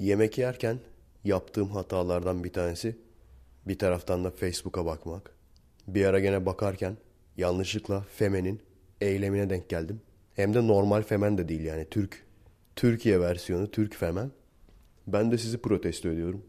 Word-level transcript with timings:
Yemek 0.00 0.38
yerken 0.38 0.78
yaptığım 1.24 1.68
hatalardan 1.68 2.44
bir 2.44 2.52
tanesi 2.52 2.96
bir 3.68 3.78
taraftan 3.78 4.24
da 4.24 4.30
Facebook'a 4.30 4.86
bakmak. 4.86 5.34
Bir 5.88 6.04
ara 6.04 6.20
gene 6.20 6.46
bakarken 6.46 6.96
yanlışlıkla 7.36 8.00
Femen'in 8.00 8.60
eylemine 9.00 9.50
denk 9.50 9.68
geldim. 9.68 10.00
Hem 10.34 10.54
de 10.54 10.66
normal 10.66 11.02
Femen 11.02 11.38
de 11.38 11.48
değil 11.48 11.60
yani 11.60 11.86
Türk. 11.90 12.26
Türkiye 12.76 13.20
versiyonu 13.20 13.70
Türk 13.70 13.94
Femen. 13.94 14.30
Ben 15.06 15.32
de 15.32 15.38
sizi 15.38 15.58
protesto 15.58 16.08
ediyorum. 16.08 16.42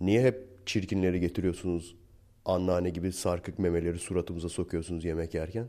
Niye 0.00 0.22
hep 0.22 0.66
çirkinleri 0.66 1.20
getiriyorsunuz? 1.20 1.96
Anneanne 2.44 2.90
gibi 2.90 3.12
sarkık 3.12 3.58
memeleri 3.58 3.98
suratımıza 3.98 4.48
sokuyorsunuz 4.48 5.04
yemek 5.04 5.34
yerken. 5.34 5.66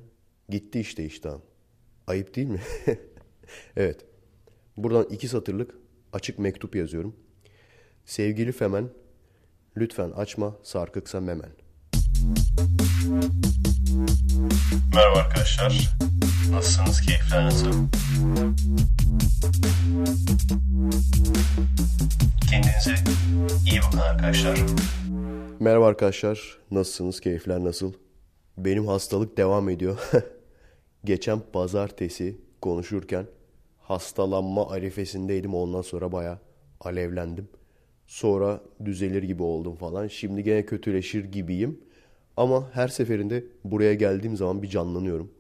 Gitti 0.50 0.80
işte 0.80 1.06
iştahım. 1.06 1.42
Ayıp 2.08 2.36
değil 2.36 2.48
mi? 2.48 2.62
evet. 3.78 4.06
Buradan 4.78 5.08
iki 5.10 5.28
satırlık 5.28 5.83
açık 6.14 6.40
mektup 6.40 6.76
yazıyorum. 6.76 7.16
Sevgili 8.06 8.52
Femen, 8.52 8.90
lütfen 9.78 10.12
açma 10.12 10.56
sarkıksa 10.64 11.20
memen. 11.22 11.50
Merhaba 14.96 15.20
arkadaşlar. 15.20 15.90
Nasılsınız? 16.52 17.02
Keyifler 17.02 17.46
nasıl? 17.46 17.74
Kendinize 22.50 22.96
iyi 23.72 23.82
bakın 23.82 23.98
arkadaşlar. 23.98 24.60
Merhaba 25.60 25.88
arkadaşlar, 25.88 26.58
nasılsınız? 26.72 27.20
Keyifler 27.20 27.64
nasıl? 27.64 27.94
Benim 28.58 28.88
hastalık 28.88 29.38
devam 29.38 29.70
ediyor. 29.70 29.98
Geçen 31.06 31.40
pazartesi 31.54 32.38
konuşurken 32.62 33.26
hastalanma 33.84 34.70
arifesindeydim. 34.70 35.56
Ondan 35.56 35.82
sonra 35.82 36.12
baya 36.12 36.40
alevlendim. 36.82 37.48
Sonra 38.08 38.62
düzelir 38.86 39.24
gibi 39.24 39.44
oldum 39.44 39.76
falan. 39.76 40.08
Şimdi 40.08 40.44
gene 40.44 40.66
kötüleşir 40.66 41.26
gibiyim. 41.26 41.80
Ama 42.38 42.70
her 42.74 42.88
seferinde 42.88 43.44
buraya 43.64 43.94
geldiğim 43.94 44.38
zaman 44.38 44.62
bir 44.64 44.68
canlanıyorum. 44.68 45.32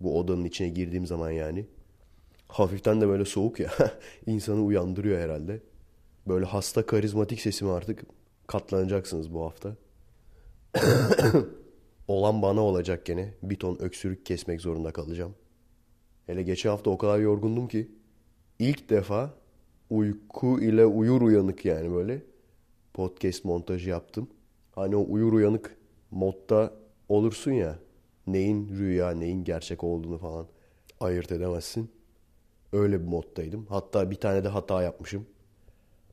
Bu 0.00 0.18
odanın 0.18 0.44
içine 0.44 0.68
girdiğim 0.68 1.06
zaman 1.06 1.30
yani. 1.30 1.66
Hafiften 2.48 3.00
de 3.00 3.08
böyle 3.08 3.24
soğuk 3.24 3.60
ya. 3.60 3.70
insanı 4.26 4.62
uyandırıyor 4.62 5.20
herhalde. 5.20 5.60
Böyle 6.28 6.44
hasta 6.44 6.86
karizmatik 6.86 7.40
sesimi 7.40 7.70
artık 7.70 8.02
katlanacaksınız 8.46 9.34
bu 9.34 9.44
hafta. 9.44 9.76
Olan 12.08 12.42
bana 12.42 12.60
olacak 12.60 13.06
gene. 13.06 13.34
Bir 13.42 13.56
ton 13.56 13.78
öksürük 13.80 14.26
kesmek 14.26 14.60
zorunda 14.60 14.90
kalacağım. 14.92 15.34
Hele 16.26 16.42
geçen 16.42 16.70
hafta 16.70 16.90
o 16.90 16.98
kadar 16.98 17.18
yorgundum 17.18 17.68
ki 17.68 17.88
ilk 18.58 18.90
defa 18.90 19.34
uyku 19.90 20.60
ile 20.60 20.86
uyur 20.86 21.22
uyanık 21.22 21.64
yani 21.64 21.92
böyle 21.92 22.22
podcast 22.94 23.44
montajı 23.44 23.90
yaptım. 23.90 24.28
Hani 24.72 24.96
o 24.96 25.06
uyur 25.08 25.32
uyanık 25.32 25.76
modda 26.10 26.74
olursun 27.08 27.52
ya 27.52 27.78
neyin 28.26 28.68
rüya 28.68 29.10
neyin 29.10 29.44
gerçek 29.44 29.84
olduğunu 29.84 30.18
falan 30.18 30.46
ayırt 31.00 31.32
edemezsin. 31.32 31.90
Öyle 32.72 33.00
bir 33.00 33.06
moddaydım. 33.06 33.66
Hatta 33.68 34.10
bir 34.10 34.16
tane 34.16 34.44
de 34.44 34.48
hata 34.48 34.82
yapmışım. 34.82 35.26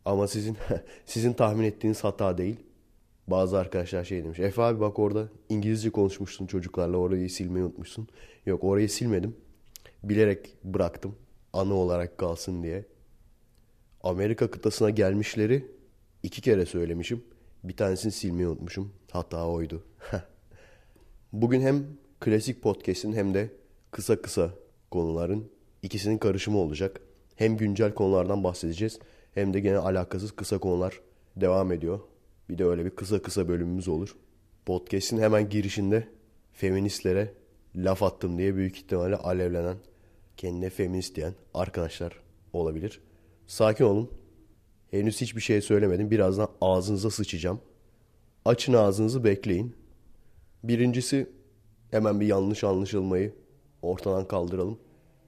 Ama 0.06 0.28
sizin 0.28 0.58
sizin 1.06 1.34
tahmin 1.34 1.64
ettiğiniz 1.64 2.04
hata 2.04 2.38
değil. 2.38 2.56
Bazı 3.28 3.58
arkadaşlar 3.58 4.04
şey 4.04 4.23
demiş. 4.23 4.39
Efe 4.39 4.62
abi 4.62 4.80
bak 4.80 5.00
orada 5.00 5.30
İngilizce 5.50 5.89
konuşmuşsun 5.89 6.48
çocuklarla 6.48 6.98
orayı 6.98 7.30
silmeyi 7.30 7.66
unutmuşsun. 7.66 8.08
Yok 8.45 8.64
orayı 8.64 8.89
silmedim. 8.89 9.36
Bilerek 10.03 10.55
bıraktım. 10.63 11.16
Anı 11.53 11.73
olarak 11.73 12.17
kalsın 12.17 12.63
diye. 12.63 12.85
Amerika 14.03 14.52
kıtasına 14.52 14.89
gelmişleri 14.89 15.71
iki 16.23 16.41
kere 16.41 16.66
söylemişim. 16.66 17.23
Bir 17.63 17.77
tanesini 17.77 18.11
silmeyi 18.11 18.47
unutmuşum. 18.47 18.93
Hata 19.11 19.47
oydu. 19.47 19.83
Bugün 21.33 21.61
hem 21.61 21.85
klasik 22.19 22.61
podcast'in 22.61 23.14
hem 23.14 23.33
de 23.33 23.49
kısa 23.92 24.21
kısa 24.21 24.53
konuların 24.92 25.52
ikisinin 25.83 26.17
karışımı 26.17 26.58
olacak. 26.58 27.02
Hem 27.36 27.58
güncel 27.58 27.93
konulardan 27.93 28.43
bahsedeceğiz 28.43 28.99
hem 29.33 29.53
de 29.53 29.59
gene 29.59 29.77
alakasız 29.77 30.31
kısa 30.31 30.58
konular 30.58 30.99
devam 31.36 31.71
ediyor. 31.71 31.99
Bir 32.49 32.58
de 32.58 32.65
öyle 32.65 32.86
bir 32.86 32.89
kısa 32.89 33.21
kısa 33.21 33.47
bölümümüz 33.47 33.87
olur. 33.87 34.15
Podcast'in 34.65 35.17
hemen 35.17 35.49
girişinde 35.49 36.08
feministlere 36.53 37.33
laf 37.76 38.03
attım 38.03 38.37
diye 38.37 38.55
büyük 38.55 38.77
ihtimalle 38.77 39.15
alevlenen, 39.15 39.77
kendine 40.37 40.69
feminist 40.69 41.15
diyen 41.15 41.33
arkadaşlar 41.53 42.19
olabilir. 42.53 43.02
Sakin 43.47 43.86
olun. 43.86 44.11
Henüz 44.92 45.21
hiçbir 45.21 45.42
şey 45.42 45.61
söylemedim. 45.61 46.11
Birazdan 46.11 46.49
ağzınıza 46.61 47.09
sıçacağım. 47.09 47.61
Açın 48.45 48.73
ağzınızı 48.73 49.23
bekleyin. 49.23 49.75
Birincisi 50.64 51.30
hemen 51.91 52.20
bir 52.20 52.25
yanlış 52.25 52.64
anlaşılmayı 52.64 53.36
ortadan 53.81 54.27
kaldıralım. 54.27 54.80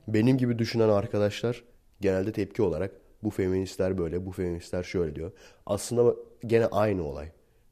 Benim 0.07 0.37
gibi 0.37 0.59
düşünen 0.59 0.89
arkadaşlar 0.89 1.63
genelde 2.01 2.31
tepki 2.31 2.61
olarak 2.61 2.91
bu 3.23 3.29
feministler 3.29 3.97
böyle, 3.97 4.25
bu 4.25 4.31
feministler 4.31 4.83
şöyle 4.83 5.15
diyor. 5.15 5.31
Aslında 5.65 6.15
gene 6.45 6.65
aynı 6.65 7.03
olay. 7.03 7.31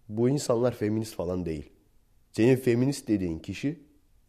Bu 0.10 0.30
insanlar 0.30 0.76
feminist 0.76 1.16
falan 1.16 1.46
değil. 1.46 1.70
Senin 2.32 2.56
feminist 2.56 3.08
dediğin 3.08 3.40
kişi 3.40 3.80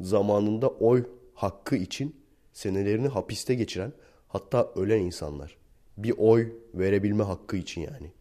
zamanında 0.00 0.68
oy 0.68 1.04
hakkı 1.34 1.76
için 1.76 2.21
senelerini 2.52 3.08
hapiste 3.08 3.54
geçiren 3.54 3.92
hatta 4.28 4.72
ölen 4.76 5.00
insanlar. 5.00 5.56
Bir 5.96 6.14
oy 6.18 6.52
verebilme 6.74 7.24
hakkı 7.24 7.56
için 7.56 7.80
yani. 7.80 8.12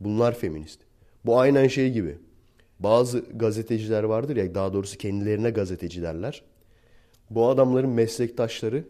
Bunlar 0.00 0.38
feminist. 0.38 0.80
Bu 1.24 1.38
aynen 1.38 1.68
şey 1.68 1.92
gibi. 1.92 2.18
Bazı 2.78 3.24
gazeteciler 3.34 4.02
vardır 4.02 4.36
ya 4.36 4.54
daha 4.54 4.72
doğrusu 4.72 4.98
kendilerine 4.98 5.50
gazeteci 5.50 6.02
derler. 6.02 6.42
Bu 7.30 7.48
adamların 7.48 7.90
meslektaşları 7.90 8.84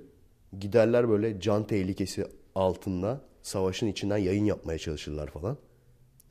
giderler 0.60 1.08
böyle 1.08 1.40
can 1.40 1.66
tehlikesi 1.66 2.26
altında 2.54 3.20
savaşın 3.42 3.86
içinden 3.86 4.18
yayın 4.18 4.44
yapmaya 4.44 4.78
çalışırlar 4.78 5.30
falan. 5.30 5.56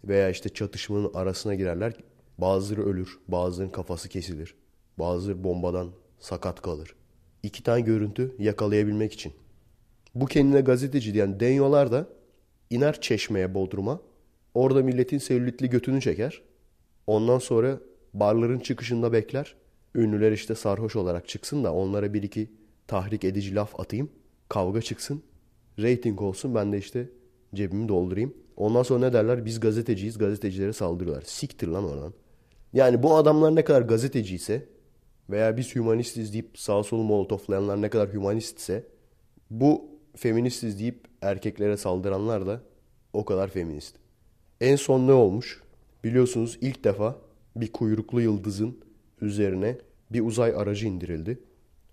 Veya 0.03 0.29
işte 0.29 0.49
çatışmanın 0.49 1.13
arasına 1.13 1.55
girerler. 1.55 1.93
Bazıları 2.37 2.85
ölür, 2.85 3.19
bazılarının 3.27 3.71
kafası 3.71 4.09
kesilir. 4.09 4.55
Bazıları 4.99 5.43
bombadan 5.43 5.91
sakat 6.19 6.61
kalır. 6.61 6.95
İki 7.43 7.63
tane 7.63 7.81
görüntü 7.81 8.35
yakalayabilmek 8.39 9.13
için. 9.13 9.33
Bu 10.15 10.25
kendine 10.25 10.61
gazeteci 10.61 11.13
diyen 11.13 11.39
denyolar 11.39 11.91
da 11.91 12.07
iner 12.69 13.01
çeşmeye 13.01 13.53
Bodrum'a. 13.53 14.01
Orada 14.53 14.83
milletin 14.83 15.17
selülitli 15.17 15.69
götünü 15.69 16.01
çeker. 16.01 16.41
Ondan 17.07 17.39
sonra 17.39 17.79
barların 18.13 18.59
çıkışında 18.59 19.13
bekler. 19.13 19.55
Ünlüler 19.95 20.31
işte 20.31 20.55
sarhoş 20.55 20.95
olarak 20.95 21.27
çıksın 21.27 21.63
da 21.63 21.73
onlara 21.73 22.13
bir 22.13 22.23
iki 22.23 22.51
tahrik 22.87 23.23
edici 23.23 23.55
laf 23.55 23.79
atayım. 23.79 24.09
Kavga 24.49 24.81
çıksın. 24.81 25.23
Rating 25.79 26.21
olsun 26.21 26.55
ben 26.55 26.71
de 26.73 26.77
işte 26.77 27.09
cebimi 27.55 27.89
doldurayım. 27.89 28.33
Ondan 28.57 28.83
sonra 28.83 28.99
ne 28.99 29.13
derler? 29.13 29.45
Biz 29.45 29.59
gazeteciyiz. 29.59 30.17
Gazetecilere 30.17 30.73
saldırıyorlar. 30.73 31.23
Siktir 31.25 31.67
lan 31.67 31.83
oradan. 31.83 32.13
Yani 32.73 33.03
bu 33.03 33.15
adamlar 33.15 33.55
ne 33.55 33.63
kadar 33.63 33.81
gazeteciyse 33.81 34.65
veya 35.29 35.57
biz 35.57 35.75
hümanistiz 35.75 36.33
deyip 36.33 36.59
sağ 36.59 36.83
solu 36.83 37.03
molotoflayanlar 37.03 37.81
ne 37.81 37.89
kadar 37.89 38.13
hümanistse 38.13 38.83
bu 39.49 39.85
feministiz 40.15 40.79
deyip 40.79 41.07
erkeklere 41.21 41.77
saldıranlar 41.77 42.47
da 42.47 42.61
o 43.13 43.25
kadar 43.25 43.47
feminist. 43.47 43.95
En 44.61 44.75
son 44.75 45.07
ne 45.07 45.11
olmuş? 45.11 45.63
Biliyorsunuz 46.03 46.57
ilk 46.61 46.83
defa 46.83 47.15
bir 47.55 47.71
kuyruklu 47.71 48.21
yıldızın 48.21 48.79
üzerine 49.21 49.77
bir 50.11 50.21
uzay 50.21 50.53
aracı 50.55 50.87
indirildi. 50.87 51.39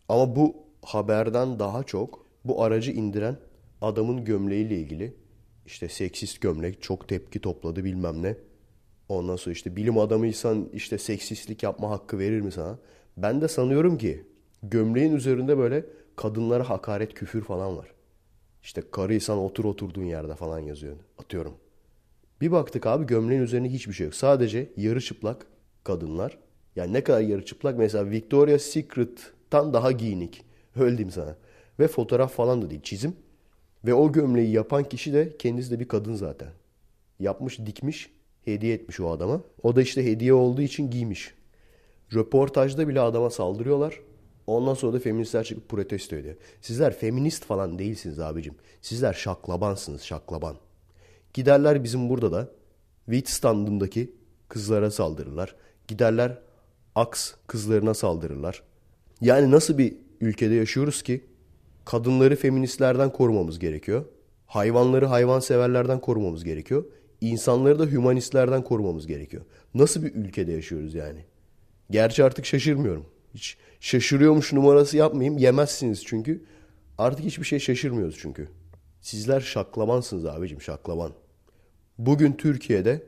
Ama 0.09 0.37
bu 0.37 0.57
haberden 0.83 1.59
daha 1.59 1.83
çok 1.85 2.27
bu 2.45 2.63
aracı 2.63 2.93
indiren 2.93 3.37
adamın 3.81 4.25
gömleğiyle 4.25 4.77
ilgili 4.79 5.15
işte 5.67 5.89
seksist 5.89 6.41
gömlek 6.41 6.83
çok 6.83 7.09
tepki 7.09 7.41
topladı 7.41 7.85
bilmem 7.85 8.23
ne. 8.23 8.37
Ondan 9.09 9.37
sonra 9.37 9.53
işte 9.53 9.77
bilim 9.77 9.99
adamıysan 9.99 10.69
işte 10.73 10.99
seksistlik 10.99 11.63
yapma 11.63 11.91
hakkı 11.91 12.19
verir 12.19 12.41
mi 12.41 12.53
sana? 12.53 12.79
Ben 13.17 13.41
de 13.41 13.49
sanıyorum 13.49 13.99
ki 13.99 14.25
gömleğin 14.63 15.13
üzerinde 15.13 15.59
böyle 15.59 15.87
kadınlara 16.17 16.71
hakaret 16.71 17.15
küfür 17.15 17.43
falan 17.43 17.77
var. 17.77 17.93
İşte 18.63 18.83
karıysan 18.91 19.39
otur 19.39 19.65
oturduğun 19.65 20.05
yerde 20.05 20.35
falan 20.35 20.59
yazıyor. 20.59 20.97
Atıyorum. 21.19 21.55
Bir 22.41 22.53
baktık 22.53 22.87
abi 22.87 23.07
gömleğin 23.07 23.43
üzerinde 23.43 23.69
hiçbir 23.69 23.93
şey 23.93 24.05
yok. 24.05 24.15
Sadece 24.15 24.73
yarı 24.77 25.01
çıplak 25.01 25.47
kadınlar. 25.85 26.39
Yani 26.77 26.93
ne 26.93 27.05
kadar 27.05 27.21
yarı 27.21 27.45
çıplak 27.45 27.79
mesela 27.79 28.11
Victoria's 28.11 28.63
Secret'tan 28.63 29.73
daha 29.73 29.93
giyinik. 29.93 30.45
Öyle 30.77 30.99
diyeyim 30.99 31.11
sana. 31.11 31.37
Ve 31.79 31.89
fotoğraf 31.89 32.33
falan 32.33 32.63
da 32.63 32.71
değil 32.71 32.83
çizim. 32.83 33.17
Ve 33.85 33.95
o 33.95 34.13
gömleği 34.13 34.51
yapan 34.51 34.85
kişi 34.85 35.13
de 35.13 35.37
kendisi 35.39 35.71
de 35.71 35.81
bir 35.81 35.89
kadın 35.89 36.15
zaten. 36.15 36.49
Yapmış, 37.21 37.59
dikmiş, 37.59 38.11
hediye 38.45 38.75
etmiş 38.75 39.01
o 39.01 39.11
adama. 39.11 39.41
O 39.63 39.77
da 39.77 39.83
işte 39.83 40.05
hediye 40.05 40.35
olduğu 40.35 40.63
için 40.63 40.91
giymiş. 40.91 41.35
Röportajda 42.15 42.89
bile 42.89 43.01
adama 43.01 43.31
saldırıyorlar. 43.31 44.01
Ondan 44.47 44.75
sonra 44.75 44.93
da 44.93 44.99
feministler 44.99 45.45
çıkıp 45.45 45.69
protesto 45.69 46.17
ediyor. 46.17 46.37
Sizler 46.61 46.99
feminist 46.99 47.45
falan 47.45 47.79
değilsiniz 47.79 48.21
abicim. 48.21 48.55
Sizler 48.83 49.13
şaklabansınız 49.13 50.03
şaklaban. 50.03 50.57
Giderler 51.35 51.85
bizim 51.85 52.09
burada 52.09 52.33
da 52.33 52.49
wheat 53.05 53.29
standındaki 53.29 54.13
kızlara 54.49 54.91
saldırırlar. 54.91 55.57
Giderler 55.89 56.39
aks 56.95 57.33
kızlarına 57.47 57.95
saldırırlar. 57.95 58.63
Yani 59.21 59.51
nasıl 59.51 59.79
bir 59.79 59.97
ülkede 60.21 60.55
yaşıyoruz 60.55 61.03
ki 61.03 61.25
kadınları 61.85 62.37
feministlerden 62.37 63.13
korumamız 63.13 63.59
gerekiyor. 63.59 64.05
Hayvanları 64.47 65.07
hayvanseverlerden 65.07 66.01
korumamız 66.01 66.45
gerekiyor. 66.45 66.85
İnsanları 67.21 67.79
da 67.79 67.85
hümanistlerden 67.87 68.65
korumamız 68.65 69.07
gerekiyor. 69.07 69.45
Nasıl 69.75 70.03
bir 70.03 70.15
ülkede 70.15 70.53
yaşıyoruz 70.53 70.95
yani? 70.95 71.25
Gerçi 71.91 72.25
artık 72.25 72.47
şaşırmıyorum. 72.47 73.07
Hiç 73.35 73.57
şaşırıyormuş 73.81 74.53
numarası 74.53 74.97
yapmayayım. 74.97 75.39
Yemezsiniz 75.39 76.05
çünkü. 76.05 76.45
Artık 76.99 77.25
hiçbir 77.25 77.45
şey 77.45 77.59
şaşırmıyoruz 77.59 78.17
çünkü. 78.19 78.49
Sizler 79.01 79.41
şaklamansınız 79.41 80.27
abicim 80.27 80.63
şaklaman. 80.63 81.13
Bugün 81.99 82.33
Türkiye'de 82.33 83.03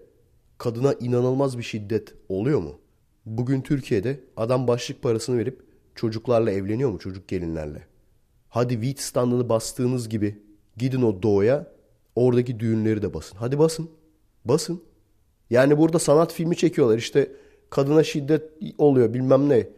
kadına 0.59 0.93
inanılmaz 0.93 1.59
bir 1.59 1.63
şiddet 1.63 2.15
oluyor 2.29 2.61
mu? 2.61 2.79
Bugün 3.27 3.61
Türkiye'de 3.61 4.21
adam 4.37 4.69
başlık 4.69 5.03
parasını 5.03 5.39
verip 5.39 5.63
çocuklarla 5.95 6.51
evleniyor 6.51 6.91
mu? 6.91 6.99
Çocuk 6.99 7.29
gelinlerle. 7.29 7.87
Hadi 8.49 8.75
wheat 8.75 9.01
standını 9.01 9.49
bastığınız 9.49 10.09
gibi 10.09 10.43
gidin 10.77 11.03
o 11.03 11.23
doğuya 11.23 11.73
oradaki 12.17 12.61
düğünleri 12.61 13.03
de 13.03 13.15
basın. 13.15 13.37
Hadi 13.37 13.59
basın. 13.59 13.91
Basın. 14.45 14.83
Yani 15.51 15.79
burada 15.79 15.99
sanat 15.99 16.33
filmi 16.33 16.57
çekiyorlar. 16.57 16.99
İşte 16.99 17.33
kadına 17.71 18.03
şiddet 18.03 18.43
oluyor 18.79 19.15
bilmem 19.15 19.49
ne. 19.49 19.69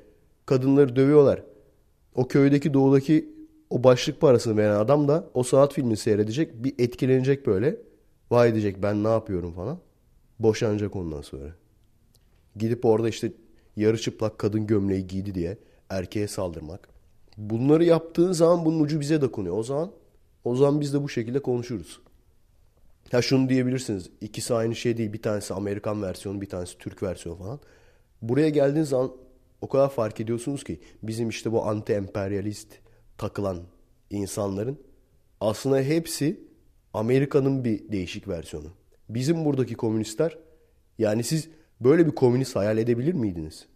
Kadınları 0.47 0.97
dövüyorlar. 0.97 1.43
O 2.15 2.29
köydeki 2.29 2.75
doğudaki 2.75 3.29
o 3.71 3.85
başlık 3.85 4.21
parasını 4.21 4.57
veren 4.57 4.75
adam 4.75 5.09
da 5.09 5.25
o 5.35 5.43
sanat 5.43 5.73
filmini 5.73 5.97
seyredecek. 5.97 6.65
Bir 6.65 6.75
etkilenecek 6.79 7.47
böyle. 7.47 7.77
Vay 8.31 8.53
diyecek 8.53 8.83
ben 8.83 9.05
ne 9.05 9.09
yapıyorum 9.09 9.53
falan. 9.53 9.79
Boşanacak 10.39 10.97
ondan 10.97 11.21
sonra. 11.21 11.55
Gidip 12.57 12.85
orada 12.85 13.09
işte 13.09 13.33
yarı 13.77 13.99
çıplak 13.99 14.39
kadın 14.39 14.67
gömleği 14.67 15.07
giydi 15.07 15.35
diye 15.35 15.59
erkeğe 15.89 16.29
saldırmak. 16.29 16.89
Bunları 17.37 17.85
yaptığın 17.85 18.33
zaman 18.33 18.65
bunun 18.65 18.81
ucu 18.81 19.01
bize 19.01 19.21
dokunuyor. 19.21 19.59
O 19.59 19.63
zaman 19.63 19.91
o 20.45 20.57
zaman 20.57 20.81
biz 20.81 20.95
de 20.95 21.03
bu 21.03 21.09
şekilde 21.09 21.39
konuşuruz. 21.39 22.01
Ha 23.13 23.23
şunu 23.23 23.49
diyebilirsiniz. 23.49 24.11
İkisi 24.21 24.55
aynı 24.55 24.77
şey 24.77 24.97
değil. 24.97 25.13
Bir 25.13 25.23
tanesi 25.23 25.55
Amerikan 25.55 26.03
versiyonu, 26.03 26.41
bir 26.41 26.49
tanesi 26.49 26.79
Türk 26.79 27.03
versiyonu 27.03 27.39
falan. 27.39 27.61
Buraya 28.23 28.49
geldiğiniz 28.49 28.89
zaman 28.89 29.13
o 29.61 29.69
kadar 29.69 29.91
fark 29.91 30.21
ediyorsunuz 30.21 30.65
ki 30.65 30.81
bizim 31.03 31.29
işte 31.29 31.53
bu 31.53 31.59
anti-emperyalist 31.59 32.67
takılan 33.19 33.59
insanların 34.11 34.79
aslında 35.41 35.81
hepsi 35.81 36.41
Amerika'nın 36.95 37.65
bir 37.65 37.93
değişik 37.93 38.29
versiyonu. 38.29 38.69
Bizim 39.09 39.45
buradaki 39.45 39.75
komünistler 39.75 40.39
yani 40.99 41.25
siz 41.25 41.49
böyle 41.81 42.07
bir 42.07 42.15
komünist 42.15 42.57
hayal 42.57 42.79
edebilir 42.79 43.15
miydiniz? 43.15 43.67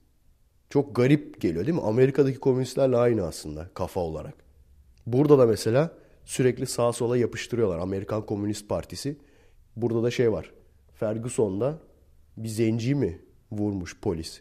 Çok 0.70 0.96
garip 0.96 1.41
geliyor 1.41 1.67
değil 1.67 1.76
mi? 1.76 1.82
Amerika'daki 1.82 2.38
komünistlerle 2.38 2.96
aynı 2.96 3.26
aslında 3.26 3.69
kafa 3.75 4.00
olarak. 4.00 4.35
Burada 5.06 5.38
da 5.38 5.46
mesela 5.46 5.91
sürekli 6.25 6.67
sağa 6.67 6.93
sola 6.93 7.17
yapıştırıyorlar. 7.17 7.79
Amerikan 7.79 8.26
Komünist 8.26 8.69
Partisi. 8.69 9.17
Burada 9.76 10.02
da 10.02 10.11
şey 10.11 10.32
var. 10.32 10.52
Ferguson'da 10.94 11.79
bir 12.37 12.49
zenci 12.49 12.94
mi 12.94 13.19
vurmuş 13.59 13.97
polis 14.01 14.41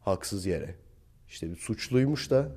haksız 0.00 0.46
yere. 0.46 0.74
İşte 1.28 1.50
bir 1.50 1.56
suçluymuş 1.56 2.30
da 2.30 2.48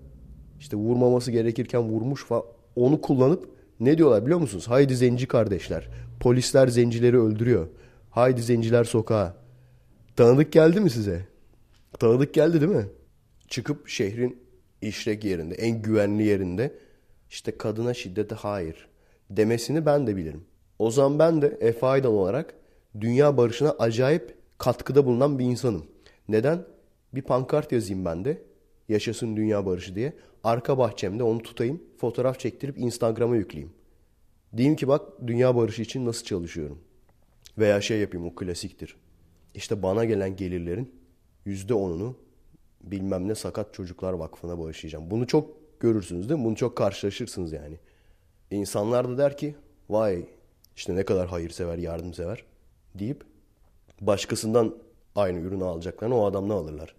işte 0.60 0.78
vurmaması 0.78 1.32
gerekirken 1.32 1.82
vurmuş 1.82 2.26
falan. 2.26 2.44
Onu 2.76 3.02
kullanıp 3.02 3.50
ne 3.80 3.98
diyorlar 3.98 4.26
biliyor 4.26 4.40
musunuz? 4.40 4.68
Haydi 4.68 4.96
zenci 4.96 5.28
kardeşler. 5.28 5.90
Polisler 6.20 6.68
zencileri 6.68 7.20
öldürüyor. 7.20 7.68
Haydi 8.10 8.42
zenciler 8.42 8.84
sokağa. 8.84 9.36
Tanıdık 10.16 10.52
geldi 10.52 10.80
mi 10.80 10.90
size? 10.90 11.28
Tanıdık 12.00 12.34
geldi 12.34 12.62
değil 12.62 12.72
mi? 12.72 12.86
Çıkıp 13.48 13.88
şehrin 13.88 14.40
işlek 14.82 15.24
yerinde, 15.24 15.56
en 15.56 15.82
güvenli 15.82 16.24
yerinde 16.24 16.74
işte 17.30 17.58
kadına 17.58 17.94
şiddete 17.94 18.36
hayır 18.36 18.88
demesini 19.30 19.86
ben 19.86 20.08
de 20.08 20.16
bilirim. 20.16 20.44
O 20.80 20.92
zaman 20.92 21.20
ben 21.20 21.42
de 21.42 21.58
Efe 21.62 21.86
Aydan 21.86 22.12
olarak 22.12 22.54
dünya 23.02 23.38
barışına 23.38 23.72
acayip 23.72 24.38
katkıda 24.58 25.06
bulunan 25.06 25.40
bir 25.40 25.46
insanım. 25.46 25.86
Neden? 26.30 26.66
Bir 27.16 27.22
pankart 27.22 27.72
yazayım 27.72 28.06
ben 28.06 28.26
de. 28.26 28.42
Yaşasın 28.90 29.38
dünya 29.38 29.66
barışı 29.66 29.96
diye. 29.96 30.14
Arka 30.44 30.78
bahçemde 30.78 31.24
onu 31.24 31.44
tutayım. 31.44 31.84
Fotoğraf 31.98 32.40
çektirip 32.40 32.78
Instagram'a 32.78 33.36
yükleyeyim. 33.36 33.74
Diyeyim 34.58 34.76
ki 34.76 34.88
bak 34.88 35.02
dünya 35.28 35.56
barışı 35.56 35.82
için 35.82 36.06
nasıl 36.06 36.26
çalışıyorum. 36.26 36.80
Veya 37.58 37.82
şey 37.82 38.00
yapayım 38.00 38.28
o 38.28 38.36
klasiktir. 38.36 38.96
İşte 39.56 39.84
bana 39.84 40.06
gelen 40.06 40.36
gelirlerin 40.36 40.96
yüzde 41.46 41.74
onunu 41.74 42.16
bilmem 42.82 43.28
ne 43.28 43.36
sakat 43.36 43.74
çocuklar 43.74 44.14
vakfına 44.14 44.60
bağışlayacağım. 44.60 45.12
Bunu 45.12 45.28
çok 45.28 45.58
görürsünüz 45.80 46.30
değil 46.30 46.40
mi? 46.40 46.46
Bunu 46.46 46.56
çok 46.56 46.78
karşılaşırsınız 46.78 47.54
yani. 47.54 47.80
İnsanlar 48.52 49.10
da 49.10 49.18
der 49.18 49.38
ki 49.38 49.56
vay 49.90 50.26
işte 50.76 50.96
ne 50.96 51.06
kadar 51.06 51.28
hayırsever, 51.28 51.78
yardımsever 51.78 52.44
deyip 52.96 53.24
başkasından 54.02 54.76
aynı 55.18 55.40
ürünü 55.40 55.64
alacaklarını 55.64 56.16
o 56.16 56.26
adamdan 56.26 56.56
alırlar. 56.56 56.96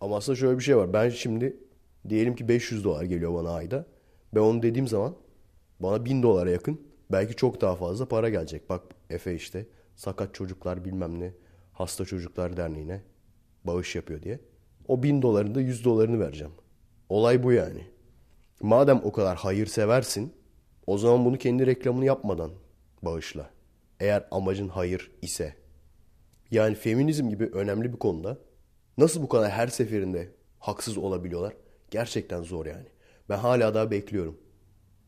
Ama 0.00 0.16
aslında 0.16 0.36
şöyle 0.36 0.58
bir 0.58 0.64
şey 0.64 0.76
var. 0.76 0.92
Ben 0.92 1.08
şimdi 1.08 1.56
diyelim 2.08 2.36
ki 2.36 2.48
500 2.48 2.84
dolar 2.84 3.04
geliyor 3.04 3.34
bana 3.34 3.50
ayda. 3.50 3.86
Ben 4.34 4.40
onu 4.40 4.62
dediğim 4.62 4.88
zaman 4.88 5.14
bana 5.80 6.04
1000 6.04 6.22
dolara 6.22 6.50
yakın 6.50 6.80
belki 7.12 7.34
çok 7.34 7.60
daha 7.60 7.76
fazla 7.76 8.08
para 8.08 8.28
gelecek. 8.28 8.70
Bak 8.70 8.82
Efe 9.10 9.34
işte 9.34 9.66
sakat 9.96 10.34
çocuklar 10.34 10.84
bilmem 10.84 11.20
ne 11.20 11.32
hasta 11.72 12.04
çocuklar 12.04 12.56
derneğine 12.56 13.02
bağış 13.64 13.94
yapıyor 13.94 14.22
diye. 14.22 14.40
O 14.88 15.02
1000 15.02 15.22
doların 15.22 15.54
da 15.54 15.60
100 15.60 15.84
dolarını 15.84 16.20
vereceğim. 16.20 16.52
Olay 17.08 17.42
bu 17.42 17.52
yani. 17.52 17.86
Madem 18.60 19.00
o 19.04 19.12
kadar 19.12 19.36
hayır 19.36 19.66
seversin 19.66 20.32
o 20.86 20.98
zaman 20.98 21.24
bunu 21.24 21.38
kendi 21.38 21.66
reklamını 21.66 22.04
yapmadan 22.04 22.50
bağışla. 23.02 23.50
Eğer 24.00 24.28
amacın 24.30 24.68
hayır 24.68 25.10
ise. 25.22 25.61
Yani 26.52 26.74
feminizm 26.74 27.28
gibi 27.28 27.44
önemli 27.44 27.92
bir 27.92 27.98
konuda 27.98 28.38
nasıl 28.98 29.22
bu 29.22 29.28
kadar 29.28 29.50
her 29.50 29.68
seferinde 29.68 30.34
haksız 30.58 30.98
olabiliyorlar? 30.98 31.56
Gerçekten 31.90 32.42
zor 32.42 32.66
yani. 32.66 32.86
Ben 33.28 33.38
hala 33.38 33.74
daha 33.74 33.90
bekliyorum. 33.90 34.38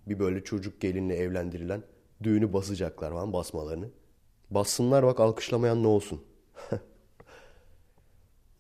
Bir 0.07 0.19
böyle 0.19 0.45
çocuk 0.45 0.81
gelinle 0.81 1.17
evlendirilen 1.17 1.83
düğünü 2.23 2.53
basacaklar 2.53 3.11
falan 3.13 3.33
basmalarını. 3.33 3.91
Bassınlar 4.51 5.07
bak 5.07 5.21
alkışlamayan 5.21 5.83
ne 5.83 5.87
olsun. 5.87 6.25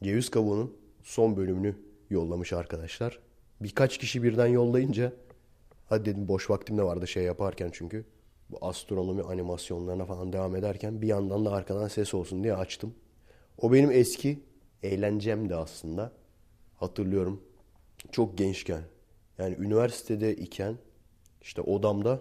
Ceviz 0.02 0.30
kabuğunun 0.30 0.76
son 1.02 1.36
bölümünü 1.36 1.76
yollamış 2.10 2.52
arkadaşlar. 2.52 3.18
Birkaç 3.60 3.98
kişi 3.98 4.22
birden 4.22 4.46
yollayınca 4.46 5.12
hadi 5.86 6.04
dedim 6.04 6.28
boş 6.28 6.50
vaktim 6.50 6.78
de 6.78 6.82
vardı 6.82 7.06
şey 7.06 7.24
yaparken 7.24 7.70
çünkü 7.72 8.04
bu 8.54 8.66
astronomi 8.66 9.22
animasyonlarına 9.22 10.04
falan 10.04 10.32
devam 10.32 10.56
ederken 10.56 11.02
bir 11.02 11.06
yandan 11.06 11.44
da 11.44 11.52
arkadan 11.52 11.88
ses 11.88 12.14
olsun 12.14 12.44
diye 12.44 12.54
açtım. 12.54 12.94
O 13.58 13.72
benim 13.72 13.90
eski 13.90 14.42
eğlencemdi 14.82 15.54
aslında. 15.54 16.12
Hatırlıyorum. 16.76 17.42
Çok 18.12 18.38
gençken. 18.38 18.82
Yani 19.38 19.56
üniversitede 19.58 20.36
iken 20.36 20.78
işte 21.42 21.60
odamda 21.60 22.20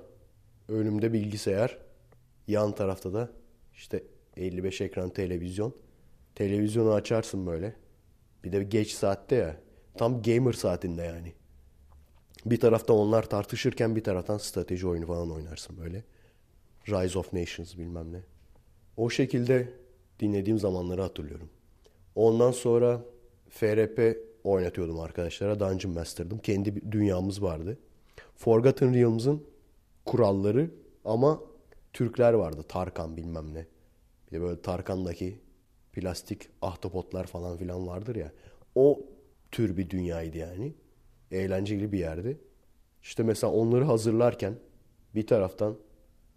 önümde 0.68 1.14
bilgisayar, 1.14 1.78
yan 2.48 2.76
tarafta 2.76 3.14
da 3.14 3.30
işte 3.74 4.04
55 4.38 4.82
ekran 4.82 5.10
televizyon. 5.10 5.74
Televizyonu 6.36 6.94
açarsın 6.94 7.48
böyle. 7.48 7.76
Bir 8.44 8.52
de 8.52 8.64
geç 8.64 8.92
saatte 8.92 9.36
ya. 9.36 9.58
Tam 9.98 10.22
gamer 10.22 10.54
saatinde 10.54 11.02
yani. 11.02 11.34
Bir 12.46 12.60
taraftan 12.60 12.98
onlar 12.98 13.30
tartışırken 13.30 13.96
bir 13.96 14.04
taraftan 14.04 14.38
strateji 14.38 14.88
oyunu 14.88 15.08
falan 15.08 15.32
oynarsın 15.32 15.78
böyle. 15.78 16.04
Rise 16.88 17.20
of 17.20 17.34
Nations 17.34 17.78
bilmem 17.78 18.14
ne. 18.14 18.20
O 18.98 19.10
şekilde 19.10 19.70
dinlediğim 20.20 20.60
zamanları 20.60 21.02
hatırlıyorum. 21.02 21.50
Ondan 22.16 22.52
sonra 22.52 23.02
FRP 23.50 24.18
oynatıyordum 24.44 25.00
arkadaşlara. 25.00 25.60
Dungeon 25.60 25.94
Master'dım. 25.94 26.38
Kendi 26.40 26.76
bir 26.76 26.92
dünyamız 26.92 27.44
vardı. 27.44 27.78
Forgotten 28.36 28.94
Realms'ın 28.94 29.44
kuralları 30.06 30.72
ama 31.06 31.42
Türkler 31.94 32.34
vardı. 32.34 32.64
Tarkan 32.68 33.18
bilmem 33.18 33.54
ne. 33.54 33.66
Bir 34.28 34.38
de 34.38 34.42
böyle 34.42 34.62
Tarkan'daki 34.62 35.40
plastik 35.94 36.50
ahtapotlar 36.62 37.28
falan 37.28 37.58
filan 37.58 37.88
vardır 37.88 38.16
ya. 38.16 38.32
O 38.76 39.00
tür 39.52 39.78
bir 39.78 39.90
dünyaydı 39.90 40.38
yani. 40.38 40.74
Eğlenceli 41.32 41.92
bir 41.92 42.00
yerdi. 42.00 42.38
İşte 43.02 43.24
mesela 43.24 43.54
onları 43.54 43.84
hazırlarken 43.84 44.56
bir 45.16 45.28
taraftan 45.28 45.78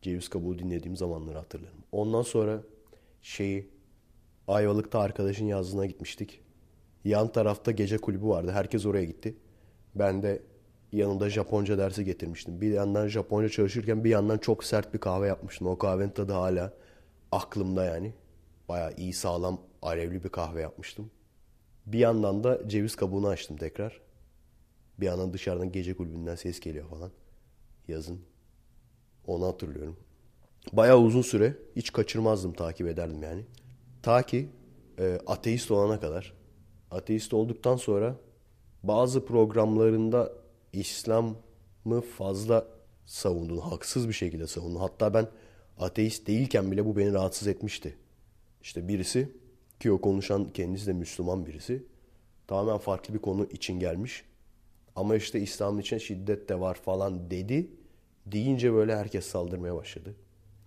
ceviz 0.02 0.28
kabuğu 0.28 0.58
dinlediğim 0.58 0.96
zamanları 0.96 1.38
hatırlarım. 1.38 1.78
Ondan 1.92 2.22
sonra 2.22 2.62
şeyi 3.22 3.70
Ayvalık'ta 4.48 5.00
arkadaşın 5.00 5.46
yazlığına 5.46 5.86
gitmiştik. 5.86 6.40
Yan 7.04 7.32
tarafta 7.32 7.70
gece 7.70 7.98
kulübü 7.98 8.26
vardı. 8.26 8.50
Herkes 8.52 8.86
oraya 8.86 9.04
gitti. 9.04 9.36
Ben 9.94 10.22
de 10.22 10.42
yanında 10.92 11.30
Japonca 11.30 11.78
dersi 11.78 12.04
getirmiştim. 12.04 12.60
Bir 12.60 12.70
yandan 12.70 13.08
Japonca 13.08 13.48
çalışırken 13.48 14.04
bir 14.04 14.10
yandan 14.10 14.38
çok 14.38 14.64
sert 14.64 14.94
bir 14.94 14.98
kahve 14.98 15.26
yapmıştım. 15.26 15.66
O 15.66 15.78
kahvenin 15.78 16.10
tadı 16.10 16.32
hala 16.32 16.72
aklımda 17.32 17.84
yani. 17.84 18.14
Bayağı 18.68 18.94
iyi 18.96 19.12
sağlam 19.12 19.60
alevli 19.82 20.24
bir 20.24 20.28
kahve 20.28 20.60
yapmıştım. 20.60 21.10
Bir 21.86 21.98
yandan 21.98 22.44
da 22.44 22.68
ceviz 22.68 22.96
kabuğunu 22.96 23.28
açtım 23.28 23.56
tekrar. 23.56 24.00
Bir 25.00 25.06
yandan 25.06 25.32
dışarıdan 25.32 25.72
gece 25.72 25.96
kulübünden 25.96 26.34
ses 26.34 26.60
geliyor 26.60 26.88
falan. 26.88 27.10
Yazın. 27.88 28.20
Onu 29.26 29.46
hatırlıyorum. 29.46 29.96
Bayağı 30.72 30.98
uzun 30.98 31.22
süre 31.22 31.56
hiç 31.76 31.92
kaçırmazdım 31.92 32.52
takip 32.52 32.86
ederdim 32.86 33.22
yani. 33.22 33.44
Ta 34.02 34.22
ki 34.22 34.48
e, 34.98 35.18
ateist 35.26 35.70
olana 35.70 36.00
kadar. 36.00 36.32
Ateist 36.90 37.34
olduktan 37.34 37.76
sonra 37.76 38.16
bazı 38.82 39.26
programlarında 39.26 40.32
İslam'ı 40.72 42.00
fazla 42.00 42.66
savundun. 43.06 43.58
Haksız 43.58 44.08
bir 44.08 44.12
şekilde 44.12 44.46
savundun. 44.46 44.80
Hatta 44.80 45.14
ben 45.14 45.28
ateist 45.78 46.26
değilken 46.26 46.70
bile 46.70 46.86
bu 46.86 46.96
beni 46.96 47.12
rahatsız 47.12 47.48
etmişti. 47.48 47.96
İşte 48.62 48.88
birisi 48.88 49.32
ki 49.80 49.92
o 49.92 50.00
konuşan 50.00 50.52
kendisi 50.52 50.86
de 50.86 50.92
Müslüman 50.92 51.46
birisi. 51.46 51.82
Tamamen 52.46 52.78
farklı 52.78 53.14
bir 53.14 53.18
konu 53.18 53.44
için 53.44 53.80
gelmiş. 53.80 54.24
Ama 54.96 55.16
işte 55.16 55.40
İslam'ın 55.40 55.80
için 55.80 55.98
şiddet 55.98 56.48
de 56.48 56.60
var 56.60 56.74
falan 56.74 57.30
dedi. 57.30 57.70
Deyince 58.26 58.72
böyle 58.72 58.96
herkes 58.96 59.26
saldırmaya 59.26 59.74
başladı. 59.74 60.14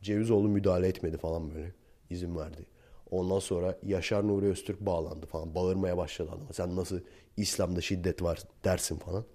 Cevizoğlu 0.01 0.47
müdahale 0.47 0.87
etmedi 0.87 1.17
falan 1.17 1.55
böyle. 1.55 1.73
izin 2.09 2.37
verdi. 2.37 2.65
Ondan 3.11 3.39
sonra 3.39 3.77
Yaşar 3.83 4.27
Nuri 4.27 4.45
Öztürk 4.45 4.79
bağlandı 4.79 5.25
falan. 5.25 5.55
Bağırmaya 5.55 5.97
başladı 5.97 6.29
adama. 6.31 6.53
Sen 6.53 6.75
nasıl 6.75 6.99
İslam'da 7.37 7.81
şiddet 7.81 8.23
var 8.23 8.39
dersin 8.63 8.97
falan. 8.97 9.25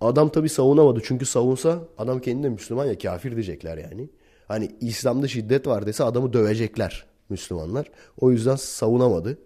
Adam 0.00 0.28
tabii 0.28 0.48
savunamadı. 0.48 1.00
Çünkü 1.04 1.26
savunsa 1.26 1.82
adam 1.98 2.20
kendine 2.20 2.48
Müslüman 2.48 2.86
ya 2.86 2.98
kafir 2.98 3.32
diyecekler 3.32 3.78
yani. 3.78 4.08
Hani 4.48 4.70
İslam'da 4.80 5.28
şiddet 5.28 5.66
var 5.66 5.86
dese 5.86 6.04
adamı 6.04 6.32
dövecekler 6.32 7.06
Müslümanlar. 7.28 7.90
O 8.20 8.30
yüzden 8.30 8.56
savunamadı. 8.56 9.38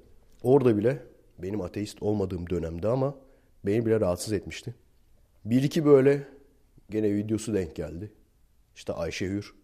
Orada 0.43 0.77
bile 0.77 1.03
benim 1.39 1.61
ateist 1.61 2.03
olmadığım 2.03 2.51
dönemde 2.51 2.89
ama 2.89 3.15
beni 3.67 3.87
bile 3.87 4.01
rahatsız 4.01 4.33
etmişti. 4.33 4.75
Bir 5.45 5.63
iki 5.63 5.85
böyle 5.85 6.29
gene 6.91 7.15
videosu 7.15 7.55
denk 7.55 7.77
geldi. 7.77 8.13
İşte 8.75 8.93
Ayşe 8.93 9.27
Hür. 9.27 9.55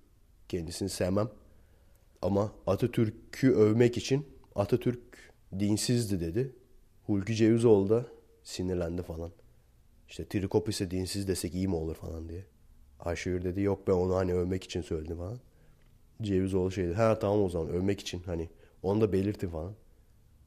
Kendisini 0.49 0.89
sevmem. 0.89 1.31
Ama 2.23 2.53
Atatürk'ü 2.67 3.53
övmek 3.53 3.97
için 3.97 4.27
Atatürk 4.55 5.33
dinsizdi 5.59 6.21
dedi. 6.21 6.53
Hulki 7.07 7.35
Cevizoğlu 7.35 7.89
da 7.89 8.07
sinirlendi 8.43 9.03
falan. 9.03 9.31
İşte 10.09 10.29
Trikopis'e 10.29 10.91
dinsiz 10.91 11.29
desek 11.29 11.55
iyi 11.55 11.69
mi 11.69 11.75
olur 11.75 11.95
falan 11.95 12.29
diye. 12.29 12.45
Ayşegül 13.01 13.45
dedi 13.45 13.61
yok 13.61 13.89
ben 13.89 13.93
onu 13.93 14.15
hani 14.15 14.35
övmek 14.35 14.65
için 14.65 14.83
söyledim 14.83 15.17
falan. 15.17 15.41
Cevizoğlu 16.23 16.71
şey 16.71 16.85
dedi. 16.87 16.95
Ha 16.95 17.19
tamam 17.19 17.43
o 17.43 17.49
zaman 17.49 17.69
övmek 17.69 18.01
için 18.01 18.23
hani 18.27 18.49
onu 18.83 19.01
da 19.01 19.13
belirtin 19.13 19.49
falan. 19.49 19.75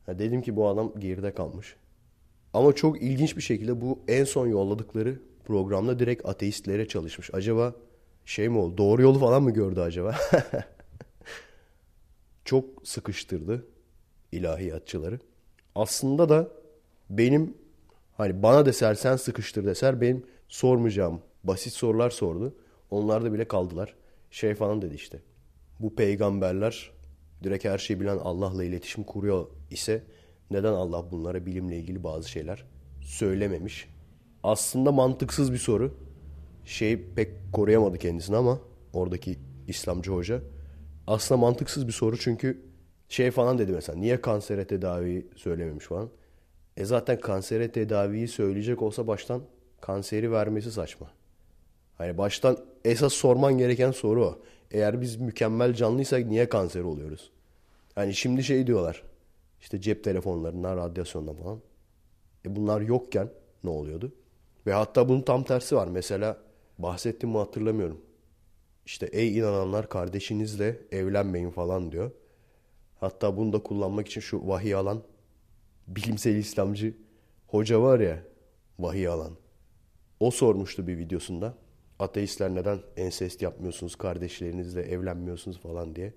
Ha, 0.06 0.20
dedim 0.20 0.42
ki 0.42 0.56
bu 0.56 0.68
adam 0.68 0.94
geride 1.00 1.34
kalmış. 1.34 1.76
Ama 2.54 2.74
çok 2.74 3.02
ilginç 3.02 3.38
bir 3.38 3.42
şekilde 3.42 3.82
bu 3.82 4.00
en 4.08 4.24
son 4.24 4.48
yolladıkları 4.48 5.20
programda 5.50 6.00
direkt 6.00 6.26
ateistlere 6.26 6.88
çalışmış. 6.88 7.30
Acaba 7.34 7.76
şey 8.26 8.50
mi 8.50 8.58
oldu? 8.58 8.78
Doğru 8.78 9.02
yolu 9.02 9.20
falan 9.20 9.44
mı 9.44 9.52
gördü 9.52 9.80
acaba? 9.80 10.16
çok 12.46 12.88
sıkıştırdı 12.88 13.66
ilahiyatçıları. 14.32 15.20
Aslında 15.76 16.30
da 16.30 16.48
benim 17.10 17.58
hani 18.18 18.44
bana 18.44 18.66
deser 18.66 18.96
sen 18.96 19.16
sıkıştır 19.16 19.66
deser 19.66 20.02
benim 20.02 20.26
sormayacağım 20.48 21.22
basit 21.44 21.74
sorular 21.74 22.10
sordu. 22.10 22.56
Onlar 22.92 23.26
da 23.26 23.34
bile 23.34 23.48
kaldılar. 23.48 23.96
Şey 24.32 24.56
falan 24.56 24.82
dedi 24.82 24.96
işte. 24.96 25.20
Bu 25.80 25.96
peygamberler 25.96 26.92
direkt 27.44 27.66
her 27.66 27.78
şeyi 27.78 28.00
bilen 28.00 28.18
Allah'la 28.18 28.64
iletişim 28.64 29.04
kuruyor 29.04 29.48
ise 29.72 30.04
neden 30.52 30.74
Allah 30.74 31.12
bunlara 31.12 31.46
bilimle 31.46 31.80
ilgili 31.80 32.04
bazı 32.04 32.30
şeyler 32.30 32.66
söylememiş? 33.02 33.99
Aslında 34.44 34.92
mantıksız 34.92 35.54
bir 35.54 35.58
soru. 35.58 35.96
Şey 36.66 37.02
pek 37.16 37.32
koruyamadı 37.54 37.98
kendisini 37.98 38.36
ama 38.36 38.60
oradaki 38.94 39.40
İslamcı 39.68 40.12
hoca. 40.12 40.42
Aslında 41.08 41.42
mantıksız 41.42 41.88
bir 41.88 41.92
soru 41.92 42.18
çünkü 42.18 42.62
şey 43.10 43.32
falan 43.32 43.58
dedi 43.58 43.72
mesela 43.72 44.00
niye 44.00 44.22
kansere 44.22 44.68
tedavi 44.68 45.28
söylememiş 45.36 45.86
falan. 45.86 46.10
E 46.78 46.86
zaten 46.86 47.20
kansere 47.20 47.72
tedaviyi 47.72 48.28
söyleyecek 48.28 48.82
olsa 48.82 49.08
baştan 49.08 49.42
kanseri 49.82 50.32
vermesi 50.32 50.72
saçma. 50.72 51.12
Hani 51.98 52.18
baştan 52.18 52.58
esas 52.86 53.14
sorman 53.14 53.58
gereken 53.58 53.92
soru 53.92 54.26
o. 54.26 54.40
Eğer 54.72 55.02
biz 55.02 55.16
mükemmel 55.16 55.74
canlıysak 55.74 56.26
niye 56.26 56.50
kanser 56.50 56.82
oluyoruz? 56.82 57.32
Hani 57.96 58.14
şimdi 58.14 58.44
şey 58.44 58.68
diyorlar. 58.68 59.04
İşte 59.62 59.82
cep 59.82 60.04
telefonlarından, 60.04 60.78
radyasyondan 60.78 61.36
falan. 61.36 61.60
E 62.46 62.56
bunlar 62.56 62.82
yokken 62.82 63.30
ne 63.64 63.70
oluyordu? 63.70 64.12
Ve 64.70 64.74
hatta 64.74 65.10
bunun 65.10 65.22
tam 65.22 65.44
tersi 65.44 65.76
var. 65.76 65.88
Mesela 65.88 66.38
bahsettim 66.78 67.30
mi 67.30 67.38
hatırlamıyorum. 67.38 68.02
İşte 68.86 69.06
ey 69.06 69.38
inananlar 69.38 69.90
kardeşinizle 69.90 70.82
evlenmeyin 70.92 71.50
falan 71.50 71.92
diyor. 71.92 72.12
Hatta 73.00 73.38
bunu 73.38 73.54
da 73.54 73.64
kullanmak 73.64 74.08
için 74.08 74.22
şu 74.22 74.48
vahiy 74.48 74.76
alan 74.76 75.04
bilimsel 75.88 76.36
İslamcı 76.36 76.98
hoca 77.48 77.82
var 77.82 78.00
ya 78.00 78.24
vahiy 78.80 79.08
alan. 79.08 79.38
O 80.20 80.32
sormuştu 80.32 80.88
bir 80.88 80.98
videosunda. 80.98 81.58
Ateistler 82.00 82.56
neden 82.56 82.80
ensest 82.98 83.42
yapmıyorsunuz, 83.42 83.96
kardeşlerinizle 83.96 84.82
evlenmiyorsunuz 84.82 85.60
falan 85.60 85.96
diye. 85.96 86.14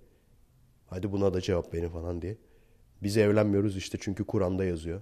Hadi 0.86 1.12
buna 1.12 1.34
da 1.34 1.40
cevap 1.40 1.74
verin 1.74 1.88
falan 1.88 2.22
diye. 2.22 2.36
Biz 3.02 3.16
evlenmiyoruz 3.16 3.76
işte 3.76 3.98
çünkü 4.00 4.24
Kur'an'da 4.24 4.64
yazıyor. 4.64 5.00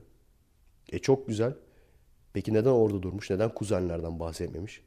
E 0.92 0.98
çok 0.98 1.28
güzel. 1.28 1.54
Peki 2.32 2.54
neden 2.54 2.70
orada 2.70 3.02
durmuş? 3.02 3.30
Neden 3.30 3.54
kuzenlerden 3.54 4.20
bahsetmemiş? 4.20 4.82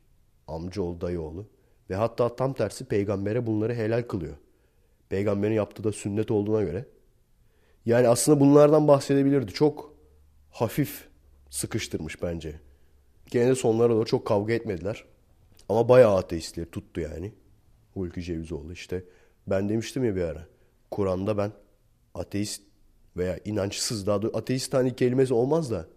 Amcaoğlu, 0.48 1.02
dayıoğlu. 1.02 1.48
Ve 1.90 1.96
hatta 1.96 2.36
tam 2.36 2.54
tersi 2.54 2.86
peygambere 2.86 3.46
bunları 3.46 3.74
helal 3.74 4.02
kılıyor. 4.04 4.36
Peygamberin 5.10 5.54
yaptığı 5.54 5.84
da 5.84 5.92
sünnet 5.92 6.32
olduğuna 6.32 6.62
göre. 6.62 6.86
Yani 7.86 8.08
aslında 8.08 8.40
bunlardan 8.40 8.88
bahsedebilirdi. 8.88 9.52
Çok 9.54 9.94
hafif 10.52 11.08
sıkıştırmış 11.50 12.22
bence. 12.22 12.60
Gene 13.32 13.50
de 13.50 13.56
sonlara 13.56 13.94
doğru 13.94 14.06
çok 14.06 14.28
kavga 14.28 14.54
etmediler. 14.54 15.06
Ama 15.70 15.90
bayağı 15.90 16.16
ateistleri 16.16 16.72
tuttu 16.72 17.02
yani. 17.02 17.34
Hulki 17.94 18.24
Cevizoğlu 18.24 18.74
işte. 18.74 19.04
Ben 19.48 19.70
demiştim 19.70 20.06
ya 20.06 20.16
bir 20.16 20.22
ara. 20.22 20.48
Kur'an'da 20.92 21.38
ben 21.38 21.52
ateist 22.14 22.62
veya 23.18 23.40
inançsız 23.46 24.08
daha 24.08 24.22
doğrusu 24.22 24.38
ateist 24.38 24.74
hani 24.74 24.96
kelimesi 24.96 25.34
olmaz 25.34 25.72
da 25.72 25.88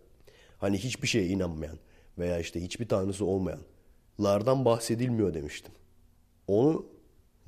hani 0.58 0.78
hiçbir 0.78 1.08
şeye 1.08 1.26
inanmayan 1.26 1.78
veya 2.18 2.38
işte 2.38 2.62
hiçbir 2.62 2.88
tanrısı 2.88 3.24
olmayanlardan 3.24 4.64
bahsedilmiyor 4.64 5.34
demiştim. 5.34 5.72
Onu 6.46 6.86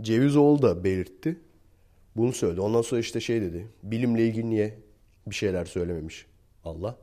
Cevizoğlu 0.01 0.63
da 0.63 0.85
belirtti. 0.85 1.41
Bunu 2.17 2.33
söyledi. 2.33 2.61
Ondan 2.61 2.83
sonra 2.83 3.01
işte 3.01 3.21
şey 3.21 3.41
dedi. 3.41 3.69
Bilimle 3.83 4.27
ilgili 4.27 4.51
niye 4.51 4.79
bir 5.27 5.35
şeyler 5.35 5.65
söylememiş 5.65 6.27
Allah. 6.65 6.99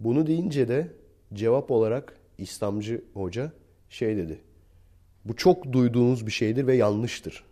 Bunu 0.00 0.26
deyince 0.26 0.68
de 0.68 0.92
cevap 1.34 1.70
olarak 1.70 2.20
İslamcı 2.38 3.04
hoca 3.14 3.52
şey 3.88 4.16
dedi. 4.16 4.40
Bu 5.24 5.36
çok 5.36 5.72
duyduğunuz 5.72 6.26
bir 6.26 6.32
şeydir 6.32 6.66
ve 6.66 6.76
yanlıştır. 6.76 7.44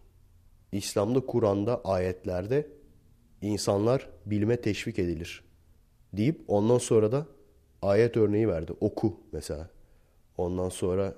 İslam'da, 0.73 1.21
Kur'an'da, 1.27 1.81
ayetlerde 1.85 2.67
insanlar 3.43 4.09
bilime 4.27 4.61
teşvik 4.61 4.99
edilir. 4.99 5.45
Deyip 6.13 6.41
ondan 6.49 6.79
sonra 6.79 7.13
da 7.13 7.27
ayet 7.83 8.17
örneği 8.17 8.49
verdi. 8.49 8.73
Oku 8.81 9.21
mesela. 9.33 9.71
Ondan 10.37 10.69
sonra 10.69 11.15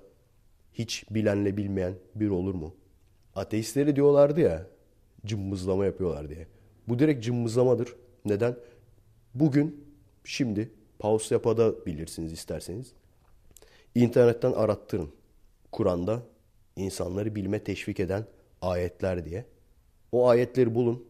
hiç 0.73 1.05
bilenle 1.11 1.57
bilmeyen 1.57 1.95
bir 2.15 2.29
olur 2.29 2.55
mu? 2.55 2.75
Ateistleri 3.35 3.97
diyorlardı 3.97 4.41
ya 4.41 4.67
cımbızlama 5.27 5.85
yapıyorlar 5.85 6.29
diye. 6.29 6.47
Bu 6.89 6.99
direkt 6.99 7.25
cımbızlamadır. 7.25 7.95
Neden? 8.25 8.57
Bugün, 9.35 9.85
şimdi 10.25 10.71
pause 10.99 11.35
yapada 11.35 11.87
bilirsiniz 11.87 12.33
isterseniz. 12.33 12.93
İnternetten 13.95 14.53
arattırın. 14.53 15.11
Kur'an'da 15.73 16.23
insanları 16.77 17.35
bilme 17.35 17.65
teşvik 17.65 18.01
eden 18.01 18.27
ayetler 18.63 19.25
diye. 19.25 19.45
O 20.13 20.29
ayetleri 20.29 20.75
bulun. 20.75 21.05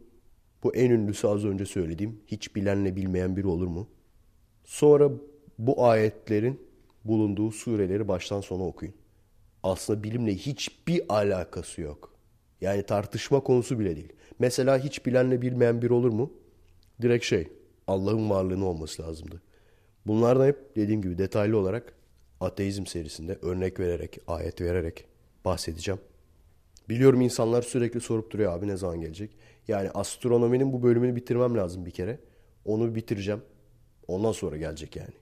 Bu 0.62 0.74
en 0.74 0.90
ünlüsü 0.90 1.26
az 1.26 1.44
önce 1.44 1.66
söylediğim. 1.66 2.20
Hiç 2.26 2.56
bilenle 2.56 2.96
bilmeyen 2.96 3.36
biri 3.36 3.46
olur 3.46 3.66
mu? 3.66 3.88
Sonra 4.64 5.10
bu 5.58 5.84
ayetlerin 5.86 6.60
bulunduğu 7.04 7.50
sureleri 7.50 8.08
baştan 8.08 8.40
sona 8.40 8.66
okuyun. 8.66 8.94
Aslında 9.62 10.02
bilimle 10.02 10.34
hiçbir 10.34 11.02
alakası 11.08 11.80
yok. 11.80 12.12
Yani 12.60 12.82
tartışma 12.82 13.40
konusu 13.40 13.78
bile 13.78 13.96
değil. 13.96 14.12
Mesela 14.38 14.78
hiç 14.78 15.06
bilenle 15.06 15.42
bilmeyen 15.42 15.82
biri 15.82 15.92
olur 15.92 16.12
mu? 16.12 16.32
Direkt 17.02 17.24
şey, 17.24 17.48
Allah'ın 17.86 18.30
varlığını 18.30 18.66
olması 18.66 19.02
lazımdı. 19.02 19.42
Bunlardan 20.06 20.46
hep 20.46 20.76
dediğim 20.76 21.02
gibi 21.02 21.18
detaylı 21.18 21.58
olarak 21.58 21.94
ateizm 22.40 22.86
serisinde 22.86 23.38
örnek 23.42 23.80
vererek, 23.80 24.18
ayet 24.26 24.60
vererek 24.60 25.04
bahsedeceğim. 25.44 26.00
Biliyorum 26.88 27.20
insanlar 27.20 27.62
sürekli 27.62 28.00
sorup 28.00 28.30
duruyor 28.30 28.52
abi 28.52 28.68
ne 28.68 28.76
zaman 28.76 29.00
gelecek. 29.00 29.30
Yani 29.68 29.90
astronominin 29.90 30.72
bu 30.72 30.82
bölümünü 30.82 31.16
bitirmem 31.16 31.56
lazım 31.56 31.86
bir 31.86 31.90
kere. 31.90 32.18
Onu 32.64 32.94
bitireceğim. 32.94 33.42
Ondan 34.08 34.32
sonra 34.32 34.56
gelecek 34.56 34.96
yani. 34.96 35.21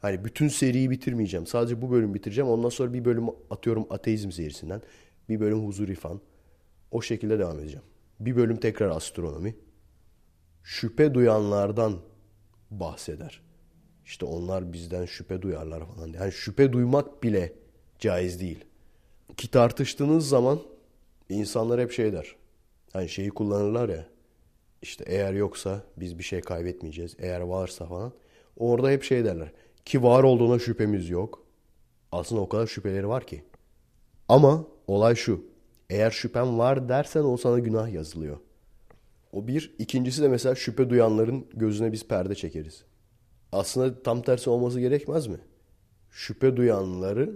Hani 0.00 0.24
bütün 0.24 0.48
seriyi 0.48 0.90
bitirmeyeceğim. 0.90 1.46
Sadece 1.46 1.82
bu 1.82 1.90
bölümü 1.90 2.14
bitireceğim. 2.14 2.50
Ondan 2.50 2.68
sonra 2.68 2.92
bir 2.92 3.04
bölüm 3.04 3.26
atıyorum 3.50 3.86
ateizm 3.90 4.30
serisinden. 4.30 4.82
Bir 5.28 5.40
bölüm 5.40 5.66
huzur 5.66 5.88
ifan. 5.88 6.20
O 6.90 7.02
şekilde 7.02 7.38
devam 7.38 7.58
edeceğim. 7.58 7.84
Bir 8.20 8.36
bölüm 8.36 8.56
tekrar 8.56 8.90
astronomi. 8.90 9.56
Şüphe 10.62 11.14
duyanlardan 11.14 12.00
bahseder. 12.70 13.40
İşte 14.04 14.26
onlar 14.26 14.72
bizden 14.72 15.04
şüphe 15.04 15.42
duyarlar 15.42 15.86
falan. 15.86 16.08
Yani 16.08 16.32
şüphe 16.32 16.72
duymak 16.72 17.22
bile 17.22 17.52
caiz 17.98 18.40
değil. 18.40 18.64
Ki 19.36 19.50
tartıştığınız 19.50 20.28
zaman 20.28 20.60
insanlar 21.28 21.80
hep 21.80 21.92
şey 21.92 22.12
der. 22.12 22.36
Hani 22.92 23.08
şeyi 23.08 23.30
kullanırlar 23.30 23.88
ya. 23.88 24.06
İşte 24.82 25.04
eğer 25.06 25.32
yoksa 25.32 25.82
biz 25.96 26.18
bir 26.18 26.24
şey 26.24 26.40
kaybetmeyeceğiz. 26.40 27.16
Eğer 27.18 27.40
varsa 27.40 27.86
falan. 27.86 28.12
Orada 28.56 28.90
hep 28.90 29.02
şey 29.02 29.24
derler. 29.24 29.52
Ki 29.88 30.02
var 30.02 30.22
olduğuna 30.22 30.58
şüphemiz 30.58 31.08
yok. 31.10 31.42
Aslında 32.12 32.40
o 32.40 32.48
kadar 32.48 32.66
şüpheleri 32.66 33.08
var 33.08 33.26
ki. 33.26 33.44
Ama 34.28 34.66
olay 34.86 35.14
şu. 35.14 35.44
Eğer 35.90 36.10
şüphen 36.10 36.58
var 36.58 36.88
dersen 36.88 37.24
o 37.24 37.36
sana 37.36 37.58
günah 37.58 37.92
yazılıyor. 37.92 38.38
O 39.32 39.46
bir. 39.46 39.74
ikincisi 39.78 40.22
de 40.22 40.28
mesela 40.28 40.54
şüphe 40.54 40.90
duyanların 40.90 41.46
gözüne 41.54 41.92
biz 41.92 42.08
perde 42.08 42.34
çekeriz. 42.34 42.84
Aslında 43.52 44.02
tam 44.02 44.22
tersi 44.22 44.50
olması 44.50 44.80
gerekmez 44.80 45.26
mi? 45.26 45.38
Şüphe 46.10 46.56
duyanları 46.56 47.32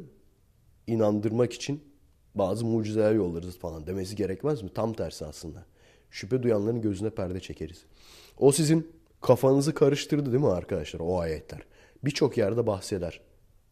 inandırmak 0.87 1.53
için 1.53 1.85
bazı 2.35 2.65
mucizeler 2.65 3.13
yollarız 3.13 3.59
falan 3.59 3.87
demesi 3.87 4.17
gerekmez 4.17 4.63
mi? 4.63 4.71
Tam 4.75 4.93
tersi 4.93 5.27
aslında. 5.27 5.65
Şüphe 6.11 6.43
duyanların 6.43 6.81
gözüne 6.81 7.11
perde 7.11 7.41
çekeriz. 7.41 7.85
O 8.39 8.53
sizin 8.53 8.93
kafanızı 9.21 9.75
karıştırdı 9.75 10.33
değil 10.33 10.45
mi 10.45 10.51
arkadaşlar 10.51 11.01
o 11.01 11.19
ayetler? 11.21 11.72
Birçok 12.05 12.39
yerde 12.39 12.67
bahseder. 12.67 13.21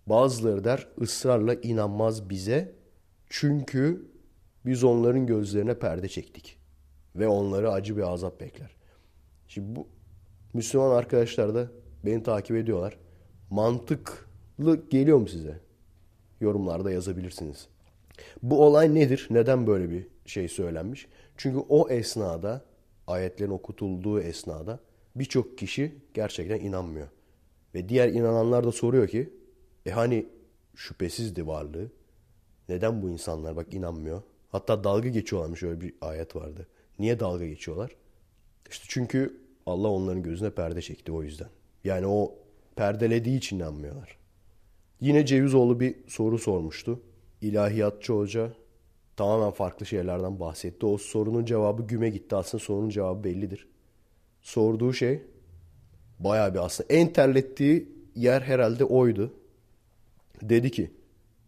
Bazıları 0.06 0.64
der 0.64 0.88
ısrarla 1.00 1.54
inanmaz 1.54 2.30
bize 2.30 2.74
çünkü 3.28 4.10
biz 4.66 4.84
onların 4.84 5.26
gözlerine 5.26 5.78
perde 5.78 6.08
çektik. 6.08 6.58
Ve 7.16 7.28
onları 7.28 7.72
acı 7.72 7.96
bir 7.96 8.02
azap 8.02 8.40
bekler. 8.40 8.76
Şimdi 9.48 9.76
bu 9.76 9.88
Müslüman 10.54 10.90
arkadaşlar 10.90 11.54
da 11.54 11.68
beni 12.04 12.22
takip 12.22 12.56
ediyorlar. 12.56 12.98
Mantıklı 13.50 14.88
geliyor 14.90 15.18
mu 15.18 15.28
size? 15.28 15.60
Yorumlarda 16.40 16.90
yazabilirsiniz. 16.90 17.68
Bu 18.42 18.64
olay 18.64 18.94
nedir? 18.94 19.26
Neden 19.30 19.66
böyle 19.66 19.90
bir 19.90 20.06
şey 20.26 20.48
söylenmiş? 20.48 21.08
Çünkü 21.36 21.58
o 21.68 21.88
esnada, 21.88 22.64
ayetlerin 23.06 23.50
okutulduğu 23.50 24.20
esnada 24.20 24.80
birçok 25.16 25.58
kişi 25.58 25.94
gerçekten 26.14 26.60
inanmıyor. 26.60 27.08
Ve 27.74 27.88
diğer 27.88 28.08
inananlar 28.08 28.64
da 28.64 28.72
soruyor 28.72 29.08
ki, 29.08 29.30
e 29.86 29.90
hani 29.90 30.26
şüphesizdi 30.74 31.46
varlığı. 31.46 31.90
Neden 32.68 33.02
bu 33.02 33.10
insanlar 33.10 33.56
bak 33.56 33.74
inanmıyor? 33.74 34.22
Hatta 34.48 34.84
dalga 34.84 35.08
geçiyorlarmış 35.08 35.62
öyle 35.62 35.80
bir 35.80 35.94
ayet 36.00 36.36
vardı. 36.36 36.66
Niye 36.98 37.20
dalga 37.20 37.46
geçiyorlar? 37.46 37.96
İşte 38.70 38.84
çünkü 38.88 39.40
Allah 39.66 39.88
onların 39.88 40.22
gözüne 40.22 40.50
perde 40.50 40.82
çekti 40.82 41.12
o 41.12 41.22
yüzden. 41.22 41.48
Yani 41.84 42.06
o 42.06 42.34
perdelediği 42.76 43.38
için 43.38 43.56
inanmıyorlar. 43.56 44.18
Yine 45.00 45.26
Cevizoğlu 45.26 45.80
bir 45.80 45.96
soru 46.06 46.38
sormuştu. 46.38 47.00
İlahiyatçı 47.40 48.12
hoca 48.12 48.52
tamamen 49.16 49.50
farklı 49.50 49.86
şeylerden 49.86 50.40
bahsetti. 50.40 50.86
O 50.86 50.98
sorunun 50.98 51.44
cevabı 51.44 51.82
güme 51.82 52.10
gitti. 52.10 52.36
Aslında 52.36 52.64
sorunun 52.64 52.88
cevabı 52.88 53.24
bellidir. 53.24 53.68
Sorduğu 54.42 54.92
şey 54.92 55.22
bayağı 56.20 56.54
bir 56.54 56.58
aslında 56.58 56.94
en 56.94 57.12
terlettiği 57.12 57.88
yer 58.14 58.40
herhalde 58.40 58.84
oydu. 58.84 59.34
Dedi 60.42 60.70
ki 60.70 60.90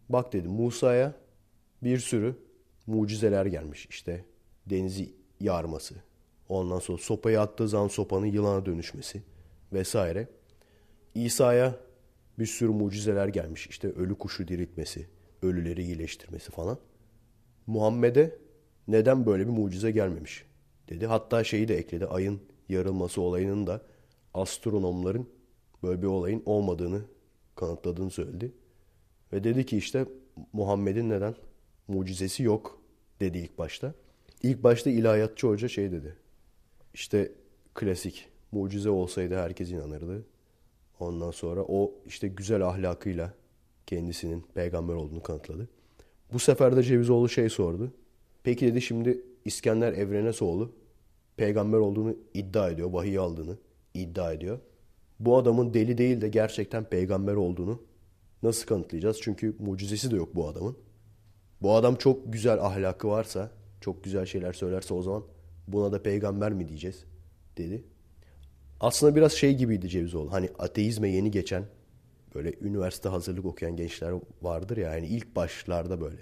bak 0.09 0.33
dedi 0.33 0.47
Musa'ya 0.47 1.13
bir 1.83 1.99
sürü 1.99 2.35
mucizeler 2.87 3.45
gelmiş. 3.45 3.87
İşte 3.89 4.25
denizi 4.65 5.13
yarması. 5.39 5.95
Ondan 6.49 6.79
sonra 6.79 6.97
sopayı 6.97 7.41
attığı 7.41 7.67
zaman 7.67 7.87
sopanın 7.87 8.25
yılana 8.25 8.65
dönüşmesi 8.65 9.21
vesaire. 9.73 10.27
İsa'ya 11.15 11.75
bir 12.39 12.45
sürü 12.45 12.69
mucizeler 12.69 13.27
gelmiş. 13.27 13.67
İşte 13.67 13.89
ölü 13.89 14.15
kuşu 14.15 14.47
diriltmesi, 14.47 15.07
ölüleri 15.41 15.83
iyileştirmesi 15.83 16.51
falan. 16.51 16.77
Muhammed'e 17.67 18.37
neden 18.87 19.25
böyle 19.25 19.47
bir 19.47 19.51
mucize 19.51 19.91
gelmemiş 19.91 20.45
dedi. 20.89 21.07
Hatta 21.07 21.43
şeyi 21.43 21.67
de 21.67 21.77
ekledi. 21.77 22.05
Ayın 22.05 22.41
yarılması 22.69 23.21
olayının 23.21 23.67
da 23.67 23.81
astronomların 24.33 25.29
böyle 25.83 26.01
bir 26.01 26.07
olayın 26.07 26.43
olmadığını 26.45 27.01
kanıtladığını 27.55 28.11
söyledi. 28.11 28.51
Ve 29.33 29.43
dedi 29.43 29.65
ki 29.65 29.77
işte 29.77 30.05
Muhammed'in 30.53 31.09
neden 31.09 31.35
mucizesi 31.87 32.43
yok 32.43 32.81
dedi 33.19 33.37
ilk 33.37 33.57
başta. 33.57 33.93
İlk 34.43 34.63
başta 34.63 34.89
ilahiyatçı 34.89 35.47
hoca 35.47 35.67
şey 35.67 35.91
dedi. 35.91 36.15
İşte 36.93 37.31
klasik 37.73 38.29
mucize 38.51 38.89
olsaydı 38.89 39.35
herkes 39.35 39.71
inanırdı. 39.71 40.25
Ondan 40.99 41.31
sonra 41.31 41.63
o 41.63 41.91
işte 42.05 42.27
güzel 42.27 42.67
ahlakıyla 42.67 43.33
kendisinin 43.87 44.45
peygamber 44.53 44.93
olduğunu 44.93 45.23
kanıtladı. 45.23 45.69
Bu 46.33 46.39
sefer 46.39 46.75
de 46.75 46.83
Cevizoğlu 46.83 47.29
şey 47.29 47.49
sordu. 47.49 47.91
Peki 48.43 48.67
dedi 48.67 48.81
şimdi 48.81 49.21
İskender 49.45 49.93
Evrenesoğlu 49.93 50.71
peygamber 51.37 51.77
olduğunu 51.77 52.15
iddia 52.33 52.69
ediyor. 52.69 52.89
Vahiy 52.91 53.17
aldığını 53.17 53.57
iddia 53.93 54.33
ediyor. 54.33 54.59
Bu 55.19 55.37
adamın 55.37 55.73
deli 55.73 55.97
değil 55.97 56.21
de 56.21 56.29
gerçekten 56.29 56.83
peygamber 56.83 57.33
olduğunu 57.33 57.81
nasıl 58.43 58.67
kanıtlayacağız? 58.67 59.19
Çünkü 59.21 59.55
mucizesi 59.59 60.11
de 60.11 60.15
yok 60.15 60.35
bu 60.35 60.47
adamın. 60.47 60.77
Bu 61.61 61.75
adam 61.75 61.95
çok 61.95 62.33
güzel 62.33 62.65
ahlakı 62.65 63.07
varsa, 63.07 63.51
çok 63.81 64.03
güzel 64.03 64.25
şeyler 64.25 64.53
söylerse 64.53 64.93
o 64.93 65.01
zaman 65.01 65.23
buna 65.67 65.91
da 65.91 66.03
peygamber 66.03 66.53
mi 66.53 66.67
diyeceğiz? 66.67 67.05
dedi. 67.57 67.83
Aslında 68.79 69.15
biraz 69.15 69.31
şey 69.31 69.55
gibiydi 69.57 69.89
Cevizoğlu. 69.89 70.31
Hani 70.31 70.49
ateizme 70.59 71.09
yeni 71.09 71.31
geçen 71.31 71.63
böyle 72.35 72.53
üniversite 72.61 73.09
hazırlık 73.09 73.45
okuyan 73.45 73.75
gençler 73.75 74.13
vardır 74.41 74.77
ya. 74.77 74.93
Yani 74.93 75.07
ilk 75.07 75.35
başlarda 75.35 76.01
böyle 76.01 76.17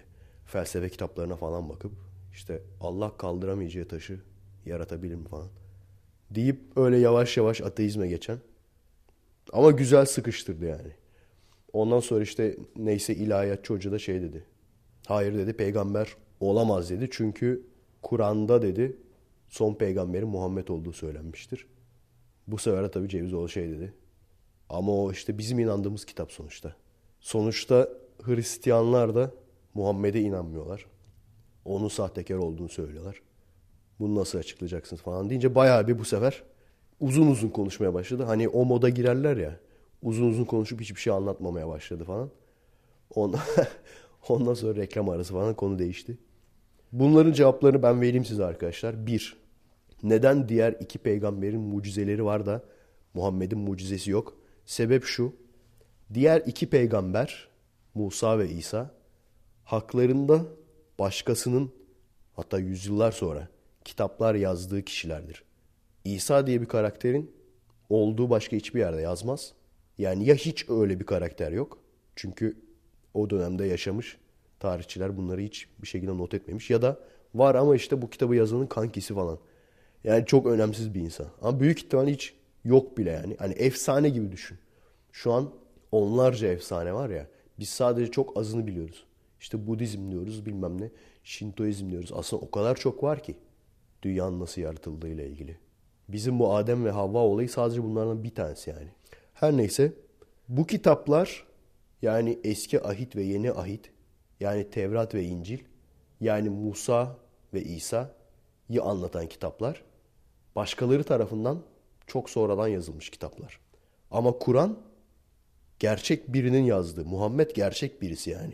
felsefe 0.45 0.89
kitaplarına 0.89 1.35
falan 1.35 1.69
bakıp 1.69 1.91
işte 2.33 2.61
Allah 2.81 3.17
kaldıramayacağı 3.17 3.85
taşı 3.87 4.19
yaratabilir 4.65 5.15
mi 5.15 5.27
falan. 5.27 5.49
Deyip 6.35 6.59
öyle 6.75 6.97
yavaş 6.97 7.37
yavaş 7.37 7.61
ateizme 7.61 8.07
geçen. 8.07 8.37
Ama 9.53 9.71
güzel 9.71 10.05
sıkıştırdı 10.05 10.65
yani. 10.65 10.91
Ondan 11.73 11.99
sonra 11.99 12.23
işte 12.23 12.57
neyse 12.75 13.15
ilahiyatçı 13.15 13.73
hoca 13.73 13.91
da 13.91 13.99
şey 13.99 14.21
dedi. 14.21 14.45
Hayır 15.07 15.37
dedi 15.37 15.53
peygamber 15.53 16.15
olamaz 16.39 16.89
dedi. 16.89 17.07
Çünkü 17.11 17.65
Kur'an'da 18.01 18.61
dedi 18.61 18.97
son 19.49 19.73
peygamberin 19.73 20.27
Muhammed 20.27 20.67
olduğu 20.67 20.93
söylenmiştir. 20.93 21.67
Bu 22.47 22.57
sefer 22.57 22.83
de 22.83 22.91
tabii 22.91 23.09
Cevizoğlu 23.09 23.49
şey 23.49 23.69
dedi. 23.69 23.93
Ama 24.69 24.91
o 24.91 25.11
işte 25.11 25.37
bizim 25.37 25.59
inandığımız 25.59 26.05
kitap 26.05 26.31
sonuçta. 26.31 26.75
Sonuçta 27.19 27.89
Hristiyanlar 28.23 29.15
da 29.15 29.31
Muhammed'e 29.73 30.21
inanmıyorlar. 30.21 30.85
Onun 31.65 31.87
sahtekar 31.87 32.35
olduğunu 32.35 32.69
söylüyorlar. 32.69 33.21
Bunu 34.01 34.15
nasıl 34.15 34.37
açıklayacaksınız 34.37 35.01
falan 35.01 35.29
deyince 35.29 35.55
bayağı 35.55 35.87
bir 35.87 35.99
bu 35.99 36.05
sefer 36.05 36.43
uzun 36.99 37.27
uzun 37.27 37.49
konuşmaya 37.49 37.93
başladı. 37.93 38.23
Hani 38.23 38.47
o 38.47 38.65
moda 38.65 38.89
girerler 38.89 39.37
ya. 39.37 39.59
Uzun 40.03 40.29
uzun 40.29 40.45
konuşup 40.45 40.81
hiçbir 40.81 40.99
şey 40.99 41.13
anlatmamaya 41.13 41.67
başladı 41.67 42.03
falan. 42.03 42.29
Ondan, 43.15 43.39
ondan 44.29 44.53
sonra 44.53 44.75
reklam 44.75 45.09
arası 45.09 45.33
falan 45.33 45.53
konu 45.53 45.79
değişti. 45.79 46.17
Bunların 46.91 47.33
cevaplarını 47.33 47.83
ben 47.83 48.01
vereyim 48.01 48.25
size 48.25 48.45
arkadaşlar. 48.45 49.07
Bir, 49.07 49.37
neden 50.03 50.49
diğer 50.49 50.71
iki 50.79 50.99
peygamberin 50.99 51.61
mucizeleri 51.61 52.25
var 52.25 52.45
da 52.45 52.63
Muhammed'in 53.13 53.59
mucizesi 53.59 54.11
yok? 54.11 54.37
Sebep 54.65 55.03
şu. 55.03 55.33
Diğer 56.13 56.41
iki 56.45 56.69
peygamber 56.69 57.47
Musa 57.93 58.39
ve 58.39 58.49
İsa 58.49 58.91
haklarında 59.63 60.45
başkasının 60.99 61.71
hatta 62.35 62.59
yüzyıllar 62.59 63.11
sonra 63.11 63.47
kitaplar 63.85 64.35
yazdığı 64.35 64.81
kişilerdir. 64.81 65.43
İsa 66.05 66.47
diye 66.47 66.61
bir 66.61 66.65
karakterin 66.65 67.31
olduğu 67.89 68.29
başka 68.29 68.55
hiçbir 68.55 68.79
yerde 68.79 69.01
yazmaz. 69.01 69.53
Yani 69.97 70.25
ya 70.25 70.35
hiç 70.35 70.69
öyle 70.69 70.99
bir 70.99 71.05
karakter 71.05 71.51
yok. 71.51 71.77
Çünkü 72.15 72.57
o 73.13 73.29
dönemde 73.29 73.65
yaşamış 73.65 74.17
tarihçiler 74.59 75.17
bunları 75.17 75.41
hiç 75.41 75.67
bir 75.81 75.87
şekilde 75.87 76.17
not 76.17 76.33
etmemiş. 76.33 76.69
Ya 76.69 76.81
da 76.81 76.99
var 77.35 77.55
ama 77.55 77.75
işte 77.75 78.01
bu 78.01 78.09
kitabı 78.09 78.35
yazanın 78.35 78.67
kankisi 78.67 79.13
falan. 79.13 79.39
Yani 80.03 80.25
çok 80.25 80.45
önemsiz 80.45 80.93
bir 80.93 80.99
insan. 81.01 81.27
Ama 81.41 81.59
büyük 81.59 81.79
ihtimal 81.79 82.07
hiç 82.07 82.33
yok 82.65 82.97
bile 82.97 83.11
yani. 83.11 83.35
Hani 83.39 83.53
efsane 83.53 84.09
gibi 84.09 84.31
düşün. 84.31 84.57
Şu 85.11 85.33
an 85.33 85.49
onlarca 85.91 86.47
efsane 86.47 86.93
var 86.93 87.09
ya. 87.09 87.27
Biz 87.59 87.69
sadece 87.69 88.11
çok 88.11 88.37
azını 88.37 88.67
biliyoruz. 88.67 89.05
İşte 89.39 89.67
Budizm 89.67 90.11
diyoruz 90.11 90.45
bilmem 90.45 90.81
ne. 90.81 90.89
Şintoizm 91.23 91.91
diyoruz. 91.91 92.11
Aslında 92.13 92.45
o 92.45 92.51
kadar 92.51 92.75
çok 92.75 93.03
var 93.03 93.23
ki. 93.23 93.35
Dünyanın 94.01 94.39
nasıl 94.39 94.61
yaratıldığı 94.61 95.07
ile 95.07 95.27
ilgili. 95.29 95.57
Bizim 96.09 96.39
bu 96.39 96.55
Adem 96.55 96.85
ve 96.85 96.91
Havva 96.91 97.19
olayı 97.19 97.49
sadece 97.49 97.83
bunlardan 97.83 98.23
bir 98.23 98.35
tanesi 98.35 98.69
yani. 98.69 98.87
Her 99.33 99.57
neyse 99.57 99.93
bu 100.49 100.67
kitaplar 100.67 101.45
yani 102.01 102.39
eski 102.43 102.83
ahit 102.83 103.15
ve 103.15 103.23
yeni 103.23 103.51
ahit 103.51 103.91
yani 104.39 104.69
Tevrat 104.69 105.15
ve 105.15 105.23
İncil 105.23 105.59
yani 106.21 106.49
Musa 106.49 107.17
ve 107.53 107.63
İsa'yı 107.63 108.83
anlatan 108.83 109.27
kitaplar 109.27 109.83
başkaları 110.55 111.03
tarafından 111.03 111.61
çok 112.07 112.29
sonradan 112.29 112.67
yazılmış 112.67 113.09
kitaplar. 113.09 113.59
Ama 114.11 114.31
Kur'an 114.31 114.77
gerçek 115.79 116.33
birinin 116.33 116.63
yazdığı. 116.63 117.05
Muhammed 117.05 117.51
gerçek 117.51 118.01
birisi 118.01 118.29
yani. 118.29 118.53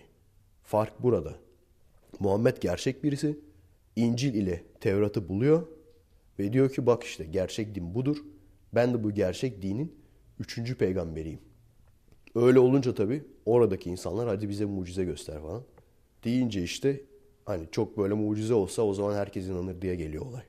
Fark 0.64 1.04
burada. 1.04 1.36
Muhammed 2.20 2.58
gerçek 2.58 3.04
birisi. 3.04 3.40
İncil 3.98 4.34
ile 4.34 4.64
Tevrat'ı 4.80 5.30
buluyor 5.30 5.68
ve 6.40 6.54
diyor 6.54 6.74
ki 6.74 6.86
bak 6.86 7.04
işte 7.04 7.26
gerçek 7.26 7.76
din 7.76 7.96
budur. 7.96 8.18
Ben 8.76 8.94
de 8.94 9.04
bu 9.04 9.12
gerçek 9.12 9.62
dinin 9.62 9.96
üçüncü 10.40 10.78
peygamberiyim. 10.78 11.40
Öyle 12.36 12.60
olunca 12.60 12.96
tabii 12.96 13.24
oradaki 13.46 13.90
insanlar 13.90 14.28
hadi 14.28 14.50
bize 14.50 14.66
mucize 14.66 15.04
göster 15.04 15.42
falan. 15.42 15.64
Deyince 16.24 16.64
işte 16.64 17.02
hani 17.46 17.68
çok 17.72 17.98
böyle 17.98 18.14
mucize 18.14 18.54
olsa 18.54 18.82
o 18.82 18.94
zaman 18.94 19.16
herkes 19.16 19.48
inanır 19.48 19.82
diye 19.82 19.96
geliyor 19.96 20.26
olay. 20.26 20.44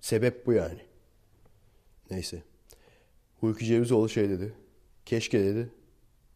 Sebep 0.00 0.46
bu 0.46 0.52
yani. 0.52 0.80
Neyse. 2.10 2.42
Hulki 3.40 3.64
Cevizoğlu 3.64 4.08
şey 4.08 4.28
dedi. 4.28 4.54
Keşke 5.06 5.44
dedi. 5.44 5.70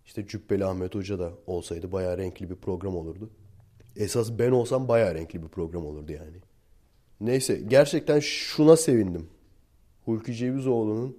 İşte 0.06 0.26
Cübbeli 0.26 0.64
Ahmet 0.64 0.94
Hoca 0.94 1.18
da 1.18 1.32
olsaydı 1.46 1.92
bayağı 1.92 2.18
renkli 2.18 2.50
bir 2.50 2.54
program 2.56 2.96
olurdu. 2.96 3.30
Esas 3.96 4.38
ben 4.38 4.50
olsam 4.50 4.88
bayağı 4.88 5.14
renkli 5.14 5.42
bir 5.42 5.48
program 5.48 5.86
olurdu 5.86 6.12
yani. 6.12 6.36
Neyse 7.20 7.60
gerçekten 7.68 8.20
şuna 8.20 8.76
sevindim. 8.76 9.28
Hulki 10.04 10.34
Cevizoğlu'nun 10.34 11.18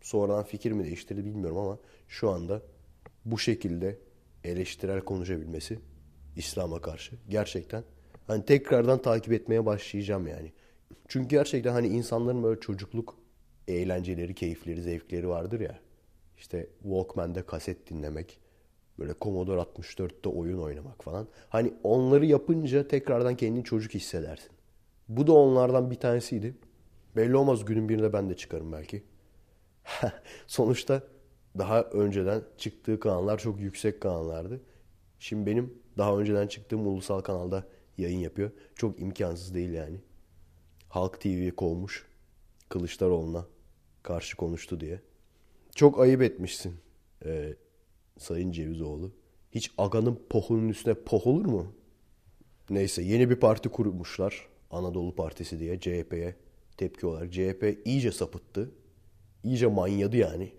sonradan 0.00 0.44
fikir 0.44 0.72
mi 0.72 0.84
değiştirdi 0.84 1.24
bilmiyorum 1.24 1.58
ama 1.58 1.78
şu 2.08 2.30
anda 2.30 2.62
bu 3.24 3.38
şekilde 3.38 3.98
eleştirel 4.44 5.00
konuşabilmesi 5.00 5.78
İslam'a 6.36 6.80
karşı 6.80 7.16
gerçekten 7.28 7.84
hani 8.26 8.44
tekrardan 8.44 9.02
takip 9.02 9.32
etmeye 9.32 9.66
başlayacağım 9.66 10.26
yani. 10.26 10.52
Çünkü 11.08 11.28
gerçekten 11.28 11.72
hani 11.72 11.88
insanların 11.88 12.42
böyle 12.42 12.60
çocukluk 12.60 13.18
eğlenceleri, 13.68 14.34
keyifleri, 14.34 14.82
zevkleri 14.82 15.28
vardır 15.28 15.60
ya. 15.60 15.78
İşte 16.38 16.66
Walkman'de 16.82 17.42
kaset 17.42 17.90
dinlemek, 17.90 18.38
böyle 18.98 19.14
Commodore 19.20 19.60
64'te 19.60 20.28
oyun 20.28 20.58
oynamak 20.58 21.04
falan. 21.04 21.28
Hani 21.48 21.74
onları 21.82 22.26
yapınca 22.26 22.88
tekrardan 22.88 23.36
kendini 23.36 23.64
çocuk 23.64 23.94
hissedersin. 23.94 24.50
Bu 25.08 25.26
da 25.26 25.32
onlardan 25.32 25.90
bir 25.90 25.96
tanesiydi. 25.96 26.54
Belli 27.16 27.36
olmaz 27.36 27.64
günün 27.64 27.88
birinde 27.88 28.12
ben 28.12 28.30
de 28.30 28.36
çıkarım 28.36 28.72
belki. 28.72 29.02
Sonuçta 30.46 31.02
daha 31.58 31.82
önceden 31.82 32.42
çıktığı 32.58 33.00
kanallar 33.00 33.38
çok 33.38 33.60
yüksek 33.60 34.00
kanallardı. 34.00 34.60
Şimdi 35.18 35.46
benim 35.46 35.74
daha 35.98 36.18
önceden 36.18 36.46
çıktığım 36.46 36.86
ulusal 36.86 37.20
kanalda 37.20 37.64
yayın 37.98 38.18
yapıyor. 38.18 38.50
Çok 38.74 39.00
imkansız 39.00 39.54
değil 39.54 39.70
yani. 39.70 40.00
Halk 40.88 41.20
TV'ye 41.20 41.56
kovmuş. 41.56 42.06
Kılıçdaroğlu'na 42.68 43.46
karşı 44.02 44.36
konuştu 44.36 44.80
diye. 44.80 45.00
Çok 45.74 46.00
ayıp 46.00 46.22
etmişsin 46.22 46.74
e, 47.24 47.54
Sayın 48.18 48.52
Cevizoğlu. 48.52 49.12
Hiç 49.50 49.72
aganın 49.78 50.22
pohunun 50.30 50.68
üstüne 50.68 50.94
poh 50.94 51.26
olur 51.26 51.46
mu? 51.46 51.74
Neyse 52.70 53.02
yeni 53.02 53.30
bir 53.30 53.36
parti 53.36 53.68
kurmuşlar. 53.68 54.48
Anadolu 54.72 55.14
Partisi 55.14 55.58
diye 55.58 55.80
CHP'ye 55.80 56.34
tepki 56.76 57.06
olarak. 57.06 57.32
CHP 57.32 57.78
iyice 57.84 58.12
sapıttı. 58.12 58.70
İyice 59.44 59.66
manyadı 59.66 60.16
yani. 60.16 60.52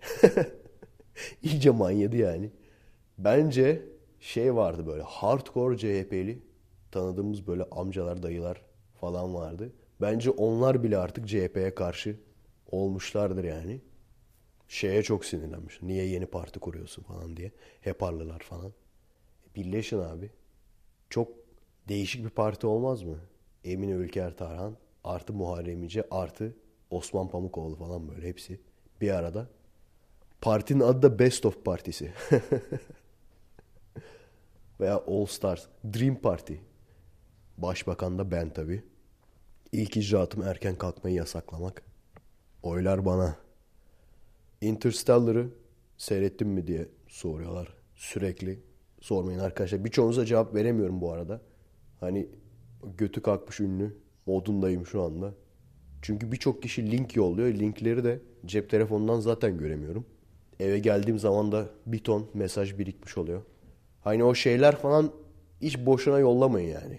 iyice 1.42 1.70
manyadı 1.70 2.16
yani. 2.16 2.50
Bence 3.18 3.82
şey 4.20 4.54
vardı 4.54 4.86
böyle 4.86 5.02
hardcore 5.02 5.78
CHP'li 5.78 6.42
tanıdığımız 6.90 7.46
böyle 7.46 7.64
amcalar, 7.70 8.22
dayılar 8.22 8.62
falan 9.00 9.34
vardı. 9.34 9.72
Bence 10.00 10.30
onlar 10.30 10.82
bile 10.82 10.98
artık 10.98 11.28
CHP'ye 11.28 11.74
karşı 11.74 12.16
olmuşlardır 12.70 13.44
yani. 13.44 13.80
Şeye 14.68 15.02
çok 15.02 15.24
sinirlenmiş. 15.24 15.82
Niye 15.82 16.04
yeni 16.06 16.26
parti 16.26 16.58
kuruyorsun 16.60 17.02
falan 17.02 17.36
diye. 17.36 17.52
Heparlılar 17.80 18.40
falan. 18.40 18.72
Birleşin 19.56 19.98
abi. 19.98 20.30
Çok 21.10 21.28
değişik 21.88 22.24
bir 22.24 22.30
parti 22.30 22.66
olmaz 22.66 23.02
mı? 23.02 23.18
Emine 23.64 23.92
Ülker 23.92 24.36
Tarhan 24.36 24.76
artı 25.04 25.32
Muharrem 25.32 25.82
İnce 25.82 26.04
artı 26.10 26.56
Osman 26.90 27.28
Pamukoğlu 27.28 27.76
falan 27.76 28.08
böyle 28.08 28.28
hepsi 28.28 28.60
bir 29.00 29.10
arada. 29.10 29.48
Partinin 30.40 30.80
adı 30.80 31.02
da 31.02 31.18
Best 31.18 31.46
of 31.46 31.64
Partisi. 31.64 32.12
Veya 34.80 35.02
All 35.06 35.26
Stars. 35.26 35.66
Dream 35.84 36.16
Party. 36.16 36.54
Başbakan 37.58 38.18
da 38.18 38.30
ben 38.30 38.50
tabii. 38.50 38.84
İlk 39.72 39.96
icraatım 39.96 40.42
erken 40.42 40.76
kalkmayı 40.76 41.16
yasaklamak. 41.16 41.82
Oylar 42.62 43.04
bana. 43.04 43.36
Interstellar'ı 44.60 45.48
seyrettim 45.96 46.48
mi 46.48 46.66
diye 46.66 46.88
soruyorlar 47.08 47.74
sürekli. 47.94 48.60
Sormayın 49.00 49.38
arkadaşlar. 49.38 49.84
Birçoğunuza 49.84 50.24
cevap 50.24 50.54
veremiyorum 50.54 51.00
bu 51.00 51.12
arada. 51.12 51.40
Hani 52.00 52.28
götü 52.98 53.22
kalkmış 53.22 53.60
ünlü 53.60 53.96
modundayım 54.26 54.86
şu 54.86 55.02
anda. 55.02 55.34
Çünkü 56.02 56.32
birçok 56.32 56.62
kişi 56.62 56.90
link 56.90 57.16
yolluyor. 57.16 57.48
Linkleri 57.48 58.04
de 58.04 58.20
cep 58.46 58.70
telefonundan 58.70 59.20
zaten 59.20 59.58
göremiyorum. 59.58 60.06
Eve 60.60 60.78
geldiğim 60.78 61.18
zaman 61.18 61.52
da 61.52 61.68
bir 61.86 61.98
ton 61.98 62.26
mesaj 62.34 62.78
birikmiş 62.78 63.18
oluyor. 63.18 63.42
Hani 64.00 64.24
o 64.24 64.34
şeyler 64.34 64.76
falan 64.76 65.12
hiç 65.60 65.78
boşuna 65.78 66.18
yollamayın 66.18 66.68
yani. 66.68 66.98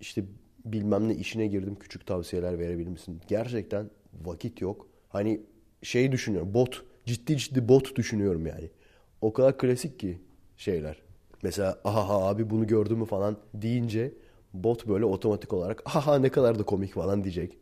İşte 0.00 0.24
bilmem 0.64 1.08
ne 1.08 1.14
işine 1.14 1.46
girdim 1.46 1.76
küçük 1.80 2.06
tavsiyeler 2.06 2.58
verebilir 2.58 2.88
misin? 2.88 3.20
Gerçekten 3.28 3.90
vakit 4.24 4.60
yok. 4.60 4.86
Hani 5.08 5.40
şey 5.82 6.12
düşünüyorum 6.12 6.54
bot 6.54 6.84
ciddi 7.06 7.36
ciddi 7.36 7.68
bot 7.68 7.96
düşünüyorum 7.96 8.46
yani. 8.46 8.70
O 9.20 9.32
kadar 9.32 9.58
klasik 9.58 10.00
ki 10.00 10.18
şeyler. 10.56 11.02
Mesela 11.42 11.80
aha 11.84 12.28
abi 12.28 12.50
bunu 12.50 12.66
gördün 12.66 12.98
mü 12.98 13.04
falan 13.04 13.36
deyince 13.54 14.12
bot 14.54 14.88
böyle 14.88 15.04
otomatik 15.04 15.52
olarak 15.52 15.82
aha 15.84 16.18
ne 16.18 16.28
kadar 16.28 16.58
da 16.58 16.62
komik 16.62 16.92
falan 16.94 17.24
diyecek. 17.24 17.58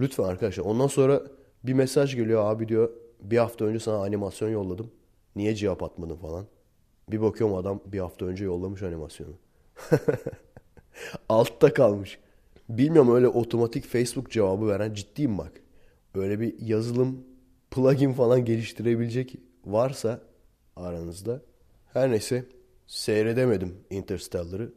Lütfen 0.00 0.24
arkadaşlar 0.24 0.64
ondan 0.64 0.86
sonra 0.86 1.22
bir 1.64 1.72
mesaj 1.72 2.16
geliyor 2.16 2.50
abi 2.50 2.68
diyor 2.68 2.90
bir 3.20 3.38
hafta 3.38 3.64
önce 3.64 3.80
sana 3.80 3.96
animasyon 3.96 4.48
yolladım. 4.48 4.90
Niye 5.36 5.54
cevap 5.54 5.82
atmadın 5.82 6.16
falan. 6.16 6.46
Bir 7.10 7.20
bakıyorum 7.20 7.56
adam 7.56 7.80
bir 7.86 7.98
hafta 7.98 8.26
önce 8.26 8.44
yollamış 8.44 8.82
animasyonu. 8.82 9.32
Altta 11.28 11.72
kalmış. 11.72 12.18
Bilmiyorum 12.68 13.14
öyle 13.14 13.28
otomatik 13.28 13.84
Facebook 13.86 14.30
cevabı 14.30 14.68
veren 14.68 14.94
ciddiyim 14.94 15.38
bak. 15.38 15.52
Öyle 16.14 16.40
bir 16.40 16.60
yazılım 16.60 17.24
plugin 17.70 18.12
falan 18.12 18.44
geliştirebilecek 18.44 19.34
varsa 19.66 20.20
aranızda. 20.76 21.42
Her 21.92 22.10
neyse 22.10 22.44
seyredemedim 22.86 23.76
Interstellar'ı. 23.90 24.72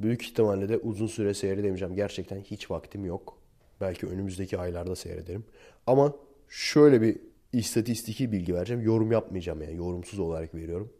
Büyük 0.00 0.22
ihtimalle 0.22 0.68
de 0.68 0.78
uzun 0.78 1.06
süre 1.06 1.34
seyredemeyeceğim. 1.34 1.94
Gerçekten 1.94 2.40
hiç 2.40 2.70
vaktim 2.70 3.04
yok. 3.04 3.38
Belki 3.80 4.06
önümüzdeki 4.06 4.58
aylarda 4.58 4.96
seyrederim. 4.96 5.44
Ama 5.86 6.14
şöyle 6.48 7.02
bir 7.02 7.16
istatistiki 7.52 8.32
bilgi 8.32 8.54
vereceğim. 8.54 8.82
Yorum 8.82 9.12
yapmayacağım 9.12 9.62
yani. 9.62 9.76
Yorumsuz 9.76 10.18
olarak 10.18 10.54
veriyorum. 10.54 10.92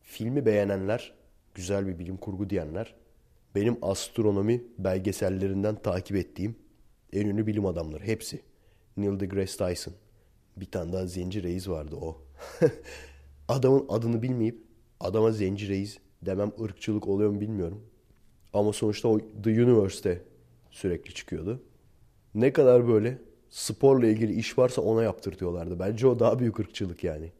Filmi 0.00 0.46
beğenenler, 0.46 1.14
güzel 1.54 1.86
bir 1.86 1.98
bilim 1.98 2.16
kurgu 2.16 2.50
diyenler, 2.50 2.94
benim 3.54 3.78
astronomi 3.82 4.62
belgesellerinden 4.78 5.82
takip 5.82 6.16
ettiğim 6.16 6.56
en 7.12 7.26
ünlü 7.26 7.46
bilim 7.46 7.66
adamları. 7.66 8.04
Hepsi. 8.04 8.40
Neil 8.96 9.20
deGrasse 9.20 9.56
Tyson. 9.56 9.94
Bir 10.56 10.70
tane 10.70 10.92
daha 10.92 11.06
Zenci 11.06 11.42
Reis 11.42 11.68
vardı 11.68 11.96
o. 11.96 12.22
Adamın 13.48 13.86
adını 13.88 14.22
bilmeyip 14.22 14.64
adama 15.00 15.32
Zenci 15.32 15.68
Reis 15.68 15.98
demem 16.22 16.52
ırkçılık 16.62 17.08
oluyor 17.08 17.30
mu 17.30 17.40
bilmiyorum. 17.40 17.82
Ama 18.52 18.72
sonuçta 18.72 19.08
o 19.08 19.18
The 19.18 19.50
Universe'te 19.50 20.22
sürekli 20.70 21.14
çıkıyordu. 21.14 21.62
Ne 22.34 22.52
kadar 22.52 22.88
böyle 22.88 23.18
sporla 23.50 24.06
ilgili 24.06 24.34
iş 24.34 24.58
varsa 24.58 24.82
ona 24.82 25.02
yaptırtıyorlardı. 25.02 25.78
Bence 25.78 26.06
o 26.06 26.18
daha 26.18 26.38
büyük 26.38 26.58
ırkçılık 26.58 27.04
yani. 27.04 27.32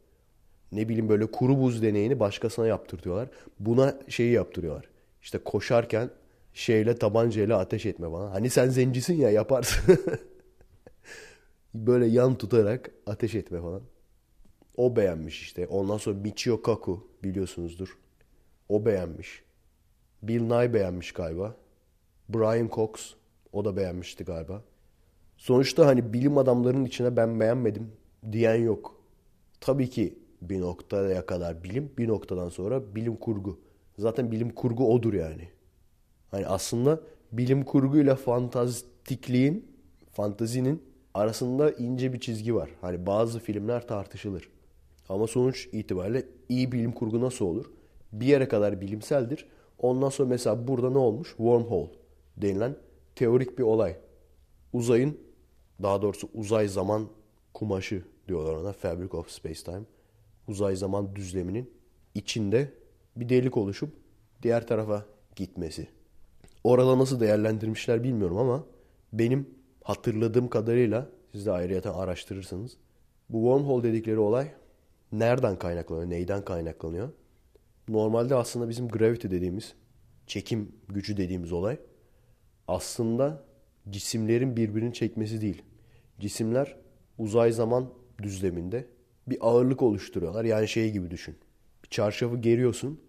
Ne 0.71 0.89
bileyim 0.89 1.09
böyle 1.09 1.25
kuru 1.25 1.61
buz 1.61 1.81
deneyini 1.81 2.19
başkasına 2.19 2.67
yaptırtıyorlar. 2.67 3.29
Buna 3.59 3.99
şeyi 4.07 4.31
yaptırıyorlar. 4.31 4.85
İşte 5.21 5.37
koşarken 5.37 6.09
şeyle 6.53 6.95
tabancayla 6.95 7.59
ateş 7.59 7.85
etme 7.85 8.11
bana. 8.11 8.31
Hani 8.31 8.49
sen 8.49 8.69
zencisin 8.69 9.13
ya 9.13 9.31
yaparsın. 9.31 9.97
böyle 11.73 12.05
yan 12.05 12.37
tutarak 12.37 12.91
ateş 13.07 13.35
etme 13.35 13.61
falan. 13.61 13.81
O 14.77 14.95
beğenmiş 14.95 15.41
işte. 15.41 15.67
Ondan 15.67 15.97
sonra 15.97 16.17
Michio 16.17 16.61
Kaku 16.61 17.07
biliyorsunuzdur. 17.23 17.97
O 18.69 18.85
beğenmiş. 18.85 19.43
Bill 20.23 20.41
Nye 20.41 20.73
beğenmiş 20.73 21.11
galiba. 21.11 21.55
Brian 22.29 22.69
Cox 22.71 23.13
o 23.53 23.65
da 23.65 23.77
beğenmişti 23.77 24.23
galiba. 24.23 24.61
Sonuçta 25.37 25.85
hani 25.85 26.13
bilim 26.13 26.37
adamlarının 26.37 26.85
içine 26.85 27.15
ben 27.17 27.39
beğenmedim 27.39 27.91
diyen 28.31 28.55
yok. 28.55 28.95
Tabii 29.61 29.89
ki 29.89 30.19
bir 30.41 30.61
noktaya 30.61 31.25
kadar 31.25 31.63
bilim, 31.63 31.91
bir 31.97 32.07
noktadan 32.07 32.49
sonra 32.49 32.95
bilim 32.95 33.15
kurgu. 33.15 33.59
Zaten 33.97 34.31
bilim 34.31 34.49
kurgu 34.49 34.93
odur 34.93 35.13
yani. 35.13 35.49
Hani 36.31 36.47
aslında 36.47 36.99
bilim 37.31 37.65
kurguyla 37.65 38.15
fantastikliğin, 38.15 39.67
fantazinin 40.11 40.83
arasında 41.13 41.71
ince 41.71 42.13
bir 42.13 42.19
çizgi 42.19 42.55
var. 42.55 42.69
Hani 42.81 43.05
bazı 43.05 43.39
filmler 43.39 43.87
tartışılır. 43.87 44.49
Ama 45.09 45.27
sonuç 45.27 45.69
itibariyle 45.71 46.25
iyi 46.49 46.71
bilim 46.71 46.91
kurgu 46.91 47.21
nasıl 47.21 47.45
olur? 47.45 47.65
Bir 48.11 48.25
yere 48.25 48.47
kadar 48.47 48.81
bilimseldir. 48.81 49.45
Ondan 49.79 50.09
sonra 50.09 50.29
mesela 50.29 50.67
burada 50.67 50.89
ne 50.89 50.97
olmuş? 50.97 51.27
Wormhole 51.27 51.89
denilen 52.37 52.75
teorik 53.15 53.59
bir 53.59 53.63
olay. 53.63 53.95
Uzayın, 54.73 55.17
daha 55.81 56.01
doğrusu 56.01 56.29
uzay 56.33 56.67
zaman 56.67 57.07
kumaşı 57.53 58.03
diyorlar 58.27 58.53
ona. 58.53 58.73
Fabric 58.73 59.17
of 59.17 59.29
Space-Time. 59.29 59.83
Uzay 60.47 60.75
zaman 60.75 61.15
düzleminin 61.15 61.71
içinde 62.15 62.73
bir 63.15 63.29
delik 63.29 63.57
oluşup 63.57 63.89
diğer 64.43 64.67
tarafa 64.67 65.05
gitmesi. 65.35 65.87
Orada 66.63 66.99
nasıl 66.99 67.19
değerlendirmişler 67.19 68.03
bilmiyorum 68.03 68.37
ama 68.37 68.65
benim 69.13 69.49
hatırladığım 69.83 70.49
kadarıyla 70.49 71.09
siz 71.31 71.45
de 71.45 71.51
ayrıyeten 71.51 71.93
araştırırsınız. 71.93 72.77
Bu 73.29 73.37
wormhole 73.37 73.83
dedikleri 73.83 74.19
olay 74.19 74.51
nereden 75.11 75.55
kaynaklanıyor, 75.55 76.09
neyden 76.09 76.45
kaynaklanıyor? 76.45 77.09
Normalde 77.87 78.35
aslında 78.35 78.69
bizim 78.69 78.87
gravity 78.87 79.27
dediğimiz, 79.27 79.73
çekim 80.27 80.71
gücü 80.89 81.17
dediğimiz 81.17 81.51
olay 81.51 81.77
aslında 82.67 83.43
cisimlerin 83.89 84.57
birbirini 84.57 84.93
çekmesi 84.93 85.41
değil. 85.41 85.61
Cisimler 86.19 86.77
uzay 87.17 87.51
zaman 87.51 87.89
düzleminde 88.23 88.87
bir 89.27 89.37
ağırlık 89.41 89.81
oluşturuyorlar. 89.81 90.45
Yani 90.45 90.67
şey 90.67 90.91
gibi 90.91 91.11
düşün. 91.11 91.35
Bir 91.83 91.89
çarşafı 91.89 92.37
geriyorsun, 92.37 93.01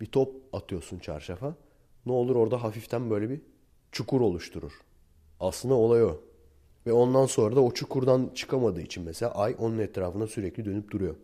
bir 0.00 0.06
top 0.06 0.34
atıyorsun 0.52 0.98
çarşafa. 0.98 1.56
Ne 2.06 2.12
olur 2.12 2.36
orada 2.36 2.62
hafiften 2.62 3.10
böyle 3.10 3.30
bir 3.30 3.40
çukur 3.92 4.20
oluşturur. 4.20 4.72
Aslında 5.40 5.74
olay 5.74 6.04
o. 6.04 6.20
Ve 6.86 6.92
ondan 6.92 7.26
sonra 7.26 7.56
da 7.56 7.60
o 7.60 7.74
çukurdan 7.74 8.30
çıkamadığı 8.34 8.80
için 8.80 9.04
mesela 9.04 9.32
ay 9.34 9.56
onun 9.58 9.78
etrafına 9.78 10.26
sürekli 10.26 10.64
dönüp 10.64 10.90
duruyor 10.90 11.16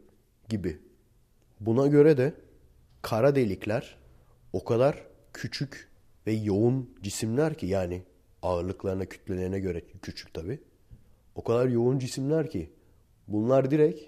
gibi. 0.48 0.78
Buna 1.60 1.86
göre 1.86 2.16
de 2.16 2.34
kara 3.02 3.36
delikler 3.36 3.96
o 4.52 4.64
kadar 4.64 5.06
küçük 5.32 5.88
ve 6.26 6.32
yoğun 6.32 6.90
cisimler 7.02 7.58
ki 7.58 7.66
yani 7.66 8.02
ağırlıklarına, 8.42 9.04
kütlelerine 9.06 9.60
göre 9.60 9.82
küçük 10.02 10.34
tabi. 10.34 10.60
O 11.34 11.44
kadar 11.44 11.68
yoğun 11.68 11.98
cisimler 11.98 12.50
ki 12.50 12.70
bunlar 13.28 13.70
direkt 13.70 14.00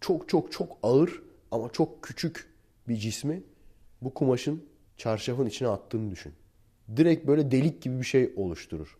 çok 0.00 0.28
çok 0.28 0.52
çok 0.52 0.78
ağır 0.82 1.22
ama 1.50 1.68
çok 1.72 2.02
küçük 2.02 2.52
bir 2.88 2.96
cismi 2.96 3.42
bu 4.02 4.14
kumaşın 4.14 4.64
çarşafın 4.96 5.46
içine 5.46 5.68
attığını 5.68 6.10
düşün. 6.10 6.32
Direkt 6.96 7.26
böyle 7.26 7.50
delik 7.50 7.82
gibi 7.82 8.00
bir 8.00 8.04
şey 8.04 8.32
oluşturur. 8.36 8.98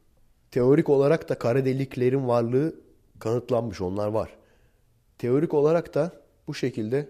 Teorik 0.50 0.88
olarak 0.88 1.28
da 1.28 1.38
kara 1.38 1.64
deliklerin 1.64 2.28
varlığı 2.28 2.80
kanıtlanmış. 3.18 3.80
Onlar 3.80 4.08
var. 4.08 4.36
Teorik 5.18 5.54
olarak 5.54 5.94
da 5.94 6.12
bu 6.46 6.54
şekilde 6.54 7.08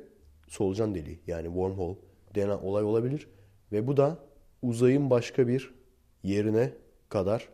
solucan 0.49 0.95
deliği 0.95 1.21
yani 1.27 1.47
wormhole 1.47 1.97
denen 2.37 2.59
olay 2.59 2.85
olabilir. 2.85 3.29
Ve 3.73 3.87
bu 3.87 3.97
da 3.97 4.19
uzayın 4.63 5.11
başka 5.11 5.49
bir 5.49 5.75
yerine 6.23 6.73
kadar 7.09 7.49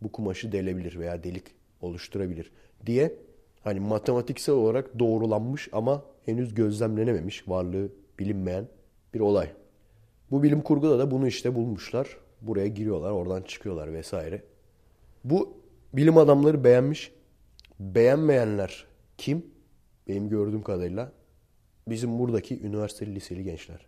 bu 0.00 0.12
kumaşı 0.12 0.52
delebilir 0.52 0.98
veya 0.98 1.24
delik 1.24 1.44
oluşturabilir 1.80 2.52
diye 2.86 3.14
hani 3.60 3.80
matematiksel 3.80 4.54
olarak 4.54 4.98
doğrulanmış 4.98 5.68
ama 5.72 6.04
henüz 6.24 6.54
gözlemlenememiş 6.54 7.48
varlığı 7.48 7.88
bilinmeyen 8.18 8.68
bir 9.14 9.20
olay. 9.20 9.50
Bu 10.30 10.42
bilim 10.42 10.60
kurguda 10.60 10.98
da 10.98 11.10
bunu 11.10 11.26
işte 11.26 11.54
bulmuşlar. 11.54 12.16
Buraya 12.40 12.66
giriyorlar, 12.66 13.10
oradan 13.10 13.42
çıkıyorlar 13.42 13.92
vesaire. 13.92 14.42
Bu 15.24 15.62
bilim 15.92 16.16
adamları 16.16 16.64
beğenmiş. 16.64 17.12
Beğenmeyenler 17.80 18.86
kim? 19.18 19.46
Benim 20.08 20.28
gördüğüm 20.28 20.62
kadarıyla 20.62 21.12
bizim 21.88 22.18
buradaki 22.18 22.60
üniversiteli 22.62 23.14
liseli 23.14 23.44
gençler. 23.44 23.86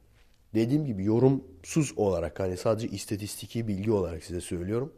Dediğim 0.55 0.85
gibi 0.85 1.05
yorumsuz 1.05 1.93
olarak 1.97 2.41
hani 2.41 2.57
sadece 2.57 2.89
istatistiki 2.89 3.69
bilgi 3.69 3.93
olarak 3.93 4.25
size 4.25 4.41
söylüyorum. 4.41 4.93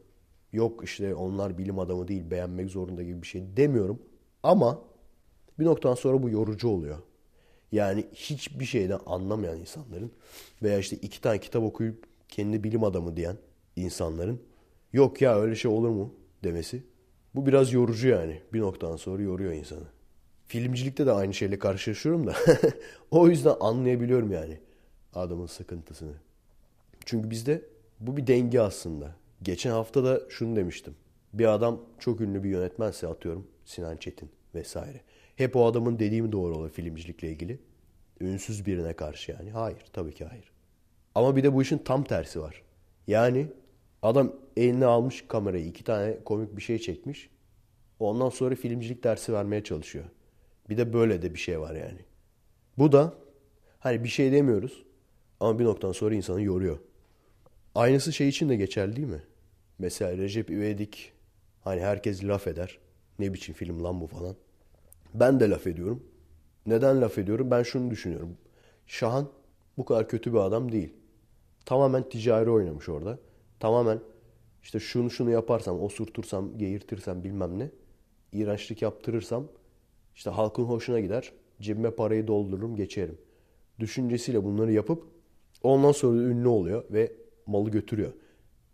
Yok 0.52 0.84
işte 0.84 1.14
onlar 1.14 1.58
bilim 1.58 1.78
adamı 1.78 2.08
değil 2.08 2.30
beğenmek 2.30 2.70
zorunda 2.70 3.02
gibi 3.02 3.22
bir 3.22 3.26
şey 3.26 3.56
demiyorum. 3.56 4.02
Ama 4.42 4.82
bir 5.58 5.64
noktadan 5.64 5.94
sonra 5.94 6.22
bu 6.22 6.30
yorucu 6.30 6.68
oluyor. 6.68 6.98
Yani 7.72 8.06
hiçbir 8.14 8.64
şeyden 8.64 8.98
anlamayan 9.06 9.58
insanların 9.58 10.12
veya 10.62 10.78
işte 10.78 10.96
iki 10.96 11.20
tane 11.20 11.40
kitap 11.40 11.62
okuyup 11.62 12.04
kendi 12.28 12.64
bilim 12.64 12.84
adamı 12.84 13.16
diyen 13.16 13.36
insanların 13.76 14.42
yok 14.92 15.22
ya 15.22 15.40
öyle 15.40 15.54
şey 15.54 15.70
olur 15.70 15.88
mu 15.88 16.14
demesi. 16.44 16.82
Bu 17.34 17.46
biraz 17.46 17.72
yorucu 17.72 18.08
yani. 18.08 18.40
Bir 18.52 18.60
noktadan 18.60 18.96
sonra 18.96 19.22
yoruyor 19.22 19.52
insanı. 19.52 19.86
Filmcilikte 20.46 21.06
de 21.06 21.12
aynı 21.12 21.34
şeyle 21.34 21.58
karşılaşıyorum 21.58 22.26
da 22.26 22.34
o 23.10 23.28
yüzden 23.28 23.54
anlayabiliyorum 23.60 24.32
yani 24.32 24.58
adamın 25.14 25.46
sıkıntısını. 25.46 26.14
Çünkü 27.05 27.31
bizde 27.31 27.62
bu 28.01 28.16
bir 28.16 28.27
denge 28.27 28.61
aslında. 28.61 29.14
Geçen 29.42 29.70
hafta 29.70 30.05
da 30.05 30.20
şunu 30.29 30.57
demiştim. 30.57 30.94
Bir 31.33 31.55
adam 31.55 31.81
çok 31.98 32.20
ünlü 32.20 32.44
bir 32.44 32.51
yönetmense 32.51 33.09
atıyorum 33.09 33.46
Sinan 33.64 33.96
Çetin 33.96 34.31
vesaire. 34.55 35.01
Hep 35.37 35.57
o 35.57 35.66
adamın 35.66 35.98
dediğimi 35.98 36.33
doğru 36.33 36.57
olur 36.57 36.70
filmcilikle 36.70 37.31
ilgili. 37.31 37.59
Ünsüz 38.20 38.66
birine 38.66 38.92
karşı 38.92 39.33
yani. 39.33 39.51
Hayır 39.51 39.85
tabii 39.92 40.14
ki 40.14 40.25
hayır. 40.25 40.53
Ama 41.14 41.37
bir 41.37 41.42
de 41.42 41.55
bu 41.55 41.62
işin 41.62 41.79
tam 41.79 42.05
tersi 42.05 42.40
var. 42.40 42.62
Yani 43.07 43.46
adam 44.03 44.33
eline 44.57 44.87
almış 44.87 45.25
kamerayı 45.29 45.66
iki 45.66 45.85
tane 45.85 46.18
komik 46.25 46.57
bir 46.57 46.62
şey 46.62 46.79
çekmiş. 46.79 47.31
Ondan 47.98 48.29
sonra 48.29 48.55
filmcilik 48.55 49.05
dersi 49.05 49.33
vermeye 49.33 49.64
çalışıyor. 49.64 50.05
Bir 50.70 50.77
de 50.77 50.92
böyle 50.92 51.22
de 51.22 51.35
bir 51.35 51.38
şey 51.38 51.61
var 51.61 51.75
yani. 51.75 52.01
Bu 52.79 52.92
da 52.92 53.14
hani 53.79 54.05
bir 54.05 54.09
şey 54.09 54.33
demiyoruz 54.33 54.83
ama 55.42 55.59
bir 55.59 55.64
noktadan 55.64 55.92
sonra 55.92 56.14
insanı 56.14 56.42
yoruyor. 56.42 56.78
Aynısı 57.74 58.12
şey 58.12 58.28
için 58.28 58.48
de 58.48 58.57
geçerli 58.57 58.96
değil 58.96 59.09
mi? 59.09 59.22
Mesela 59.78 60.16
Recep 60.16 60.50
İvedik 60.50 61.12
hani 61.61 61.81
herkes 61.81 62.24
laf 62.24 62.46
eder. 62.46 62.78
Ne 63.18 63.33
biçim 63.35 63.55
film 63.55 63.85
lan 63.85 64.00
bu 64.00 64.07
falan. 64.07 64.37
Ben 65.14 65.40
de 65.40 65.50
laf 65.50 65.66
ediyorum. 65.66 66.02
Neden 66.66 67.00
laf 67.00 67.18
ediyorum? 67.18 67.50
Ben 67.50 67.62
şunu 67.62 67.90
düşünüyorum. 67.90 68.37
Şahan 68.87 69.28
bu 69.78 69.85
kadar 69.85 70.09
kötü 70.09 70.33
bir 70.33 70.38
adam 70.38 70.72
değil. 70.72 70.92
Tamamen 71.64 72.09
ticari 72.09 72.50
oynamış 72.50 72.88
orada. 72.88 73.18
Tamamen 73.61 74.00
işte 74.62 74.81
şunu 74.81 75.11
şunu 75.11 75.31
yaparsam, 75.31 75.81
osurtursam, 75.81 76.59
geğirtirsem 76.59 77.24
bilmem 77.24 77.59
ne. 77.59 77.70
iğrençlik 78.33 78.83
yaptırırsam 78.83 79.48
işte 80.14 80.31
halkın 80.31 80.64
hoşuna 80.64 81.00
gider. 81.00 81.33
Cebime 81.61 81.90
parayı 81.90 82.26
doldururum 82.26 82.76
geçerim. 82.76 83.18
Düşüncesiyle 83.78 84.44
bunları 84.44 84.72
yapıp 84.72 85.12
ondan 85.62 85.92
sonra 85.92 86.22
ünlü 86.22 86.48
oluyor 86.48 86.85
ve 86.90 87.12
malı 87.46 87.70
götürüyor. 87.70 88.12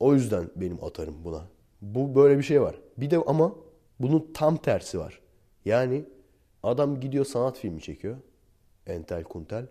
O 0.01 0.15
yüzden 0.15 0.51
benim 0.57 0.85
atarım 0.85 1.25
buna. 1.25 1.49
Bu 1.83 2.15
böyle 2.15 2.39
bir 2.39 2.43
şey 2.43 2.63
var. 2.63 2.81
Bir 2.97 3.11
de 3.11 3.19
ama 3.19 3.55
bunun 4.01 4.31
tam 4.35 4.57
tersi 4.57 4.99
var. 4.99 5.21
Yani 5.65 6.05
adam 6.63 7.01
gidiyor 7.01 7.25
sanat 7.25 7.59
filmi 7.59 7.81
çekiyor. 7.81 8.17
Entel 8.87 9.25
kuntel. 9.25 9.67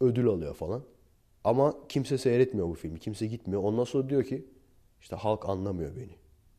Ödül 0.00 0.26
alıyor 0.26 0.54
falan. 0.54 0.82
Ama 1.44 1.74
kimse 1.88 2.18
seyretmiyor 2.18 2.68
bu 2.68 2.74
filmi. 2.74 2.98
Kimse 2.98 3.26
gitmiyor. 3.26 3.62
Ondan 3.62 3.84
sonra 3.84 4.08
diyor 4.08 4.24
ki 4.24 4.46
işte 5.00 5.16
halk 5.16 5.48
anlamıyor 5.48 5.96
beni. 5.96 6.16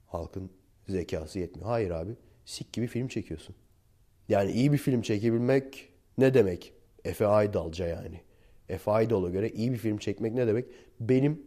Halkın 0.08 0.50
zekası 0.88 1.40
yetmiyor. 1.40 1.70
Hayır 1.70 1.92
abi. 1.92 2.12
Sik 2.46 2.74
gibi 2.74 2.88
film 2.88 3.08
çekiyorsun. 3.08 3.56
Yani 4.30 4.52
iyi 4.52 4.74
bir 4.74 4.78
film 4.78 5.02
çekebilmek 5.02 5.90
ne 6.18 6.34
demek? 6.34 6.74
Efe 7.06 7.28
Aydalca 7.28 7.88
yani. 7.88 8.22
Efe 8.70 8.92
Aydal'a 8.92 9.30
göre 9.30 9.50
iyi 9.50 9.72
bir 9.72 9.78
film 9.78 9.98
çekmek 9.98 10.34
ne 10.34 10.48
demek? 10.48 10.66
Benim 11.00 11.42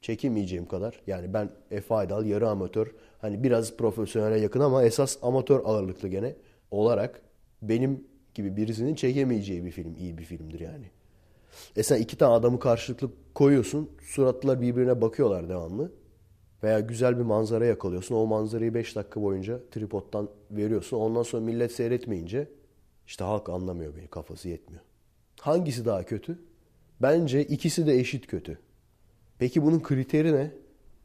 çekemeyeceğim 0.00 0.66
kadar. 0.66 1.00
Yani 1.06 1.34
ben 1.34 1.50
Efe 1.70 1.94
Aydal 1.94 2.26
yarı 2.26 2.48
amatör. 2.48 2.94
Hani 3.18 3.44
biraz 3.44 3.76
profesyonele 3.76 4.40
yakın 4.40 4.60
ama 4.60 4.84
esas 4.84 5.18
amatör 5.22 5.60
ağırlıklı 5.64 6.08
gene 6.08 6.34
olarak 6.70 7.22
benim 7.62 8.04
gibi 8.34 8.56
birisinin 8.56 8.94
çekemeyeceği 8.94 9.64
bir 9.64 9.70
film 9.70 9.96
iyi 9.96 10.18
bir 10.18 10.24
filmdir 10.24 10.60
yani. 10.60 10.90
E 11.76 11.82
sen 11.82 12.00
iki 12.00 12.18
tane 12.18 12.34
adamı 12.34 12.58
karşılıklı 12.58 13.10
koyuyorsun. 13.34 13.90
Suratlar 14.02 14.60
birbirine 14.60 15.00
bakıyorlar 15.00 15.48
devamlı. 15.48 15.92
Veya 16.62 16.80
güzel 16.80 17.18
bir 17.18 17.22
manzara 17.22 17.66
yakalıyorsun. 17.66 18.14
O 18.14 18.26
manzarayı 18.26 18.74
5 18.74 18.96
dakika 18.96 19.22
boyunca 19.22 19.60
tripodtan 19.70 20.28
veriyorsun. 20.50 20.96
Ondan 20.96 21.22
sonra 21.22 21.42
millet 21.44 21.72
seyretmeyince 21.72 22.48
işte 23.06 23.24
halk 23.24 23.48
anlamıyor 23.48 23.96
beni. 23.96 24.06
Kafası 24.06 24.48
yetmiyor. 24.48 24.82
Hangisi 25.42 25.84
daha 25.84 26.02
kötü? 26.02 26.38
Bence 27.00 27.44
ikisi 27.44 27.86
de 27.86 27.98
eşit 27.98 28.26
kötü. 28.26 28.58
Peki 29.38 29.62
bunun 29.62 29.80
kriteri 29.80 30.34
ne? 30.34 30.50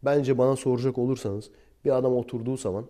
Bence 0.06 0.38
bana 0.38 0.56
soracak 0.56 0.98
olursanız 0.98 1.50
bir 1.86 1.98
adam 1.98 2.16
oturduğu 2.16 2.58
zaman 2.58 2.86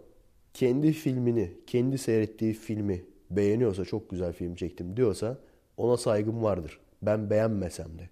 kendi 0.53 0.91
filmini, 0.93 1.53
kendi 1.67 1.97
seyrettiği 1.97 2.53
filmi 2.53 3.05
beğeniyorsa 3.31 3.86
çok 3.86 4.10
güzel 4.10 4.33
film 4.33 4.55
çektim 4.55 4.97
diyorsa 4.97 5.38
ona 5.77 5.97
saygım 5.97 6.43
vardır. 6.43 6.79
Ben 7.01 7.29
beğenmesem 7.29 7.99
de. 7.99 8.10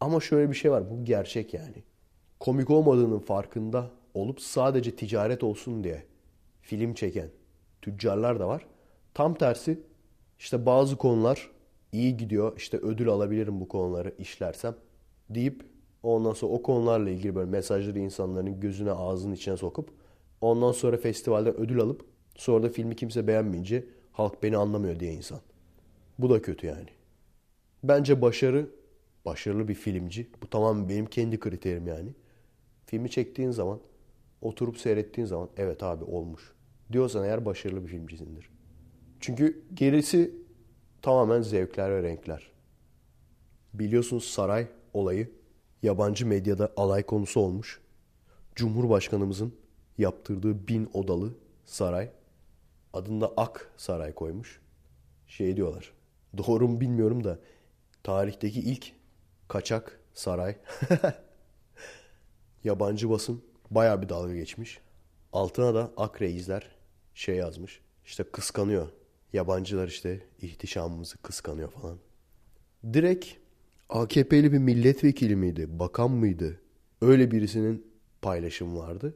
Ama 0.00 0.20
şöyle 0.20 0.50
bir 0.50 0.56
şey 0.56 0.70
var 0.70 0.90
bu 0.90 1.04
gerçek 1.04 1.54
yani. 1.54 1.82
Komik 2.40 2.70
olmadığının 2.70 3.18
farkında 3.18 3.90
olup 4.14 4.40
sadece 4.40 4.96
ticaret 4.96 5.42
olsun 5.42 5.84
diye 5.84 6.02
film 6.62 6.94
çeken 6.94 7.28
tüccarlar 7.82 8.40
da 8.40 8.48
var. 8.48 8.66
Tam 9.14 9.34
tersi 9.34 9.80
işte 10.38 10.66
bazı 10.66 10.96
konular 10.96 11.53
iyi 11.94 12.16
gidiyor 12.16 12.52
işte 12.56 12.76
ödül 12.76 13.08
alabilirim 13.08 13.60
bu 13.60 13.68
konuları 13.68 14.14
işlersem 14.18 14.74
deyip 15.30 15.62
ondan 16.02 16.32
sonra 16.32 16.52
o 16.52 16.62
konularla 16.62 17.10
ilgili 17.10 17.34
böyle 17.34 17.50
mesajları 17.50 17.98
insanların 17.98 18.60
gözüne 18.60 18.90
ağzının 18.90 19.34
içine 19.34 19.56
sokup 19.56 19.90
ondan 20.40 20.72
sonra 20.72 20.96
festivalden 20.96 21.56
ödül 21.56 21.80
alıp 21.80 22.04
sonra 22.36 22.62
da 22.62 22.68
filmi 22.68 22.96
kimse 22.96 23.26
beğenmeyince 23.26 23.84
halk 24.12 24.42
beni 24.42 24.56
anlamıyor 24.56 25.00
diye 25.00 25.12
insan. 25.12 25.40
Bu 26.18 26.30
da 26.30 26.42
kötü 26.42 26.66
yani. 26.66 26.88
Bence 27.84 28.22
başarı, 28.22 28.70
başarılı 29.24 29.68
bir 29.68 29.74
filmci. 29.74 30.28
Bu 30.42 30.50
tamamen 30.50 30.88
benim 30.88 31.06
kendi 31.06 31.38
kriterim 31.38 31.86
yani. 31.86 32.10
Filmi 32.86 33.10
çektiğin 33.10 33.50
zaman, 33.50 33.80
oturup 34.42 34.78
seyrettiğin 34.78 35.26
zaman 35.26 35.48
evet 35.56 35.82
abi 35.82 36.04
olmuş. 36.04 36.52
Diyorsan 36.92 37.24
eğer 37.24 37.44
başarılı 37.44 37.82
bir 37.82 37.88
filmcisindir. 37.88 38.50
Çünkü 39.20 39.62
gerisi 39.74 40.43
tamamen 41.04 41.42
zevkler 41.42 41.90
ve 41.90 42.02
renkler. 42.02 42.50
Biliyorsunuz 43.74 44.24
saray 44.24 44.66
olayı 44.92 45.32
yabancı 45.82 46.26
medyada 46.26 46.72
alay 46.76 47.02
konusu 47.02 47.40
olmuş. 47.40 47.80
Cumhurbaşkanımızın 48.54 49.54
yaptırdığı 49.98 50.68
bin 50.68 50.90
odalı 50.92 51.34
saray 51.64 52.10
adında 52.92 53.32
Ak 53.36 53.72
Saray 53.76 54.12
koymuş. 54.12 54.60
Şey 55.26 55.56
diyorlar. 55.56 55.92
Doğru 56.36 56.68
mu 56.68 56.80
bilmiyorum 56.80 57.24
da 57.24 57.38
tarihteki 58.02 58.60
ilk 58.60 58.92
kaçak 59.48 60.00
saray. 60.14 60.56
Yabancı 62.64 63.10
basın 63.10 63.44
bayağı 63.70 64.02
bir 64.02 64.08
dalga 64.08 64.34
geçmiş. 64.34 64.80
Altına 65.32 65.74
da 65.74 65.90
Ak 65.96 66.22
Reisler 66.22 66.70
şey 67.14 67.36
yazmış. 67.36 67.80
İşte 68.04 68.24
kıskanıyor. 68.24 68.88
Yabancılar 69.34 69.88
işte 69.88 70.20
ihtişamımızı 70.42 71.18
kıskanıyor 71.18 71.70
falan. 71.70 71.98
Direkt 72.92 73.26
AKP'li 73.88 74.52
bir 74.52 74.58
milletvekili 74.58 75.36
miydi? 75.36 75.78
Bakan 75.78 76.10
mıydı? 76.10 76.60
Öyle 77.00 77.30
birisinin 77.30 77.86
paylaşımı 78.22 78.78
vardı. 78.78 79.14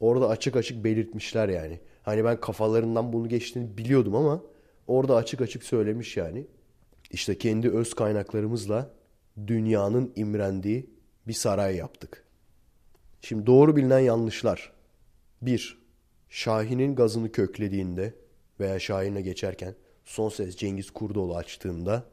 Orada 0.00 0.28
açık 0.28 0.56
açık 0.56 0.84
belirtmişler 0.84 1.48
yani. 1.48 1.80
Hani 2.02 2.24
ben 2.24 2.40
kafalarından 2.40 3.12
bunu 3.12 3.28
geçtiğini 3.28 3.78
biliyordum 3.78 4.14
ama 4.14 4.42
orada 4.86 5.16
açık 5.16 5.40
açık 5.40 5.64
söylemiş 5.64 6.16
yani. 6.16 6.46
İşte 7.10 7.38
kendi 7.38 7.70
öz 7.70 7.94
kaynaklarımızla 7.94 8.90
dünyanın 9.46 10.12
imrendiği 10.16 10.90
bir 11.28 11.32
saray 11.32 11.76
yaptık. 11.76 12.24
Şimdi 13.20 13.46
doğru 13.46 13.76
bilinen 13.76 14.00
yanlışlar. 14.00 14.72
1. 15.42 15.78
Şahin'in 16.28 16.94
gazını 16.94 17.32
köklediğinde 17.32 18.14
veya 18.60 18.78
Şahin'e 18.78 19.20
geçerken 19.20 19.74
son 20.04 20.28
ses 20.28 20.56
Cengiz 20.56 20.90
Kurdoğlu 20.90 21.36
açtığında 21.36 22.04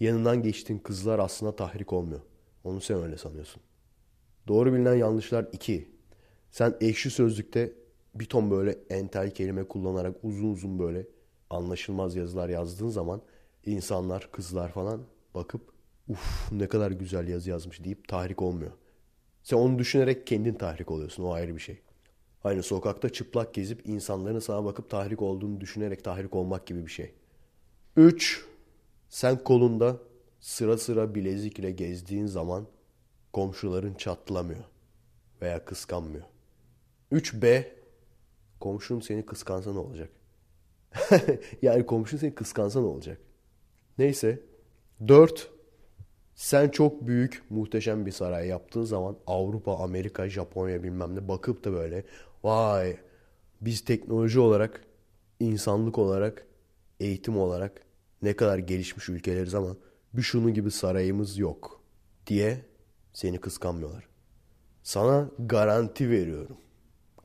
yanından 0.00 0.42
geçtiğin 0.42 0.80
kızlar 0.80 1.18
aslında 1.18 1.56
tahrik 1.56 1.92
olmuyor. 1.92 2.20
Onu 2.64 2.80
sen 2.80 3.02
öyle 3.02 3.18
sanıyorsun. 3.18 3.62
Doğru 4.48 4.72
bilinen 4.72 4.94
yanlışlar 4.94 5.46
2. 5.52 5.88
Sen 6.50 6.74
ekşi 6.80 7.10
sözlükte 7.10 7.72
bir 8.14 8.24
ton 8.24 8.50
böyle 8.50 8.78
entel 8.90 9.30
kelime 9.30 9.64
kullanarak 9.64 10.16
uzun 10.22 10.52
uzun 10.52 10.78
böyle 10.78 11.06
anlaşılmaz 11.50 12.16
yazılar 12.16 12.48
yazdığın 12.48 12.88
zaman 12.88 13.22
insanlar, 13.66 14.32
kızlar 14.32 14.72
falan 14.72 15.02
bakıp 15.34 15.72
uf 16.08 16.52
ne 16.52 16.68
kadar 16.68 16.90
güzel 16.90 17.28
yazı 17.28 17.50
yazmış 17.50 17.84
deyip 17.84 18.08
tahrik 18.08 18.42
olmuyor. 18.42 18.72
Sen 19.42 19.56
onu 19.56 19.78
düşünerek 19.78 20.26
kendin 20.26 20.54
tahrik 20.54 20.90
oluyorsun. 20.90 21.24
O 21.24 21.32
ayrı 21.32 21.54
bir 21.54 21.60
şey. 21.60 21.80
Aynı 22.44 22.62
sokakta 22.62 23.08
çıplak 23.08 23.54
gezip 23.54 23.88
insanların 23.88 24.38
sana 24.38 24.64
bakıp 24.64 24.90
tahrik 24.90 25.22
olduğunu 25.22 25.60
düşünerek 25.60 26.04
tahrik 26.04 26.34
olmak 26.34 26.66
gibi 26.66 26.86
bir 26.86 26.90
şey. 26.90 27.14
3. 27.96 28.44
Sen 29.08 29.44
kolunda 29.44 29.98
sıra 30.40 30.78
sıra 30.78 31.14
bilezik 31.14 31.58
ile 31.58 31.70
gezdiğin 31.70 32.26
zaman 32.26 32.66
komşuların 33.32 33.94
çatlamıyor 33.94 34.64
veya 35.42 35.64
kıskanmıyor. 35.64 36.24
3B 37.12 37.68
komşun 38.60 39.00
seni 39.00 39.26
kıskansa 39.26 39.72
ne 39.72 39.78
olacak? 39.78 40.10
yani 41.62 41.86
komşun 41.86 42.18
seni 42.18 42.34
kıskansa 42.34 42.80
ne 42.80 42.86
olacak? 42.86 43.18
Neyse. 43.98 44.40
4 45.08 45.50
sen 46.34 46.68
çok 46.68 47.06
büyük, 47.06 47.42
muhteşem 47.50 48.06
bir 48.06 48.10
saray 48.10 48.48
yaptığın 48.48 48.84
zaman 48.84 49.16
Avrupa, 49.26 49.78
Amerika, 49.78 50.28
Japonya 50.28 50.82
bilmem 50.82 51.16
ne 51.16 51.28
bakıp 51.28 51.64
da 51.64 51.72
böyle 51.72 52.04
vay 52.44 52.96
biz 53.60 53.84
teknoloji 53.84 54.40
olarak, 54.40 54.84
insanlık 55.40 55.98
olarak, 55.98 56.46
eğitim 57.00 57.38
olarak 57.38 57.82
ne 58.22 58.36
kadar 58.36 58.58
gelişmiş 58.58 59.08
ülkeleriz 59.08 59.54
ama 59.54 59.76
bir 60.12 60.22
şunun 60.22 60.54
gibi 60.54 60.70
sarayımız 60.70 61.38
yok 61.38 61.82
diye 62.26 62.64
seni 63.12 63.38
kıskanmıyorlar. 63.38 64.08
Sana 64.82 65.30
garanti 65.38 66.10
veriyorum. 66.10 66.56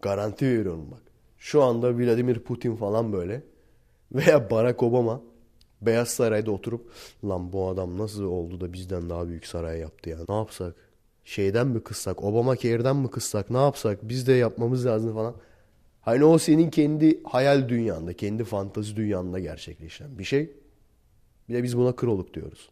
Garanti 0.02 0.46
veriyorum 0.46 0.92
bak. 0.92 1.02
Şu 1.38 1.64
anda 1.64 1.98
Vladimir 1.98 2.40
Putin 2.40 2.76
falan 2.76 3.14
böyle 3.14 3.44
veya 4.12 4.50
Barack 4.50 4.84
Obama 4.84 5.22
Beyaz 5.82 6.10
Saray'da 6.10 6.52
oturup 6.52 6.92
lan 7.24 7.54
bu 7.54 7.68
adam 7.68 7.98
nasıl 7.98 8.24
oldu 8.24 8.62
da 8.62 8.74
bizden 8.74 9.10
daha 9.10 9.28
büyük 9.28 9.48
saray 9.48 9.80
yaptı 9.80 10.10
ya. 10.10 10.18
Ne 10.30 10.36
yapsak? 10.36 10.76
Şeyden 11.24 11.68
mi 11.68 11.84
kıssak? 11.84 12.24
Obama 12.24 12.58
Care'den 12.58 12.96
mi 12.96 13.10
kıssak? 13.12 13.50
Ne 13.50 13.58
yapsak? 13.58 14.00
Biz 14.04 14.28
de 14.28 14.34
yapmamız 14.34 14.86
lazım 14.86 15.14
falan. 15.14 15.36
Hani 16.02 16.24
o 16.24 16.38
senin 16.38 16.70
kendi 16.70 17.24
hayal 17.24 17.70
dünyanda, 17.70 18.14
kendi 18.14 18.44
fantazi 18.44 18.96
dünyanda 18.96 19.40
gerçekleşen 19.40 20.20
bir 20.20 20.24
şey. 20.24 20.52
Bir 21.50 21.54
de 21.54 21.64
biz 21.64 21.78
buna 21.78 21.96
kroluk 21.96 22.34
diyoruz. 22.34 22.70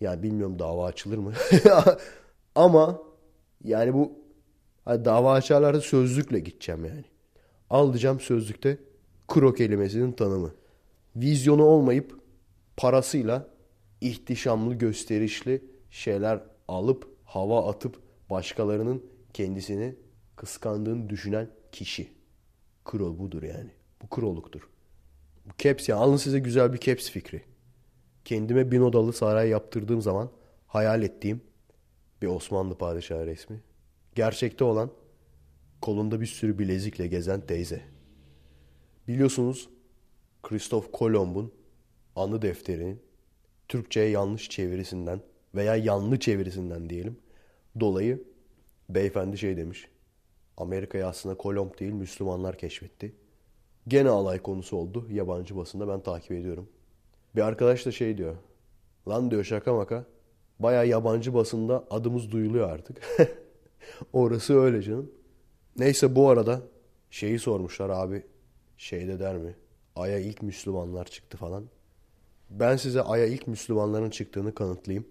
Yani 0.00 0.22
bilmiyorum 0.22 0.58
dava 0.58 0.86
açılır 0.86 1.18
mı? 1.18 1.32
Ama 2.54 3.02
yani 3.64 3.94
bu 3.94 4.12
hani 4.84 5.04
dava 5.04 5.32
açarlarda 5.32 5.80
sözlükle 5.80 6.40
gideceğim 6.40 6.84
yani. 6.84 7.04
Alacağım 7.70 8.20
sözlükte 8.20 8.78
kro 9.28 9.54
kelimesinin 9.54 10.12
tanımı 10.12 10.54
vizyonu 11.16 11.64
olmayıp 11.64 12.20
parasıyla 12.76 13.48
ihtişamlı, 14.00 14.74
gösterişli 14.74 15.64
şeyler 15.90 16.40
alıp 16.68 17.11
hava 17.32 17.68
atıp 17.70 18.00
başkalarının 18.30 19.06
kendisini 19.34 19.94
kıskandığını 20.36 21.10
düşünen 21.10 21.50
kişi. 21.72 22.08
Krol 22.84 23.18
budur 23.18 23.42
yani. 23.42 23.70
Bu 24.02 24.08
kroluktur. 24.08 24.68
Bu 25.46 25.50
caps 25.58 25.88
ya. 25.88 25.96
Alın 25.96 26.16
size 26.16 26.38
güzel 26.38 26.72
bir 26.72 26.78
caps 26.78 27.10
fikri. 27.10 27.42
Kendime 28.24 28.70
bin 28.70 28.80
odalı 28.80 29.12
saray 29.12 29.48
yaptırdığım 29.48 30.02
zaman 30.02 30.30
hayal 30.66 31.02
ettiğim 31.02 31.40
bir 32.22 32.26
Osmanlı 32.26 32.78
padişahı 32.78 33.26
resmi. 33.26 33.60
Gerçekte 34.14 34.64
olan 34.64 34.90
kolunda 35.80 36.20
bir 36.20 36.26
sürü 36.26 36.58
bilezikle 36.58 37.06
gezen 37.06 37.40
teyze. 37.40 37.82
Biliyorsunuz 39.08 39.68
Kristof 40.42 40.92
Kolomb'un 40.92 41.52
anı 42.16 42.42
defterinin 42.42 43.02
Türkçe'ye 43.68 44.08
yanlış 44.08 44.50
çevirisinden 44.50 45.20
veya 45.54 45.76
yanlı 45.76 46.18
çevirisinden 46.18 46.90
diyelim 46.90 47.16
dolayı 47.80 48.22
beyefendi 48.88 49.38
şey 49.38 49.56
demiş. 49.56 49.88
Amerika'yı 50.56 51.06
aslında 51.06 51.34
Kolomb 51.34 51.78
değil 51.78 51.92
Müslümanlar 51.92 52.58
keşfetti. 52.58 53.14
Gene 53.88 54.08
alay 54.08 54.42
konusu 54.42 54.76
oldu 54.76 55.06
yabancı 55.10 55.56
basında 55.56 55.88
ben 55.88 56.00
takip 56.00 56.32
ediyorum. 56.32 56.68
Bir 57.36 57.40
arkadaş 57.40 57.86
da 57.86 57.92
şey 57.92 58.18
diyor. 58.18 58.36
Lan 59.08 59.30
diyor 59.30 59.44
şaka 59.44 59.74
maka. 59.74 60.04
Baya 60.58 60.84
yabancı 60.84 61.34
basında 61.34 61.84
adımız 61.90 62.30
duyuluyor 62.30 62.70
artık. 62.70 63.18
Orası 64.12 64.60
öyle 64.60 64.82
canım. 64.82 65.10
Neyse 65.76 66.16
bu 66.16 66.28
arada 66.28 66.62
şeyi 67.10 67.38
sormuşlar 67.38 67.90
abi 67.90 68.22
şeyde 68.76 69.18
der 69.18 69.36
mi? 69.36 69.56
Ay'a 69.96 70.18
ilk 70.18 70.42
Müslümanlar 70.42 71.04
çıktı 71.04 71.36
falan. 71.38 71.64
Ben 72.50 72.76
size 72.76 73.02
Ay'a 73.02 73.26
ilk 73.26 73.46
Müslümanların 73.46 74.10
çıktığını 74.10 74.54
kanıtlayayım. 74.54 75.06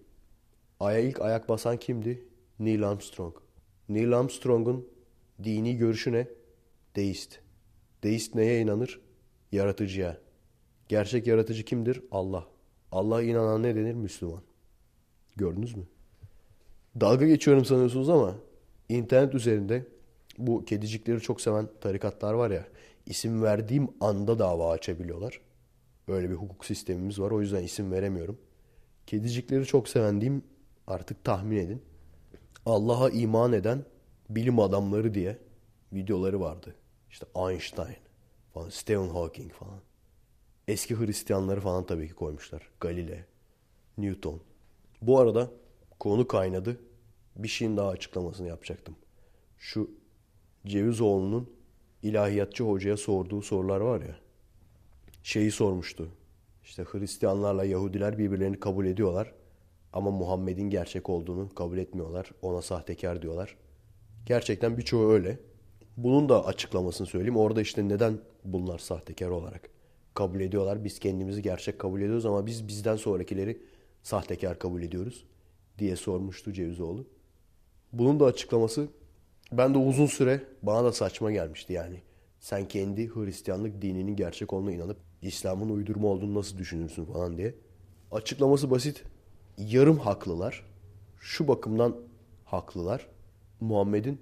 Ay'a 0.81 0.99
ilk 0.99 1.21
ayak 1.21 1.49
basan 1.49 1.77
kimdi? 1.77 2.25
Neil 2.59 2.89
Armstrong. 2.89 3.35
Neil 3.89 4.17
Armstrong'un 4.17 4.87
dini 5.43 5.77
görüşü 5.77 6.11
ne? 6.11 6.27
Deist. 6.95 7.39
Deist 8.03 8.35
neye 8.35 8.61
inanır? 8.61 9.01
Yaratıcıya. 9.51 10.17
Gerçek 10.89 11.27
yaratıcı 11.27 11.65
kimdir? 11.65 12.01
Allah. 12.11 12.47
Allah 12.91 13.23
inanan 13.23 13.63
ne 13.63 13.75
denir? 13.75 13.93
Müslüman. 13.93 14.41
Gördünüz 15.35 15.75
mü? 15.75 15.83
Dalga 17.01 17.27
geçiyorum 17.27 17.65
sanıyorsunuz 17.65 18.09
ama 18.09 18.35
internet 18.89 19.35
üzerinde 19.35 19.85
bu 20.37 20.65
kedicikleri 20.65 21.21
çok 21.21 21.41
seven 21.41 21.69
tarikatlar 21.81 22.33
var 22.33 22.51
ya. 22.51 22.67
isim 23.05 23.43
verdiğim 23.43 23.87
anda 23.99 24.39
dava 24.39 24.71
açabiliyorlar. 24.71 25.41
Öyle 26.07 26.29
bir 26.29 26.35
hukuk 26.35 26.65
sistemimiz 26.65 27.19
var. 27.19 27.31
O 27.31 27.41
yüzden 27.41 27.63
isim 27.63 27.91
veremiyorum. 27.91 28.37
Kedicikleri 29.07 29.65
çok 29.65 29.89
sevendiğim 29.89 30.43
artık 30.87 31.23
tahmin 31.23 31.57
edin. 31.57 31.81
Allah'a 32.65 33.09
iman 33.09 33.53
eden 33.53 33.85
bilim 34.29 34.59
adamları 34.59 35.13
diye 35.13 35.37
videoları 35.93 36.41
vardı. 36.41 36.75
İşte 37.09 37.25
Einstein 37.35 37.97
falan, 38.53 38.69
Stephen 38.69 39.09
Hawking 39.09 39.51
falan. 39.51 39.79
Eski 40.67 40.99
Hristiyanları 40.99 41.61
falan 41.61 41.85
tabii 41.85 42.07
ki 42.07 42.13
koymuşlar. 42.13 42.69
Galile, 42.79 43.25
Newton. 43.97 44.41
Bu 45.01 45.19
arada 45.19 45.51
konu 45.99 46.27
kaynadı. 46.27 46.79
Bir 47.35 47.47
şeyin 47.47 47.77
daha 47.77 47.89
açıklamasını 47.89 48.47
yapacaktım. 48.47 48.95
Şu 49.57 49.91
Cevizoğlu'nun 50.65 51.49
ilahiyatçı 52.03 52.63
hocaya 52.63 52.97
sorduğu 52.97 53.41
sorular 53.41 53.79
var 53.79 54.01
ya. 54.01 54.19
Şeyi 55.23 55.51
sormuştu. 55.51 56.09
İşte 56.63 56.83
Hristiyanlarla 56.83 57.63
Yahudiler 57.63 58.17
birbirlerini 58.17 58.59
kabul 58.59 58.85
ediyorlar. 58.85 59.33
Ama 59.93 60.11
Muhammed'in 60.11 60.69
gerçek 60.69 61.09
olduğunu 61.09 61.49
kabul 61.55 61.77
etmiyorlar. 61.77 62.31
Ona 62.41 62.61
sahtekar 62.61 63.21
diyorlar. 63.21 63.57
Gerçekten 64.25 64.77
birçoğu 64.77 65.11
öyle. 65.11 65.39
Bunun 65.97 66.29
da 66.29 66.45
açıklamasını 66.45 67.07
söyleyeyim. 67.07 67.37
Orada 67.37 67.61
işte 67.61 67.87
neden 67.87 68.17
bunlar 68.45 68.79
sahtekar 68.79 69.29
olarak 69.29 69.69
kabul 70.13 70.39
ediyorlar. 70.39 70.83
Biz 70.83 70.99
kendimizi 70.99 71.41
gerçek 71.41 71.79
kabul 71.79 72.01
ediyoruz 72.01 72.25
ama 72.25 72.45
biz 72.45 72.67
bizden 72.67 72.95
sonrakileri 72.95 73.61
sahtekar 74.03 74.59
kabul 74.59 74.81
ediyoruz 74.83 75.25
diye 75.79 75.95
sormuştu 75.95 76.53
Cevizoğlu. 76.53 77.05
Bunun 77.93 78.19
da 78.19 78.25
açıklaması 78.25 78.87
ben 79.51 79.73
de 79.73 79.77
uzun 79.77 80.05
süre 80.05 80.43
bana 80.63 80.83
da 80.83 80.91
saçma 80.91 81.31
gelmişti 81.31 81.73
yani. 81.73 82.01
Sen 82.39 82.67
kendi 82.67 83.15
Hristiyanlık 83.15 83.81
dininin 83.81 84.15
gerçek 84.15 84.53
olduğuna 84.53 84.71
inanıp 84.71 84.97
İslam'ın 85.21 85.69
uydurma 85.69 86.07
olduğunu 86.07 86.39
nasıl 86.39 86.57
düşünürsün 86.57 87.05
falan 87.05 87.37
diye. 87.37 87.55
Açıklaması 88.11 88.71
basit. 88.71 89.03
Yarım 89.69 89.99
haklılar. 89.99 90.63
Şu 91.19 91.47
bakımdan 91.47 91.95
haklılar. 92.45 93.07
Muhammed'in 93.59 94.21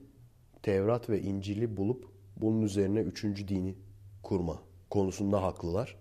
Tevrat 0.63 1.09
ve 1.09 1.21
İncil'i 1.21 1.77
bulup 1.77 2.07
bunun 2.37 2.61
üzerine 2.61 2.99
üçüncü 2.99 3.47
dini 3.47 3.75
kurma 4.23 4.61
konusunda 4.89 5.43
haklılar. 5.43 5.95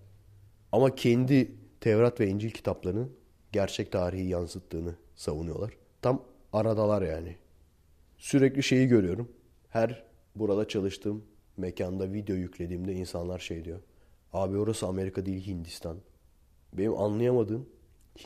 Ama 0.72 0.94
kendi 0.94 1.52
Tevrat 1.80 2.20
ve 2.20 2.28
İncil 2.28 2.50
kitaplarının 2.50 3.12
gerçek 3.52 3.92
tarihi 3.92 4.28
yansıttığını 4.28 4.94
savunuyorlar. 5.16 5.72
Tam 6.02 6.22
aradalar 6.52 7.02
yani. 7.02 7.36
Sürekli 8.18 8.62
şeyi 8.62 8.88
görüyorum. 8.88 9.28
Her 9.70 10.04
burada 10.34 10.68
çalıştığım 10.68 11.24
mekanda 11.56 12.12
video 12.12 12.36
yüklediğimde 12.36 12.92
insanlar 12.92 13.38
şey 13.38 13.64
diyor. 13.64 13.80
Abi 14.32 14.58
orası 14.58 14.86
Amerika 14.86 15.26
değil 15.26 15.46
Hindistan. 15.46 15.96
Benim 16.72 16.98
anlayamadığım 16.98 17.68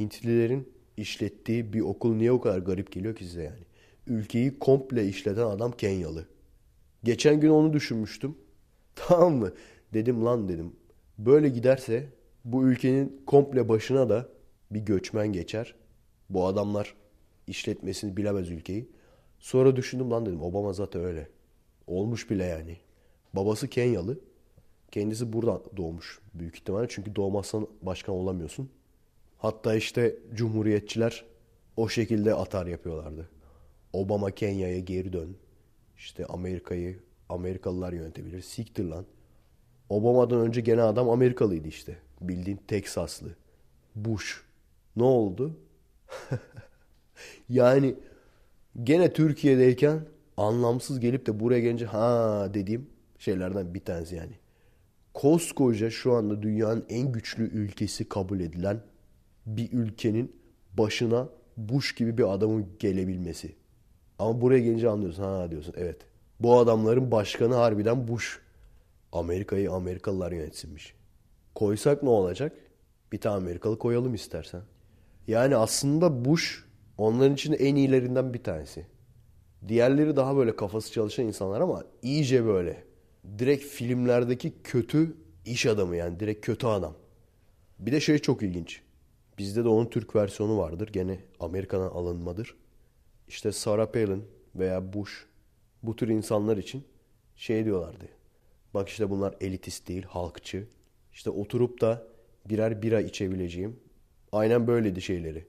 Hintlilerin 0.01 0.82
işlettiği 1.03 1.73
bir 1.73 1.81
okul 1.81 2.15
niye 2.15 2.33
o 2.33 2.41
kadar 2.41 2.59
garip 2.59 2.93
geliyor 2.93 3.17
ki 3.17 3.25
size 3.25 3.43
yani. 3.43 3.63
Ülkeyi 4.07 4.59
komple 4.59 5.09
işleten 5.09 5.47
adam 5.47 5.73
Kenyalı. 5.73 6.27
Geçen 7.05 7.41
gün 7.41 7.49
onu 7.51 7.73
düşünmüştüm. 7.73 8.35
Tamam 8.95 9.35
mı? 9.35 9.53
Dedim 9.95 10.25
lan 10.25 10.49
dedim. 10.49 10.73
Böyle 11.19 11.49
giderse 11.49 12.07
bu 12.45 12.69
ülkenin 12.69 13.23
komple 13.27 13.69
başına 13.69 14.09
da 14.09 14.29
bir 14.71 14.81
göçmen 14.81 15.33
geçer. 15.33 15.75
Bu 16.31 16.47
adamlar 16.47 16.95
işletmesini 17.47 18.17
bilemez 18.17 18.51
ülkeyi. 18.51 18.89
Sonra 19.39 19.77
düşündüm 19.77 20.11
lan 20.11 20.27
dedim 20.27 20.43
Obama 20.43 20.73
zaten 20.73 21.05
öyle. 21.05 21.29
Olmuş 21.87 22.31
bile 22.31 22.45
yani. 22.45 22.77
Babası 23.35 23.69
Kenyalı. 23.69 24.21
Kendisi 24.91 25.33
burada 25.33 25.63
doğmuş 25.77 26.21
büyük 26.35 26.57
ihtimalle. 26.57 26.87
Çünkü 26.91 27.17
doğmazsan 27.17 27.69
başkan 27.83 28.15
olamıyorsun. 28.15 28.71
Hatta 29.43 29.75
işte 29.75 30.17
cumhuriyetçiler 30.35 31.25
o 31.77 31.89
şekilde 31.89 32.35
atar 32.35 32.67
yapıyorlardı. 32.67 33.29
Obama 33.93 34.31
Kenya'ya 34.31 34.79
geri 34.79 35.13
dön. 35.13 35.37
İşte 35.97 36.27
Amerika'yı 36.27 36.99
Amerikalılar 37.29 37.93
yönetebilir. 37.93 38.41
Siktir 38.41 38.85
lan. 38.85 39.05
Obama'dan 39.89 40.41
önce 40.41 40.61
gene 40.61 40.83
adam 40.83 41.11
Amerikalıydı 41.11 41.69
işte. 41.69 41.99
Bildiğin 42.21 42.57
Teksaslı. 42.69 43.29
Bush. 43.95 44.41
Ne 44.97 45.03
oldu? 45.03 45.57
yani 47.49 47.95
gene 48.83 49.13
Türkiye'deyken 49.13 50.07
anlamsız 50.37 51.01
gelip 51.01 51.27
de 51.27 51.41
buraya 51.41 51.61
gelince 51.61 51.87
ha 51.87 52.49
dediğim 52.55 52.91
şeylerden 53.19 53.75
bir 53.75 53.85
tanesi 53.85 54.15
yani. 54.15 54.35
Koskoca 55.15 55.91
şu 55.91 56.13
anda 56.13 56.43
dünyanın 56.43 56.85
en 56.89 57.13
güçlü 57.13 57.45
ülkesi 57.45 58.09
kabul 58.09 58.41
edilen 58.41 58.92
bir 59.47 59.73
ülkenin 59.73 60.37
başına 60.79 61.29
Bush 61.57 61.95
gibi 61.95 62.19
bir 62.19 62.33
adamın 62.33 62.67
gelebilmesi. 62.79 63.55
Ama 64.19 64.41
buraya 64.41 64.61
gelince 64.61 64.89
anlıyorsun. 64.89 65.23
Ha 65.23 65.51
diyorsun 65.51 65.75
evet. 65.77 65.97
Bu 66.41 66.59
adamların 66.59 67.11
başkanı 67.11 67.55
harbiden 67.55 68.09
Bush. 68.09 68.39
Amerika'yı 69.13 69.73
Amerikalılar 69.73 70.33
yönetsinmiş. 70.33 70.95
Koysak 71.55 72.03
ne 72.03 72.09
olacak? 72.09 72.53
Bir 73.13 73.21
tane 73.21 73.37
Amerikalı 73.37 73.79
koyalım 73.79 74.15
istersen. 74.15 74.63
Yani 75.29 75.57
aslında 75.57 76.25
Bush 76.25 76.65
onların 76.99 77.35
için 77.35 77.53
en 77.53 77.77
iyilerinden 77.77 78.35
bir 78.35 78.43
tanesi. 78.43 78.87
Diğerleri 79.69 80.17
daha 80.17 80.37
böyle 80.37 80.57
kafası 80.57 80.93
çalışan 80.93 81.27
insanlar 81.27 81.61
ama 81.61 81.85
iyice 82.03 82.45
böyle. 82.45 82.85
Direkt 83.39 83.65
filmlerdeki 83.65 84.53
kötü 84.65 85.17
iş 85.45 85.67
adamı 85.67 85.97
yani 85.97 86.21
direkt 86.21 86.47
kötü 86.47 86.67
adam. 86.67 86.95
Bir 87.79 87.93
de 87.93 88.01
şey 88.01 88.19
çok 88.19 88.43
ilginç. 88.43 88.82
Bizde 89.39 89.65
de 89.65 89.69
onun 89.69 89.87
Türk 89.87 90.17
versiyonu 90.17 90.59
vardır. 90.59 90.89
Gene 90.93 91.21
Amerika'dan 91.41 91.89
alınmadır. 91.89 92.57
İşte 93.29 93.53
Sarah 93.53 93.93
Palin 93.93 94.25
veya 94.55 94.93
Bush 94.93 95.27
bu 95.83 95.97
tür 95.97 96.09
insanlar 96.09 96.57
için 96.57 96.85
şey 97.37 97.65
diyorlardı. 97.65 98.05
Bak 98.75 98.89
işte 98.89 99.11
bunlar 99.11 99.35
elitist 99.41 99.89
değil, 99.89 100.03
halkçı. 100.03 100.69
İşte 101.13 101.31
oturup 101.31 101.81
da 101.81 102.07
birer 102.47 102.83
bira 102.83 103.01
içebileceğim. 103.01 103.81
Aynen 104.33 104.67
böyleydi 104.67 105.03
şeyleri. 105.03 105.47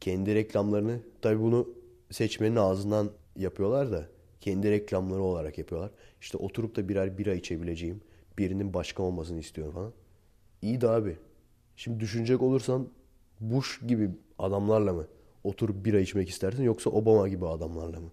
Kendi 0.00 0.34
reklamlarını 0.34 1.00
tabi 1.22 1.40
bunu 1.40 1.68
seçmenin 2.10 2.56
ağzından 2.56 3.10
yapıyorlar 3.36 3.92
da 3.92 4.08
kendi 4.40 4.70
reklamları 4.70 5.22
olarak 5.22 5.58
yapıyorlar. 5.58 5.90
İşte 6.20 6.38
oturup 6.38 6.76
da 6.76 6.88
birer 6.88 7.18
bira 7.18 7.34
içebileceğim. 7.34 8.00
Birinin 8.38 8.74
başkan 8.74 9.06
olmasını 9.06 9.40
istiyorum 9.40 9.74
falan. 9.74 9.92
İyi 10.62 10.80
de 10.80 10.88
abi. 10.88 11.16
Şimdi 11.76 12.00
düşünecek 12.00 12.42
olursan 12.42 12.88
Bush 13.42 13.80
gibi 13.86 14.10
adamlarla 14.38 14.92
mı 14.92 15.06
oturup 15.44 15.84
bira 15.84 16.00
içmek 16.00 16.28
istersin 16.28 16.62
yoksa 16.62 16.90
Obama 16.90 17.28
gibi 17.28 17.46
adamlarla 17.46 18.00
mı? 18.00 18.10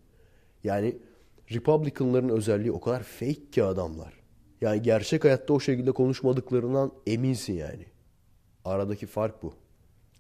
Yani 0.64 0.98
Republicanların 1.52 2.30
özelliği 2.30 2.72
o 2.72 2.80
kadar 2.80 3.04
fake 3.04 3.52
ki 3.52 3.64
adamlar. 3.64 4.14
Yani 4.62 4.82
gerçek 4.82 5.24
hayatta 5.24 5.54
o 5.54 5.60
şekilde 5.60 5.92
konuşmadıklarından 5.92 6.92
eminsin 7.08 7.54
yani. 7.54 7.86
Aradaki 8.66 9.06
fark 9.06 9.44
bu. 9.44 9.54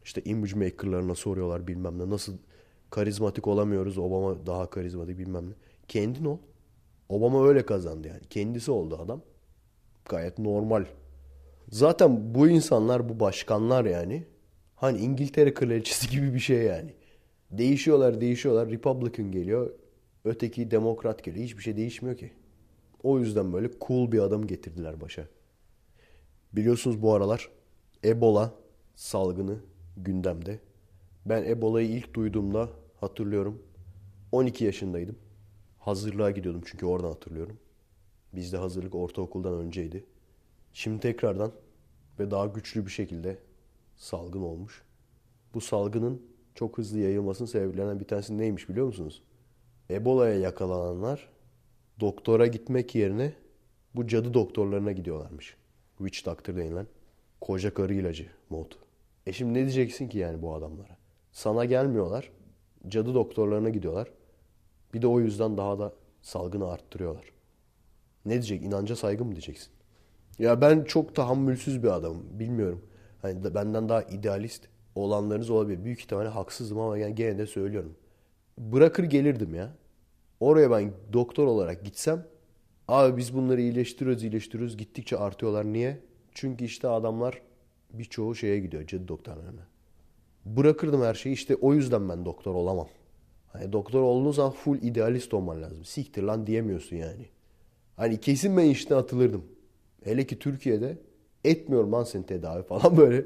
İşte 0.04 0.22
image 0.26 0.56
maker'larına 0.56 1.16
soruyorlar 1.16 1.68
bilmem 1.68 2.00
ne. 2.00 2.10
Nasıl 2.10 2.38
karizmatik 2.90 3.48
olamıyoruz 3.48 3.98
Obama 3.98 4.46
daha 4.46 4.70
karizmatik 4.70 5.18
bilmem 5.18 5.50
ne. 5.50 5.54
Kendin 5.88 6.26
ol. 6.26 6.38
Obama 7.10 7.48
öyle 7.48 7.66
kazandı 7.66 8.08
yani. 8.08 8.22
Kendisi 8.30 8.72
oldu 8.72 9.00
adam. 9.02 9.22
Gayet 10.06 10.40
normal. 10.40 10.86
Zaten 11.70 12.36
bu 12.36 12.48
insanlar, 12.48 13.10
bu 13.10 13.20
başkanlar 13.20 13.86
yani 13.86 14.24
hani 14.80 14.98
İngiltere 14.98 15.54
kraliçesi 15.54 16.10
gibi 16.10 16.34
bir 16.34 16.40
şey 16.40 16.64
yani. 16.64 16.94
Değişiyorlar, 17.52 18.22
değişiyorlar. 18.22 18.70
Republican 18.70 19.32
geliyor. 19.32 19.72
Öteki 20.26 20.72
demokrat 20.72 21.24
geliyor. 21.24 21.46
Hiçbir 21.46 21.64
şey 21.64 21.78
değişmiyor 21.78 22.18
ki. 22.18 22.32
O 23.04 23.20
yüzden 23.20 23.54
böyle 23.54 23.70
cool 23.88 24.12
bir 24.12 24.20
adam 24.20 24.48
getirdiler 24.48 25.02
başa. 25.02 25.28
Biliyorsunuz 26.54 27.02
bu 27.02 27.14
aralar 27.14 27.50
Ebola 28.04 28.54
salgını 28.96 29.60
gündemde. 29.98 30.60
Ben 31.26 31.44
Ebola'yı 31.44 31.90
ilk 31.90 32.14
duyduğumda 32.14 32.70
hatırlıyorum. 33.00 33.64
12 34.32 34.66
yaşındaydım. 34.66 35.16
Hazırlığa 35.80 36.32
gidiyordum 36.32 36.62
çünkü 36.66 36.86
oradan 36.86 37.08
hatırlıyorum. 37.08 37.58
Bizde 38.34 38.58
hazırlık 38.58 38.96
ortaokuldan 38.96 39.54
önceydi. 39.54 40.06
Şimdi 40.74 41.00
tekrardan 41.00 41.52
ve 42.20 42.32
daha 42.32 42.46
güçlü 42.46 42.86
bir 42.86 42.92
şekilde 42.92 43.38
salgın 44.00 44.42
olmuş. 44.42 44.84
Bu 45.54 45.62
salgının 45.62 46.22
çok 46.56 46.78
hızlı 46.78 47.00
yayılmasının 47.00 47.48
sebeplerinden 47.48 48.00
bir 48.00 48.06
tanesi 48.06 48.38
neymiş 48.38 48.70
biliyor 48.70 48.86
musunuz? 48.86 49.24
Ebola'ya 49.90 50.40
yakalananlar 50.40 51.30
doktora 52.00 52.48
gitmek 52.48 52.96
yerine 52.96 53.34
bu 53.96 54.08
cadı 54.08 54.34
doktorlarına 54.34 54.92
gidiyorlarmış. 54.92 55.58
Witch 55.98 56.26
doctor 56.26 56.56
denilen 56.56 56.88
koca 57.42 57.74
karı 57.74 57.94
ilacı 57.94 58.28
mod. 58.50 58.72
E 59.26 59.34
şimdi 59.34 59.54
ne 59.54 59.62
diyeceksin 59.62 60.10
ki 60.10 60.18
yani 60.18 60.42
bu 60.42 60.56
adamlara? 60.56 60.98
Sana 61.32 61.66
gelmiyorlar. 61.66 62.32
Cadı 62.88 63.14
doktorlarına 63.14 63.70
gidiyorlar. 63.70 64.12
Bir 64.94 65.02
de 65.02 65.08
o 65.08 65.20
yüzden 65.20 65.58
daha 65.58 65.80
da 65.80 65.94
salgını 66.22 66.72
arttırıyorlar. 66.72 67.26
Ne 68.26 68.32
diyecek? 68.32 68.64
İnanca 68.64 68.96
saygı 68.96 69.26
mı 69.26 69.32
diyeceksin? 69.32 69.70
Ya 70.40 70.62
ben 70.62 70.84
çok 70.84 71.16
tahammülsüz 71.16 71.84
bir 71.84 71.88
adamım. 71.88 72.26
Bilmiyorum. 72.40 72.89
Hani 73.22 73.56
benden 73.56 73.90
daha 73.90 74.04
idealist 74.04 74.68
olanlarınız 74.96 75.50
olabilir. 75.50 75.84
Büyük 75.84 76.00
ihtimalle 76.00 76.30
haksızım 76.30 76.80
ama 76.80 76.98
yani 76.98 77.16
gene 77.16 77.38
de 77.38 77.48
söylüyorum. 77.48 77.96
Bırakır 78.58 79.04
gelirdim 79.04 79.56
ya. 79.56 79.74
Oraya 80.40 80.72
ben 80.72 80.94
doktor 81.14 81.48
olarak 81.48 81.86
gitsem 81.86 82.26
abi 82.88 83.18
biz 83.18 83.34
bunları 83.36 83.62
iyileştiriyoruz 83.62 84.24
iyileştiriyoruz 84.24 84.78
gittikçe 84.78 85.18
artıyorlar. 85.18 85.66
Niye? 85.66 86.00
Çünkü 86.34 86.66
işte 86.66 86.88
adamlar 86.88 87.42
birçoğu 87.94 88.36
şeye 88.36 88.60
gidiyor 88.60 88.88
cadı 88.88 89.08
doktorlarına. 89.08 89.68
Bırakırdım 90.46 91.02
her 91.02 91.14
şeyi 91.14 91.34
işte 91.34 91.56
o 91.56 91.74
yüzden 91.74 92.10
ben 92.10 92.26
doktor 92.26 92.56
olamam. 92.56 92.88
Hani 93.48 93.74
doktor 93.74 94.02
olduğun 94.02 94.32
zaman 94.32 94.52
full 94.52 94.82
idealist 94.82 95.34
olman 95.34 95.62
lazım. 95.62 95.86
Siktir 95.86 96.24
lan 96.24 96.48
diyemiyorsun 96.48 96.96
yani. 96.96 97.26
Hani 97.96 98.20
kesin 98.20 98.58
ben 98.58 98.66
işten 98.66 98.96
atılırdım. 98.96 99.46
Hele 100.04 100.28
ki 100.28 100.40
Türkiye'de 100.40 100.98
etmiyorum 101.44 101.92
lan 101.92 102.04
seni 102.04 102.26
tedavi 102.26 102.64
falan 102.64 102.98
böyle. 102.98 103.26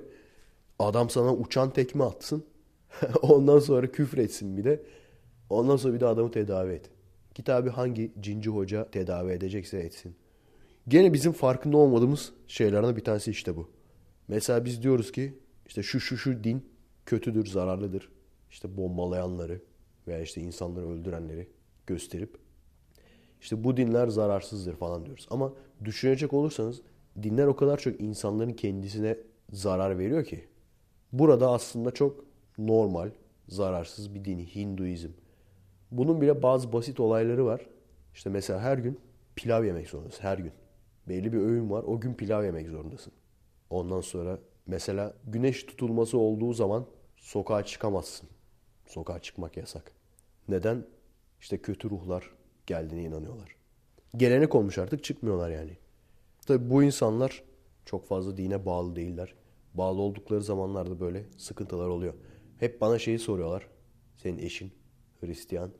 Adam 0.79 1.09
sana 1.09 1.33
uçan 1.33 1.69
tekme 1.73 2.03
atsın. 2.03 2.45
Ondan 3.21 3.59
sonra 3.59 3.91
küfür 3.91 4.17
etsin 4.17 4.57
bir 4.57 4.63
de. 4.63 4.83
Ondan 5.49 5.77
sonra 5.77 5.93
bir 5.93 5.99
de 5.99 6.05
adamı 6.05 6.31
tedavi 6.31 6.73
et. 6.73 6.89
Git 7.35 7.49
abi 7.49 7.69
hangi 7.69 8.13
cinci 8.19 8.49
hoca 8.49 8.91
tedavi 8.91 9.31
edecekse 9.31 9.77
etsin. 9.77 10.15
Gene 10.87 11.13
bizim 11.13 11.31
farkında 11.31 11.77
olmadığımız 11.77 12.33
şeylerden 12.47 12.95
bir 12.95 13.03
tanesi 13.03 13.31
işte 13.31 13.55
bu. 13.55 13.69
Mesela 14.27 14.65
biz 14.65 14.83
diyoruz 14.83 15.11
ki 15.11 15.33
işte 15.65 15.83
şu 15.83 15.99
şu 15.99 16.17
şu 16.17 16.43
din 16.43 16.65
kötüdür, 17.05 17.45
zararlıdır. 17.45 18.09
İşte 18.51 18.77
bombalayanları 18.77 19.61
veya 20.07 20.21
işte 20.21 20.41
insanları 20.41 20.89
öldürenleri 20.89 21.47
gösterip 21.87 22.37
işte 23.41 23.63
bu 23.63 23.77
dinler 23.77 24.07
zararsızdır 24.07 24.75
falan 24.75 25.05
diyoruz. 25.05 25.27
Ama 25.29 25.53
düşünecek 25.85 26.33
olursanız 26.33 26.81
dinler 27.23 27.47
o 27.47 27.55
kadar 27.55 27.77
çok 27.77 28.01
insanların 28.01 28.53
kendisine 28.53 29.17
zarar 29.51 29.99
veriyor 29.99 30.25
ki. 30.25 30.47
Burada 31.11 31.51
aslında 31.51 31.91
çok 31.91 32.25
normal, 32.57 33.11
zararsız 33.47 34.15
bir 34.15 34.25
din 34.25 34.39
Hinduizm. 34.39 35.09
Bunun 35.91 36.21
bile 36.21 36.43
bazı 36.43 36.73
basit 36.73 36.99
olayları 36.99 37.45
var. 37.45 37.65
İşte 38.13 38.29
mesela 38.29 38.61
her 38.61 38.77
gün 38.77 38.99
pilav 39.35 39.63
yemek 39.63 39.89
zorundasın. 39.89 40.23
Her 40.23 40.37
gün. 40.37 40.51
Belli 41.07 41.33
bir 41.33 41.37
öğün 41.37 41.69
var. 41.69 41.83
O 41.83 41.99
gün 41.99 42.13
pilav 42.13 42.43
yemek 42.43 42.67
zorundasın. 42.67 43.13
Ondan 43.69 44.01
sonra 44.01 44.39
mesela 44.67 45.13
güneş 45.27 45.63
tutulması 45.63 46.17
olduğu 46.17 46.53
zaman 46.53 46.85
sokağa 47.17 47.65
çıkamazsın. 47.65 48.29
Sokağa 48.85 49.19
çıkmak 49.19 49.57
yasak. 49.57 49.91
Neden? 50.49 50.85
İşte 51.39 51.57
kötü 51.57 51.89
ruhlar 51.89 52.29
geldiğine 52.67 53.03
inanıyorlar. 53.03 53.55
Gelenek 54.17 54.55
olmuş 54.55 54.77
artık 54.77 55.03
çıkmıyorlar 55.03 55.49
yani. 55.49 55.77
Tabi 56.45 56.69
bu 56.69 56.83
insanlar 56.83 57.43
çok 57.85 58.07
fazla 58.07 58.37
dine 58.37 58.65
bağlı 58.65 58.95
değiller. 58.95 59.35
Bağlı 59.73 60.01
oldukları 60.01 60.41
zamanlarda 60.41 60.99
böyle 60.99 61.25
sıkıntılar 61.37 61.87
oluyor. 61.87 62.13
Hep 62.59 62.81
bana 62.81 62.99
şeyi 62.99 63.19
soruyorlar. 63.19 63.67
Senin 64.17 64.37
eşin 64.37 64.71
Hristiyan. 65.19 65.71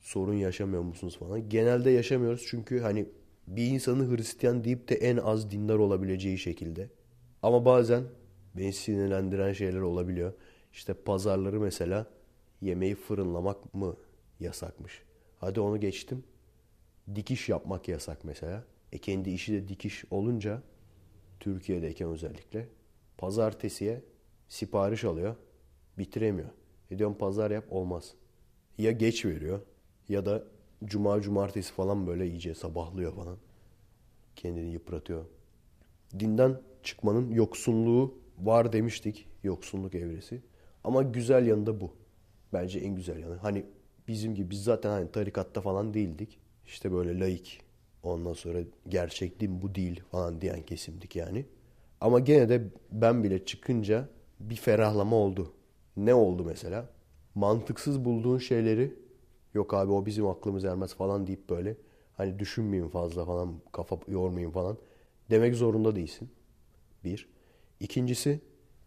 Sorun 0.00 0.34
yaşamıyor 0.34 0.82
musunuz 0.82 1.18
falan. 1.18 1.48
Genelde 1.48 1.90
yaşamıyoruz 1.90 2.44
çünkü 2.48 2.80
hani 2.80 3.08
bir 3.46 3.66
insanı 3.66 4.16
Hristiyan 4.16 4.64
deyip 4.64 4.88
de 4.88 4.94
en 4.94 5.16
az 5.16 5.50
dindar 5.50 5.78
olabileceği 5.78 6.38
şekilde. 6.38 6.90
Ama 7.42 7.64
bazen 7.64 8.04
beni 8.56 8.72
sinirlendiren 8.72 9.52
şeyler 9.52 9.80
olabiliyor. 9.80 10.32
İşte 10.72 10.94
pazarları 10.94 11.60
mesela 11.60 12.06
yemeği 12.60 12.94
fırınlamak 12.94 13.74
mı 13.74 13.96
yasakmış. 14.40 15.02
Hadi 15.38 15.60
onu 15.60 15.80
geçtim. 15.80 16.24
Dikiş 17.14 17.48
yapmak 17.48 17.88
yasak 17.88 18.24
mesela. 18.24 18.64
E 18.92 18.98
kendi 18.98 19.30
işi 19.30 19.52
de 19.52 19.68
dikiş 19.68 20.04
olunca 20.10 20.62
Türkiye'deyken 21.40 22.08
özellikle 22.08 22.68
pazartesiye 23.18 24.02
sipariş 24.48 25.04
alıyor. 25.04 25.36
Bitiremiyor. 25.98 26.48
E 26.90 26.98
diyorum 26.98 27.18
pazar 27.18 27.50
yap 27.50 27.64
olmaz. 27.70 28.14
Ya 28.78 28.92
geç 28.92 29.24
veriyor 29.24 29.60
ya 30.08 30.26
da 30.26 30.44
cuma 30.84 31.20
cumartesi 31.20 31.72
falan 31.72 32.06
böyle 32.06 32.26
iyice 32.26 32.54
sabahlıyor 32.54 33.14
falan. 33.14 33.36
Kendini 34.36 34.70
yıpratıyor. 34.70 35.24
Dinden 36.18 36.60
çıkmanın 36.82 37.30
yoksunluğu 37.30 38.14
var 38.38 38.72
demiştik. 38.72 39.28
Yoksunluk 39.44 39.94
evresi. 39.94 40.42
Ama 40.84 41.02
güzel 41.02 41.46
yanı 41.46 41.66
da 41.66 41.80
bu. 41.80 41.92
Bence 42.52 42.78
en 42.78 42.94
güzel 42.94 43.18
yanı. 43.18 43.36
Hani 43.36 43.66
bizim 44.08 44.34
gibi 44.34 44.50
biz 44.50 44.64
zaten 44.64 44.90
hani 44.90 45.12
tarikatta 45.12 45.60
falan 45.60 45.94
değildik. 45.94 46.38
İşte 46.66 46.92
böyle 46.92 47.20
laik. 47.20 47.60
Ondan 48.08 48.32
sonra 48.32 48.58
gerçek 48.88 49.40
din 49.40 49.62
bu 49.62 49.74
değil 49.74 50.02
falan 50.10 50.40
diyen 50.40 50.62
kesimdik 50.62 51.16
yani. 51.16 51.46
Ama 52.00 52.20
gene 52.20 52.48
de 52.48 52.62
ben 52.92 53.24
bile 53.24 53.44
çıkınca 53.44 54.08
bir 54.40 54.56
ferahlama 54.56 55.16
oldu. 55.16 55.52
Ne 55.96 56.14
oldu 56.14 56.44
mesela? 56.44 56.90
Mantıksız 57.34 58.04
bulduğun 58.04 58.38
şeyleri 58.38 58.94
yok 59.54 59.74
abi 59.74 59.92
o 59.92 60.06
bizim 60.06 60.26
aklımız 60.26 60.64
ermez 60.64 60.94
falan 60.94 61.26
deyip 61.26 61.50
böyle 61.50 61.76
hani 62.16 62.38
düşünmeyeyim 62.38 62.90
fazla 62.90 63.24
falan 63.24 63.54
kafa 63.72 63.98
yormayayım 64.08 64.52
falan 64.52 64.78
demek 65.30 65.54
zorunda 65.54 65.96
değilsin. 65.96 66.28
Bir. 67.04 67.28
İkincisi 67.80 68.40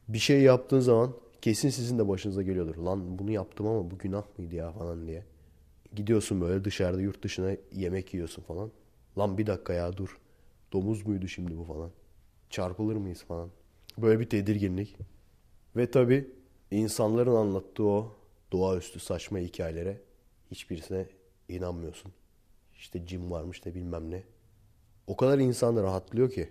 bir 0.07 0.19
şey 0.19 0.41
yaptığın 0.41 0.79
zaman 0.79 1.13
kesin 1.41 1.69
sizin 1.69 1.99
de 1.99 2.07
başınıza 2.07 2.41
geliyordur. 2.41 2.75
Lan 2.75 3.19
bunu 3.19 3.31
yaptım 3.31 3.67
ama 3.67 3.91
bu 3.91 3.97
günah 3.97 4.23
mıydı 4.37 4.55
ya 4.55 4.71
falan 4.71 5.07
diye. 5.07 5.23
Gidiyorsun 5.95 6.41
böyle 6.41 6.63
dışarıda 6.63 7.01
yurt 7.01 7.23
dışına 7.23 7.51
yemek 7.71 8.13
yiyorsun 8.13 8.41
falan. 8.41 8.71
Lan 9.17 9.37
bir 9.37 9.47
dakika 9.47 9.73
ya 9.73 9.97
dur. 9.97 10.19
Domuz 10.73 11.07
muydu 11.07 11.27
şimdi 11.27 11.57
bu 11.57 11.63
falan. 11.63 11.91
Çarpılır 12.49 12.95
mıyız 12.95 13.23
falan. 13.23 13.49
Böyle 13.97 14.19
bir 14.19 14.29
tedirginlik. 14.29 14.97
Ve 15.75 15.91
tabi 15.91 16.29
insanların 16.71 17.35
anlattığı 17.35 17.83
o 17.83 18.15
doğaüstü 18.51 18.99
saçma 18.99 19.39
hikayelere 19.39 20.01
hiçbirisine 20.51 21.05
inanmıyorsun. 21.49 22.11
İşte 22.75 23.05
cin 23.05 23.31
varmış 23.31 23.65
da 23.65 23.75
bilmem 23.75 24.11
ne. 24.11 24.23
O 25.07 25.15
kadar 25.15 25.39
insan 25.39 25.75
rahatlıyor 25.75 26.31
ki 26.31 26.49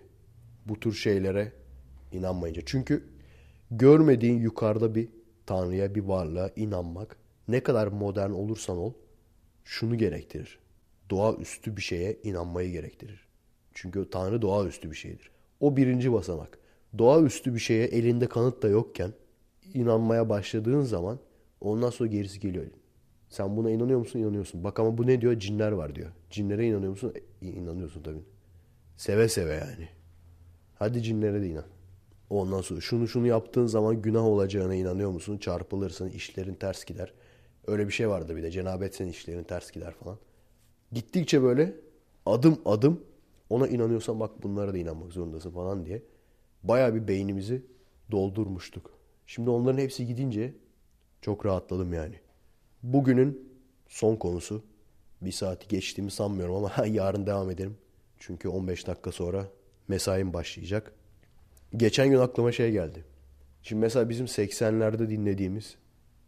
bu 0.65 0.79
tür 0.79 0.93
şeylere 0.93 1.51
inanmayınca. 2.11 2.61
Çünkü 2.65 3.03
görmediğin 3.71 4.39
yukarıda 4.39 4.95
bir 4.95 5.09
tanrıya, 5.45 5.95
bir 5.95 6.03
varlığa 6.03 6.49
inanmak 6.55 7.17
ne 7.47 7.63
kadar 7.63 7.87
modern 7.87 8.31
olursan 8.31 8.77
ol 8.77 8.93
şunu 9.63 9.97
gerektirir. 9.97 10.59
Doğaüstü 11.11 11.77
bir 11.77 11.81
şeye 11.81 12.17
inanmayı 12.23 12.71
gerektirir. 12.71 13.27
Çünkü 13.73 14.09
tanrı 14.09 14.41
doğaüstü 14.41 14.91
bir 14.91 14.95
şeydir. 14.95 15.31
O 15.59 15.77
birinci 15.77 16.13
basamak. 16.13 16.59
Doğaüstü 16.97 17.53
bir 17.53 17.59
şeye 17.59 17.85
elinde 17.85 18.27
kanıt 18.27 18.63
da 18.63 18.67
yokken 18.67 19.13
inanmaya 19.73 20.29
başladığın 20.29 20.81
zaman 20.81 21.19
ondan 21.61 21.89
sonra 21.89 22.09
gerisi 22.09 22.39
geliyor. 22.39 22.65
Sen 23.29 23.57
buna 23.57 23.71
inanıyor 23.71 23.99
musun? 23.99 24.19
İnanıyorsun. 24.19 24.63
Bak 24.63 24.79
ama 24.79 24.97
bu 24.97 25.07
ne 25.07 25.21
diyor? 25.21 25.39
Cinler 25.39 25.71
var 25.71 25.95
diyor. 25.95 26.11
Cinlere 26.29 26.67
inanıyor 26.67 26.91
musun? 26.91 27.13
E, 27.41 27.47
inanıyorsun 27.47 28.03
tabii. 28.03 28.23
Seve 28.97 29.29
seve 29.29 29.53
yani. 29.53 29.89
Hadi 30.75 31.03
cinlere 31.03 31.41
de 31.41 31.47
inan. 31.47 31.65
Ondan 32.29 32.61
sonra 32.61 32.81
şunu 32.81 33.07
şunu 33.07 33.27
yaptığın 33.27 33.67
zaman 33.67 34.01
günah 34.01 34.23
olacağına 34.23 34.75
inanıyor 34.75 35.11
musun? 35.11 35.37
Çarpılırsın, 35.37 36.09
işlerin 36.09 36.53
ters 36.53 36.85
gider. 36.85 37.13
Öyle 37.67 37.87
bir 37.87 37.93
şey 37.93 38.09
vardı 38.09 38.35
bir 38.35 38.43
de. 38.43 38.51
Cenabet 38.51 38.95
senin 38.95 39.09
işlerin 39.09 39.43
ters 39.43 39.71
gider 39.71 39.93
falan. 39.93 40.17
Gittikçe 40.91 41.43
böyle 41.43 41.75
adım 42.25 42.61
adım 42.65 43.03
ona 43.49 43.67
inanıyorsan 43.67 44.19
bak 44.19 44.43
bunlara 44.43 44.73
da 44.73 44.77
inanmak 44.77 45.13
zorundasın 45.13 45.51
falan 45.51 45.85
diye. 45.85 46.03
Baya 46.63 46.95
bir 46.95 47.07
beynimizi 47.07 47.65
doldurmuştuk. 48.11 48.91
Şimdi 49.27 49.49
onların 49.49 49.77
hepsi 49.77 50.07
gidince 50.07 50.53
çok 51.21 51.45
rahatladım 51.45 51.93
yani. 51.93 52.15
Bugünün 52.83 53.49
son 53.89 54.15
konusu. 54.15 54.63
Bir 55.21 55.31
saati 55.31 55.67
geçtiğimi 55.67 56.11
sanmıyorum 56.11 56.55
ama 56.55 56.85
yarın 56.87 57.25
devam 57.27 57.49
edelim. 57.51 57.77
Çünkü 58.19 58.49
15 58.49 58.87
dakika 58.87 59.11
sonra 59.11 59.47
mesaim 59.87 60.33
başlayacak. 60.33 60.93
Geçen 61.77 62.09
gün 62.09 62.17
aklıma 62.17 62.51
şey 62.51 62.71
geldi. 62.71 63.05
Şimdi 63.63 63.79
mesela 63.79 64.09
bizim 64.09 64.25
80'lerde 64.25 65.09
dinlediğimiz 65.09 65.75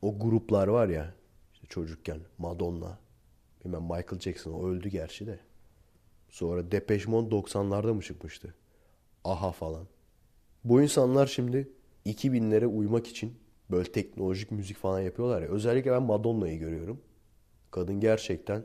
o 0.02 0.20
gruplar 0.20 0.68
var 0.68 0.88
ya. 0.88 1.14
işte 1.54 1.68
çocukken 1.68 2.20
Madonna, 2.38 3.00
bilmem 3.66 3.82
Michael 3.82 4.20
Jackson 4.20 4.54
o 4.54 4.68
öldü 4.68 4.90
gerçi 4.90 5.28
de. 5.28 5.40
Sonra 6.30 6.72
Depeche 6.72 7.12
Mode 7.12 7.36
90'larda 7.36 7.94
mı 7.94 8.02
çıkmıştı? 8.02 8.56
Aha 9.24 9.52
falan. 9.52 9.88
Bu 10.64 10.82
insanlar 10.82 11.28
şimdi 11.28 11.70
2000'lere 12.06 12.66
uymak 12.66 13.08
için 13.08 13.34
böyle 13.72 13.92
teknolojik 13.92 14.52
müzik 14.52 14.78
falan 14.78 15.00
yapıyorlar 15.00 15.42
ya. 15.42 15.48
Özellikle 15.48 15.92
ben 15.92 16.04
Madonna'yı 16.04 16.60
görüyorum. 16.60 17.02
Kadın 17.72 18.00
gerçekten 18.00 18.64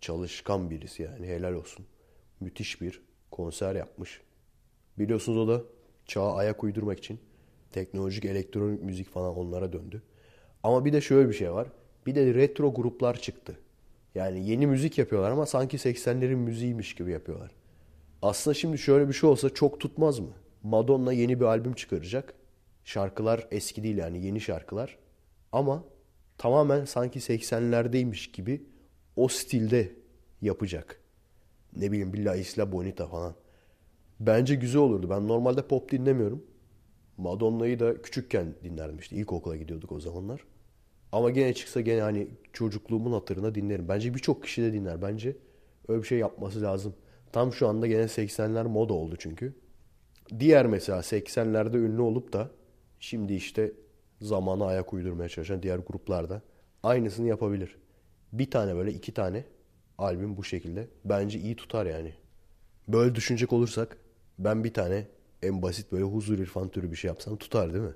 çalışkan 0.00 0.70
birisi 0.70 1.02
yani 1.02 1.26
helal 1.26 1.52
olsun. 1.52 1.86
Müthiş 2.40 2.80
bir 2.80 3.02
konser 3.30 3.74
yapmış. 3.74 4.20
Biliyorsunuz 4.98 5.38
o 5.38 5.48
da 5.48 5.62
çağa 6.06 6.34
ayak 6.34 6.64
uydurmak 6.64 6.98
için 6.98 7.20
teknolojik 7.72 8.24
elektronik 8.24 8.82
müzik 8.82 9.08
falan 9.08 9.36
onlara 9.36 9.72
döndü. 9.72 10.02
Ama 10.62 10.84
bir 10.84 10.92
de 10.92 11.00
şöyle 11.00 11.28
bir 11.28 11.34
şey 11.34 11.52
var. 11.52 11.68
Bir 12.06 12.14
de 12.14 12.34
retro 12.34 12.74
gruplar 12.74 13.20
çıktı. 13.20 13.58
Yani 14.14 14.48
yeni 14.48 14.66
müzik 14.66 14.98
yapıyorlar 14.98 15.30
ama 15.30 15.46
sanki 15.46 15.76
80'lerin 15.76 16.34
müziğiymiş 16.34 16.94
gibi 16.94 17.12
yapıyorlar. 17.12 17.50
Aslında 18.22 18.54
şimdi 18.54 18.78
şöyle 18.78 19.08
bir 19.08 19.12
şey 19.12 19.30
olsa 19.30 19.50
çok 19.50 19.80
tutmaz 19.80 20.18
mı? 20.18 20.32
Madonna 20.62 21.12
yeni 21.12 21.40
bir 21.40 21.44
albüm 21.44 21.72
çıkaracak. 21.72 22.34
Şarkılar 22.84 23.48
eski 23.50 23.82
değil 23.82 23.96
yani 23.96 24.26
yeni 24.26 24.40
şarkılar. 24.40 24.98
Ama 25.52 25.84
tamamen 26.38 26.84
sanki 26.84 27.18
80'lerdeymiş 27.18 28.32
gibi 28.32 28.62
o 29.16 29.28
stilde 29.28 29.92
yapacak. 30.42 31.00
Ne 31.76 31.92
bileyim 31.92 32.12
Billa 32.12 32.34
Isla 32.34 32.72
Bonita 32.72 33.06
falan. 33.06 33.34
Bence 34.20 34.54
güzel 34.54 34.80
olurdu. 34.82 35.10
Ben 35.10 35.28
normalde 35.28 35.66
pop 35.66 35.90
dinlemiyorum. 35.90 36.44
Madonna'yı 37.16 37.80
da 37.80 38.02
küçükken 38.02 38.54
dinlerdim 38.64 38.98
işte. 38.98 39.16
İlkokula 39.16 39.56
gidiyorduk 39.56 39.92
o 39.92 40.00
zamanlar. 40.00 40.44
Ama 41.12 41.30
gene 41.30 41.54
çıksa 41.54 41.80
gene 41.80 42.00
hani 42.00 42.28
çocukluğumun 42.52 43.12
hatırına 43.12 43.54
dinlerim. 43.54 43.88
Bence 43.88 44.14
birçok 44.14 44.42
kişi 44.42 44.62
de 44.62 44.72
dinler. 44.72 45.02
Bence 45.02 45.36
öyle 45.88 46.02
bir 46.02 46.06
şey 46.06 46.18
yapması 46.18 46.62
lazım. 46.62 46.94
Tam 47.32 47.52
şu 47.52 47.68
anda 47.68 47.86
gene 47.86 48.02
80'ler 48.02 48.68
moda 48.68 48.92
oldu 48.94 49.16
çünkü. 49.18 49.54
Diğer 50.38 50.66
mesela 50.66 51.02
80'lerde 51.02 51.76
ünlü 51.76 52.00
olup 52.00 52.32
da 52.32 52.50
şimdi 53.00 53.34
işte 53.34 53.72
zamana 54.20 54.66
ayak 54.66 54.92
uydurmaya 54.92 55.28
çalışan 55.28 55.62
diğer 55.62 55.78
gruplarda 55.78 56.42
aynısını 56.82 57.28
yapabilir. 57.28 57.76
Bir 58.32 58.50
tane 58.50 58.74
böyle 58.76 58.92
iki 58.92 59.14
tane 59.14 59.44
albüm 59.98 60.36
bu 60.36 60.44
şekilde 60.44 60.88
bence 61.04 61.38
iyi 61.38 61.56
tutar 61.56 61.86
yani. 61.86 62.14
Böyle 62.88 63.14
düşünecek 63.14 63.52
olursak 63.52 63.96
ben 64.38 64.64
bir 64.64 64.74
tane 64.74 65.06
en 65.42 65.62
basit 65.62 65.92
böyle 65.92 66.04
huzur 66.04 66.38
irfan 66.38 66.68
türü 66.68 66.90
bir 66.90 66.96
şey 66.96 67.08
yapsam 67.08 67.36
tutar 67.36 67.72
değil 67.72 67.84
mi? 67.84 67.94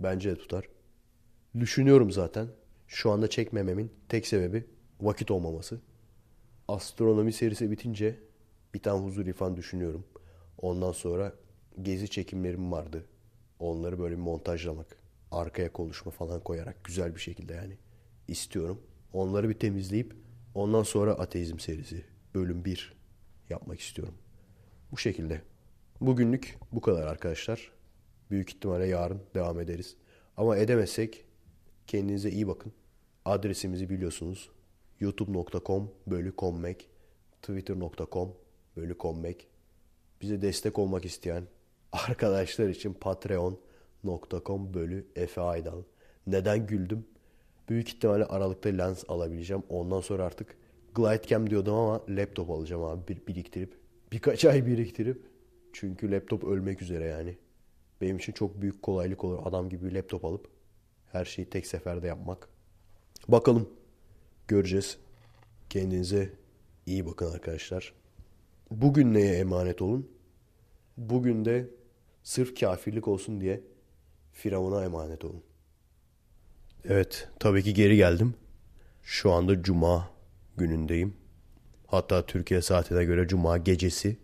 Bence 0.00 0.30
de 0.30 0.34
tutar. 0.36 0.68
Düşünüyorum 1.58 2.10
zaten. 2.10 2.48
Şu 2.88 3.10
anda 3.10 3.30
çekmememin 3.30 3.92
tek 4.08 4.26
sebebi 4.26 4.64
vakit 5.00 5.30
olmaması. 5.30 5.80
Astronomi 6.68 7.32
serisi 7.32 7.70
bitince 7.70 8.18
bir 8.74 8.82
tane 8.82 9.04
huzur 9.04 9.26
irfan 9.26 9.56
düşünüyorum. 9.56 10.04
Ondan 10.58 10.92
sonra 10.92 11.32
gezi 11.82 12.08
çekimlerim 12.08 12.72
vardı. 12.72 13.04
Onları 13.58 13.98
böyle 13.98 14.16
montajlamak. 14.16 14.96
Arkaya 15.30 15.72
konuşma 15.72 16.12
falan 16.12 16.40
koyarak 16.40 16.84
güzel 16.84 17.14
bir 17.14 17.20
şekilde 17.20 17.54
yani 17.54 17.76
istiyorum. 18.28 18.82
Onları 19.12 19.48
bir 19.48 19.58
temizleyip 19.58 20.14
ondan 20.54 20.82
sonra 20.82 21.12
ateizm 21.12 21.58
serisi 21.58 22.04
bölüm 22.34 22.64
1 22.64 22.94
yapmak 23.48 23.80
istiyorum. 23.80 24.14
Bu 24.92 24.98
şekilde. 24.98 25.42
Bugünlük 26.00 26.58
bu 26.72 26.80
kadar 26.80 27.06
arkadaşlar. 27.06 27.72
Büyük 28.30 28.50
ihtimalle 28.50 28.86
yarın 28.86 29.22
devam 29.34 29.60
ederiz. 29.60 29.96
Ama 30.36 30.56
edemezsek 30.56 31.24
kendinize 31.90 32.30
iyi 32.30 32.48
bakın. 32.48 32.72
Adresimizi 33.24 33.90
biliyorsunuz. 33.90 34.50
youtube.com 35.00 35.90
bölü 36.06 36.36
kommek 36.36 36.88
twitter.com 37.42 38.32
bölü 38.76 38.98
kommek 38.98 39.46
bize 40.22 40.42
destek 40.42 40.78
olmak 40.78 41.04
isteyen 41.04 41.44
arkadaşlar 41.92 42.68
için 42.68 42.92
patreon.com 42.92 44.74
bölü 44.74 45.06
Efe 45.16 45.40
Aydal. 45.40 45.82
Neden 46.26 46.66
güldüm? 46.66 47.06
Büyük 47.68 47.88
ihtimalle 47.88 48.24
Aralık'ta 48.24 48.68
lens 48.68 49.04
alabileceğim. 49.08 49.62
Ondan 49.68 50.00
sonra 50.00 50.24
artık 50.24 50.56
Glidecam 50.94 51.50
diyordum 51.50 51.74
ama 51.74 52.02
laptop 52.08 52.50
alacağım 52.50 52.84
abi 52.84 53.08
bir, 53.08 53.26
biriktirip. 53.26 53.78
Birkaç 54.12 54.44
ay 54.44 54.66
biriktirip. 54.66 55.22
Çünkü 55.72 56.10
laptop 56.10 56.44
ölmek 56.44 56.82
üzere 56.82 57.04
yani. 57.04 57.36
Benim 58.00 58.16
için 58.16 58.32
çok 58.32 58.62
büyük 58.62 58.82
kolaylık 58.82 59.24
olur 59.24 59.38
adam 59.44 59.68
gibi 59.68 59.86
bir 59.86 59.92
laptop 59.92 60.24
alıp 60.24 60.59
her 61.12 61.24
şeyi 61.24 61.50
tek 61.50 61.66
seferde 61.66 62.06
yapmak. 62.06 62.48
Bakalım. 63.28 63.68
Göreceğiz. 64.48 64.98
Kendinize 65.70 66.32
iyi 66.86 67.06
bakın 67.06 67.32
arkadaşlar. 67.32 67.92
Bugün 68.70 69.14
neye 69.14 69.34
emanet 69.38 69.82
olun? 69.82 70.10
Bugün 70.96 71.44
de 71.44 71.70
sırf 72.22 72.60
kafirlik 72.60 73.08
olsun 73.08 73.40
diye 73.40 73.60
Firavun'a 74.32 74.84
emanet 74.84 75.24
olun. 75.24 75.42
Evet, 76.84 77.28
tabii 77.38 77.62
ki 77.62 77.74
geri 77.74 77.96
geldim. 77.96 78.34
Şu 79.02 79.32
anda 79.32 79.62
cuma 79.62 80.10
günündeyim. 80.56 81.14
Hatta 81.86 82.26
Türkiye 82.26 82.62
saatine 82.62 83.04
göre 83.04 83.28
cuma 83.28 83.58
gecesi. 83.58 84.16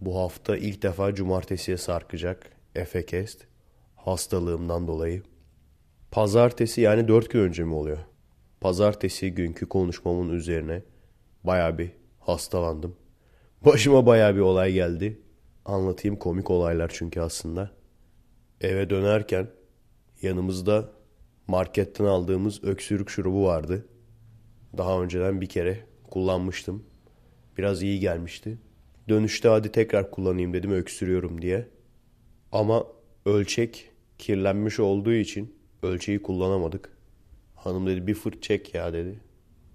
Bu 0.00 0.16
hafta 0.16 0.56
ilk 0.56 0.82
defa 0.82 1.14
cumartesiye 1.14 1.76
sarkacak 1.76 2.50
Efekest 2.74 3.46
hastalığımdan 3.96 4.88
dolayı. 4.88 5.22
Pazartesi 6.10 6.80
yani 6.80 7.08
dört 7.08 7.30
gün 7.30 7.40
önce 7.40 7.64
mi 7.64 7.74
oluyor? 7.74 7.98
Pazartesi 8.60 9.34
günkü 9.34 9.66
konuşmamın 9.66 10.28
üzerine 10.34 10.82
baya 11.44 11.78
bir 11.78 11.90
hastalandım. 12.18 12.96
Başıma 13.64 14.06
baya 14.06 14.34
bir 14.34 14.40
olay 14.40 14.72
geldi. 14.72 15.20
Anlatayım 15.64 16.16
komik 16.16 16.50
olaylar 16.50 16.90
çünkü 16.94 17.20
aslında. 17.20 17.70
Eve 18.60 18.90
dönerken 18.90 19.48
yanımızda 20.22 20.90
marketten 21.46 22.04
aldığımız 22.04 22.64
öksürük 22.64 23.10
şurubu 23.10 23.44
vardı. 23.44 23.86
Daha 24.76 25.02
önceden 25.02 25.40
bir 25.40 25.48
kere 25.48 25.80
kullanmıştım. 26.10 26.84
Biraz 27.58 27.82
iyi 27.82 28.00
gelmişti. 28.00 28.58
Dönüşte 29.08 29.48
hadi 29.48 29.72
tekrar 29.72 30.10
kullanayım 30.10 30.54
dedim 30.54 30.72
öksürüyorum 30.72 31.42
diye. 31.42 31.68
Ama 32.52 32.86
ölçek 33.26 33.90
kirlenmiş 34.18 34.80
olduğu 34.80 35.12
için 35.12 35.57
ölçeği 35.82 36.22
kullanamadık. 36.22 36.90
Hanım 37.54 37.86
dedi 37.86 38.06
bir 38.06 38.14
fırt 38.14 38.42
çek 38.42 38.74
ya 38.74 38.92
dedi. 38.92 39.20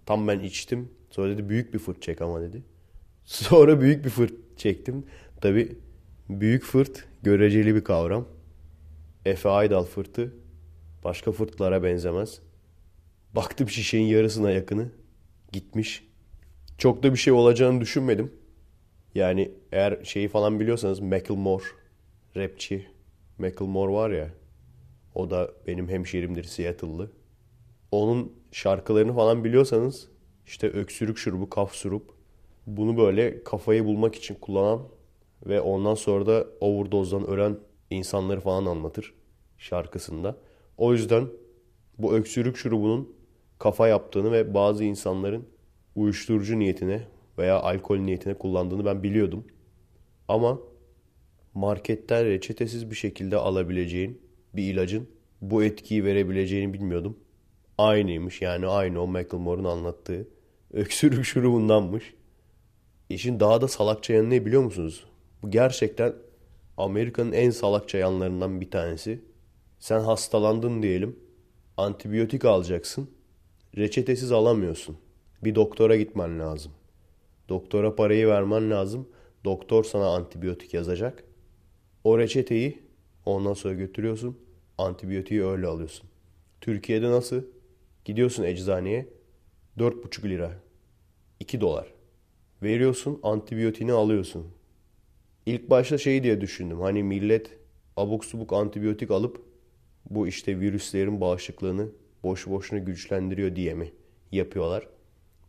Tam 0.05 0.27
ben 0.27 0.39
içtim. 0.39 0.91
Sonra 1.09 1.29
dedi 1.29 1.49
büyük 1.49 1.73
bir 1.73 1.79
fırt 1.79 2.01
çek 2.01 2.21
ama 2.21 2.41
dedi. 2.41 2.63
Sonra 3.25 3.81
büyük 3.81 4.05
bir 4.05 4.09
fırt 4.09 4.33
çektim. 4.57 5.05
Tabi 5.41 5.77
büyük 6.29 6.63
fırt 6.63 7.05
göreceli 7.23 7.75
bir 7.75 7.83
kavram. 7.83 8.27
Efe 9.25 9.49
Aydal 9.49 9.83
fırtı 9.83 10.33
başka 11.03 11.31
fırtlara 11.31 11.83
benzemez. 11.83 12.41
Baktım 13.35 13.69
şişenin 13.69 14.03
yarısına 14.03 14.51
yakını 14.51 14.89
gitmiş. 15.51 16.07
Çok 16.77 17.03
da 17.03 17.11
bir 17.13 17.17
şey 17.17 17.33
olacağını 17.33 17.81
düşünmedim. 17.81 18.33
Yani 19.15 19.51
eğer 19.71 20.03
şeyi 20.03 20.27
falan 20.27 20.59
biliyorsanız 20.59 20.99
Macklemore 20.99 21.63
rapçi 22.35 22.87
Macklemore 23.37 23.91
var 23.93 24.09
ya 24.09 24.29
o 25.15 25.29
da 25.29 25.51
benim 25.67 25.89
hemşerimdir 25.89 26.43
Seattle'lı. 26.43 27.11
Onun 27.91 28.33
şarkılarını 28.51 29.13
falan 29.13 29.43
biliyorsanız 29.43 30.09
işte 30.45 30.69
öksürük 30.69 31.17
şurubu, 31.17 31.49
kaf 31.49 31.73
şurup 31.73 32.13
bunu 32.67 32.97
böyle 32.97 33.43
kafayı 33.43 33.85
bulmak 33.85 34.15
için 34.15 34.35
kullanan 34.35 34.87
ve 35.45 35.61
ondan 35.61 35.95
sonra 35.95 36.25
da 36.25 36.47
overdose'dan 36.61 37.27
ölen 37.27 37.57
insanları 37.89 38.39
falan 38.39 38.65
anlatır 38.65 39.13
şarkısında. 39.57 40.37
O 40.77 40.93
yüzden 40.93 41.27
bu 41.97 42.15
öksürük 42.15 42.57
şurubunun 42.57 43.15
kafa 43.59 43.87
yaptığını 43.87 44.31
ve 44.31 44.53
bazı 44.53 44.83
insanların 44.83 45.47
uyuşturucu 45.95 46.59
niyetine 46.59 47.07
veya 47.37 47.59
alkol 47.59 47.97
niyetine 47.97 48.33
kullandığını 48.33 48.85
ben 48.85 49.03
biliyordum. 49.03 49.45
Ama 50.27 50.59
marketten 51.53 52.25
reçetesiz 52.25 52.89
bir 52.89 52.95
şekilde 52.95 53.37
alabileceğin 53.37 54.21
bir 54.55 54.73
ilacın 54.73 55.07
bu 55.41 55.63
etkiyi 55.63 56.05
verebileceğini 56.05 56.73
bilmiyordum. 56.73 57.17
Aynıymış 57.77 58.41
yani 58.41 58.67
aynı 58.67 59.01
o 59.01 59.07
Macklemore'un 59.07 59.63
anlattığı 59.63 60.27
öksürük 60.73 61.25
şurubundanmış. 61.25 62.13
İşin 63.09 63.39
daha 63.39 63.61
da 63.61 63.67
salakça 63.67 64.13
yanı 64.13 64.29
ne 64.29 64.45
biliyor 64.45 64.63
musunuz? 64.63 65.05
Bu 65.43 65.51
gerçekten 65.51 66.13
Amerika'nın 66.77 67.31
en 67.31 67.49
salakça 67.49 67.97
yanlarından 67.97 68.61
bir 68.61 68.71
tanesi. 68.71 69.21
Sen 69.79 69.99
hastalandın 69.99 70.83
diyelim. 70.83 71.19
Antibiyotik 71.77 72.45
alacaksın. 72.45 73.09
Reçetesiz 73.77 74.31
alamıyorsun. 74.31 74.97
Bir 75.43 75.55
doktora 75.55 75.95
gitmen 75.95 76.39
lazım. 76.39 76.71
Doktora 77.49 77.95
parayı 77.95 78.27
vermen 78.27 78.71
lazım. 78.71 79.07
Doktor 79.45 79.83
sana 79.83 80.07
antibiyotik 80.07 80.73
yazacak. 80.73 81.23
O 82.03 82.17
reçeteyi 82.17 82.83
ondan 83.25 83.53
sonra 83.53 83.73
götürüyorsun. 83.73 84.37
Antibiyotiği 84.77 85.45
öyle 85.45 85.67
alıyorsun. 85.67 86.09
Türkiye'de 86.61 87.11
nasıl? 87.11 87.43
Gidiyorsun 88.05 88.43
eczaneye 88.43 89.09
4,5 89.77 90.29
lira. 90.29 90.59
2 91.39 91.61
dolar. 91.61 91.93
Veriyorsun 92.63 93.19
antibiyotiğini 93.23 93.91
alıyorsun. 93.91 94.47
İlk 95.45 95.69
başta 95.69 95.97
şey 95.97 96.23
diye 96.23 96.41
düşündüm. 96.41 96.81
Hani 96.81 97.03
millet 97.03 97.51
abuk 97.97 98.25
subuk 98.25 98.53
antibiyotik 98.53 99.11
alıp 99.11 99.41
bu 100.09 100.27
işte 100.27 100.59
virüslerin 100.59 101.21
bağışıklığını 101.21 101.89
boş 102.23 102.47
boşuna 102.47 102.79
güçlendiriyor 102.79 103.55
diye 103.55 103.73
mi 103.73 103.91
yapıyorlar? 104.31 104.87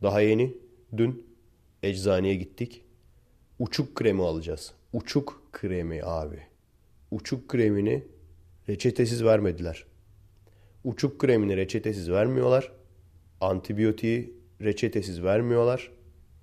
Daha 0.03 0.21
yeni 0.21 0.55
dün 0.97 1.27
eczaneye 1.83 2.35
gittik. 2.35 2.85
Uçuk 3.59 3.95
kremi 3.95 4.23
alacağız. 4.23 4.75
Uçuk 4.93 5.43
kremi 5.53 6.05
abi. 6.05 6.39
Uçuk 7.11 7.49
kremini 7.49 8.05
reçetesiz 8.69 9.25
vermediler. 9.25 9.85
Uçuk 10.85 11.19
kremini 11.19 11.57
reçetesiz 11.57 12.11
vermiyorlar. 12.11 12.73
Antibiyotiği 13.41 14.35
reçetesiz 14.61 15.23
vermiyorlar. 15.23 15.91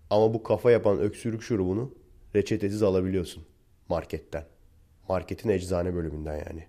Ama 0.10 0.34
bu 0.34 0.44
kafa 0.44 0.72
yapan 0.72 1.00
öksürük 1.00 1.42
şurubunu 1.42 1.96
reçetesiz 2.36 2.84
alabiliyorsun 2.84 3.44
marketten. 3.90 4.46
Marketin 5.10 5.50
eczane 5.50 5.96
bölümünden 5.96 6.36
yani. 6.36 6.68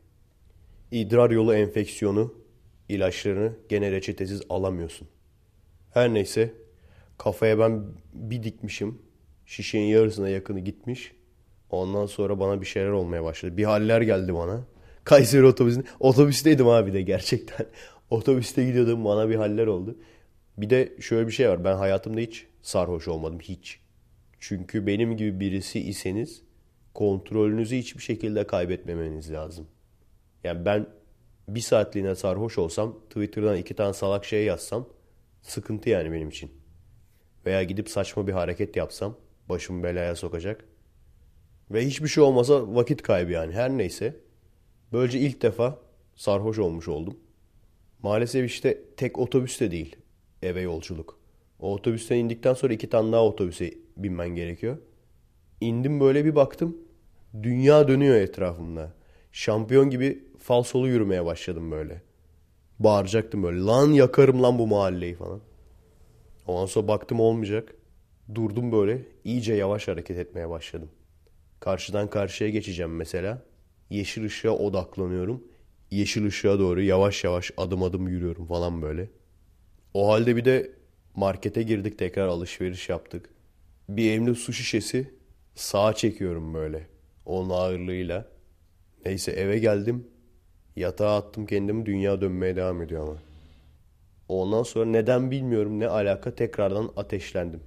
İdrar 0.91 1.31
yolu 1.31 1.55
enfeksiyonu 1.55 2.35
ilaçlarını 2.89 3.53
gene 3.69 3.93
reçetesiz 3.93 4.43
alamıyorsun. 4.49 5.09
Her 5.91 6.15
neyse 6.15 6.55
kafaya 7.19 7.59
ben 7.59 7.85
bir 8.13 8.43
dikmişim. 8.43 9.03
Şişenin 9.47 9.85
yarısına 9.85 10.29
yakını 10.29 10.61
gitmiş. 10.61 11.13
Ondan 11.71 12.07
sonra 12.07 12.41
bana 12.41 12.61
bir 12.61 12.67
şeyler 12.67 12.91
olmaya 12.91 13.25
başladı. 13.25 13.57
Bir 13.57 13.65
haller 13.65 14.01
geldi 14.01 14.35
bana. 14.35 14.65
Kayseri 15.05 15.45
otobüsünde. 15.45 15.85
Otobüsteydim 16.01 16.69
abi 16.69 16.93
de 16.93 17.03
gerçekten. 17.03 17.67
Otobüste 18.11 18.65
gidiyordum 18.65 19.05
bana 19.05 19.29
bir 19.29 19.35
haller 19.35 19.67
oldu. 19.67 19.99
Bir 20.59 20.71
de 20.71 20.93
şöyle 21.01 21.27
bir 21.27 21.33
şey 21.33 21.49
var. 21.49 21.65
Ben 21.65 21.77
hayatımda 21.77 22.21
hiç 22.21 22.47
sarhoş 22.63 23.09
olmadım. 23.09 23.41
Hiç. 23.41 23.81
Çünkü 24.41 24.87
benim 24.87 25.17
gibi 25.17 25.41
birisi 25.41 25.81
iseniz 25.81 26.43
kontrolünüzü 26.95 27.77
hiçbir 27.77 28.03
şekilde 28.03 28.47
kaybetmemeniz 28.47 29.33
lazım. 29.33 29.67
Yani 30.45 30.65
ben 30.65 30.87
bir 31.49 31.61
saatliğine 31.61 32.15
sarhoş 32.15 32.59
olsam 32.59 33.01
Twitter'dan 33.09 33.57
iki 33.57 33.75
tane 33.75 33.93
salak 33.93 34.25
şey 34.25 34.45
yazsam 34.45 34.89
sıkıntı 35.43 35.91
yani 35.91 36.13
benim 36.13 36.29
için. 36.29 36.51
Veya 37.47 37.63
gidip 37.63 37.91
saçma 37.91 38.27
bir 38.27 38.33
hareket 38.33 38.77
yapsam 38.77 39.17
başımı 39.49 39.83
belaya 39.83 40.17
sokacak. 40.17 40.65
Ve 41.71 41.87
hiçbir 41.87 42.09
şey 42.09 42.25
olmasa 42.25 42.75
vakit 42.75 43.03
kaybı 43.03 43.33
yani 43.33 43.53
her 43.53 43.71
neyse. 43.71 44.17
Böylece 44.93 45.19
ilk 45.19 45.43
defa 45.43 45.79
sarhoş 46.17 46.59
olmuş 46.59 46.89
oldum. 46.89 47.17
Maalesef 48.03 48.51
işte 48.51 48.79
tek 48.97 49.19
otobüs 49.19 49.61
de 49.61 49.71
değil 49.71 49.97
eve 50.43 50.61
yolculuk. 50.61 51.19
O 51.61 51.75
otobüsten 51.75 52.17
indikten 52.17 52.55
sonra 52.55 52.73
iki 52.73 52.91
tane 52.91 53.13
daha 53.13 53.25
otobüse 53.25 53.75
binmen 53.97 54.29
gerekiyor. 54.29 54.79
İndim 55.61 56.01
böyle 56.01 56.25
bir 56.25 56.35
baktım. 56.35 56.77
Dünya 57.43 57.89
dönüyor 57.89 58.15
etrafımda. 58.15 58.93
Şampiyon 59.33 59.91
gibi 59.91 60.25
falsolu 60.39 60.89
yürümeye 60.89 61.25
başladım 61.25 61.71
böyle. 61.71 62.03
Bağıracaktım 62.79 63.43
böyle. 63.43 63.61
Lan 63.61 63.91
yakarım 63.91 64.43
lan 64.43 64.59
bu 64.59 64.67
mahalleyi 64.67 65.15
falan. 65.15 65.41
Ondan 66.47 66.67
sonra 66.67 66.89
baktım 66.89 67.21
olmayacak. 67.21 67.75
Durdum 68.35 68.73
böyle. 68.73 69.03
iyice 69.25 69.55
yavaş 69.55 69.89
hareket 69.89 70.19
etmeye 70.19 70.51
başladım. 70.51 70.89
Karşıdan 71.61 72.11
karşıya 72.11 72.51
geçeceğim 72.51 72.97
mesela. 72.97 73.43
Yeşil 73.93 74.25
ışığa 74.25 74.53
odaklanıyorum. 74.53 75.45
Yeşil 75.91 76.27
ışığa 76.27 76.59
doğru 76.59 76.83
yavaş 76.83 77.25
yavaş 77.25 77.51
adım 77.57 77.83
adım 77.83 78.09
yürüyorum 78.09 78.47
falan 78.47 78.83
böyle. 78.83 79.11
O 79.95 80.09
halde 80.09 80.37
bir 80.37 80.45
de 80.45 80.73
markete 81.17 81.63
girdik 81.63 81.99
tekrar 81.99 82.27
alışveriş 82.29 82.89
yaptık. 82.89 83.31
Bir 83.89 84.11
emli 84.13 84.35
su 84.35 84.53
şişesi 84.53 85.15
sağa 85.55 85.93
çekiyorum 85.93 86.55
böyle. 86.55 86.87
Onun 87.27 87.51
ağırlığıyla. 87.51 88.29
Neyse 89.05 89.33
eve 89.33 89.59
geldim. 89.59 90.07
Yatağa 90.77 91.17
attım 91.17 91.47
kendimi 91.47 91.87
dünya 91.87 92.21
dönmeye 92.21 92.57
devam 92.57 92.83
ediyor 92.83 93.03
ama. 93.03 93.19
Ondan 94.29 94.63
sonra 94.63 94.85
neden 94.85 95.31
bilmiyorum 95.31 95.81
ne 95.81 95.89
alaka 95.89 96.35
tekrardan 96.35 96.91
ateşlendim. 96.97 97.61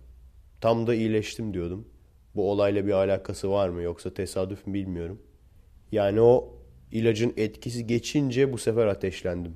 Tam 0.62 0.88
da 0.88 0.96
iyileştim 0.96 1.54
diyordum. 1.54 1.88
Bu 2.36 2.52
olayla 2.52 2.86
bir 2.86 2.92
alakası 2.92 3.52
var 3.52 3.70
mı 3.70 3.82
yoksa 3.82 4.14
tesadüf 4.14 4.68
mü 4.68 4.74
bilmiyorum. 4.74 5.22
Yani 5.96 6.22
o 6.22 6.54
ilacın 6.92 7.34
etkisi 7.38 7.88
geçince 7.88 8.54
bu 8.54 8.58
sefer 8.58 8.88
ateşlendim. 8.88 9.56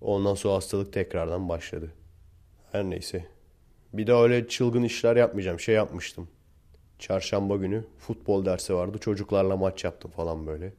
Ondan 0.00 0.34
sonra 0.34 0.54
hastalık 0.54 0.92
tekrardan 0.92 1.48
başladı. 1.48 1.92
Her 2.72 2.84
neyse. 2.84 3.26
Bir 3.92 4.06
daha 4.06 4.22
öyle 4.22 4.48
çılgın 4.48 4.82
işler 4.82 5.16
yapmayacağım. 5.16 5.60
Şey 5.60 5.74
yapmıştım. 5.74 6.28
Çarşamba 6.98 7.56
günü 7.56 7.84
futbol 7.98 8.44
dersi 8.44 8.74
vardı. 8.74 8.98
Çocuklarla 8.98 9.56
maç 9.56 9.84
yaptım 9.84 10.10
falan 10.10 10.46
böyle. 10.46 10.72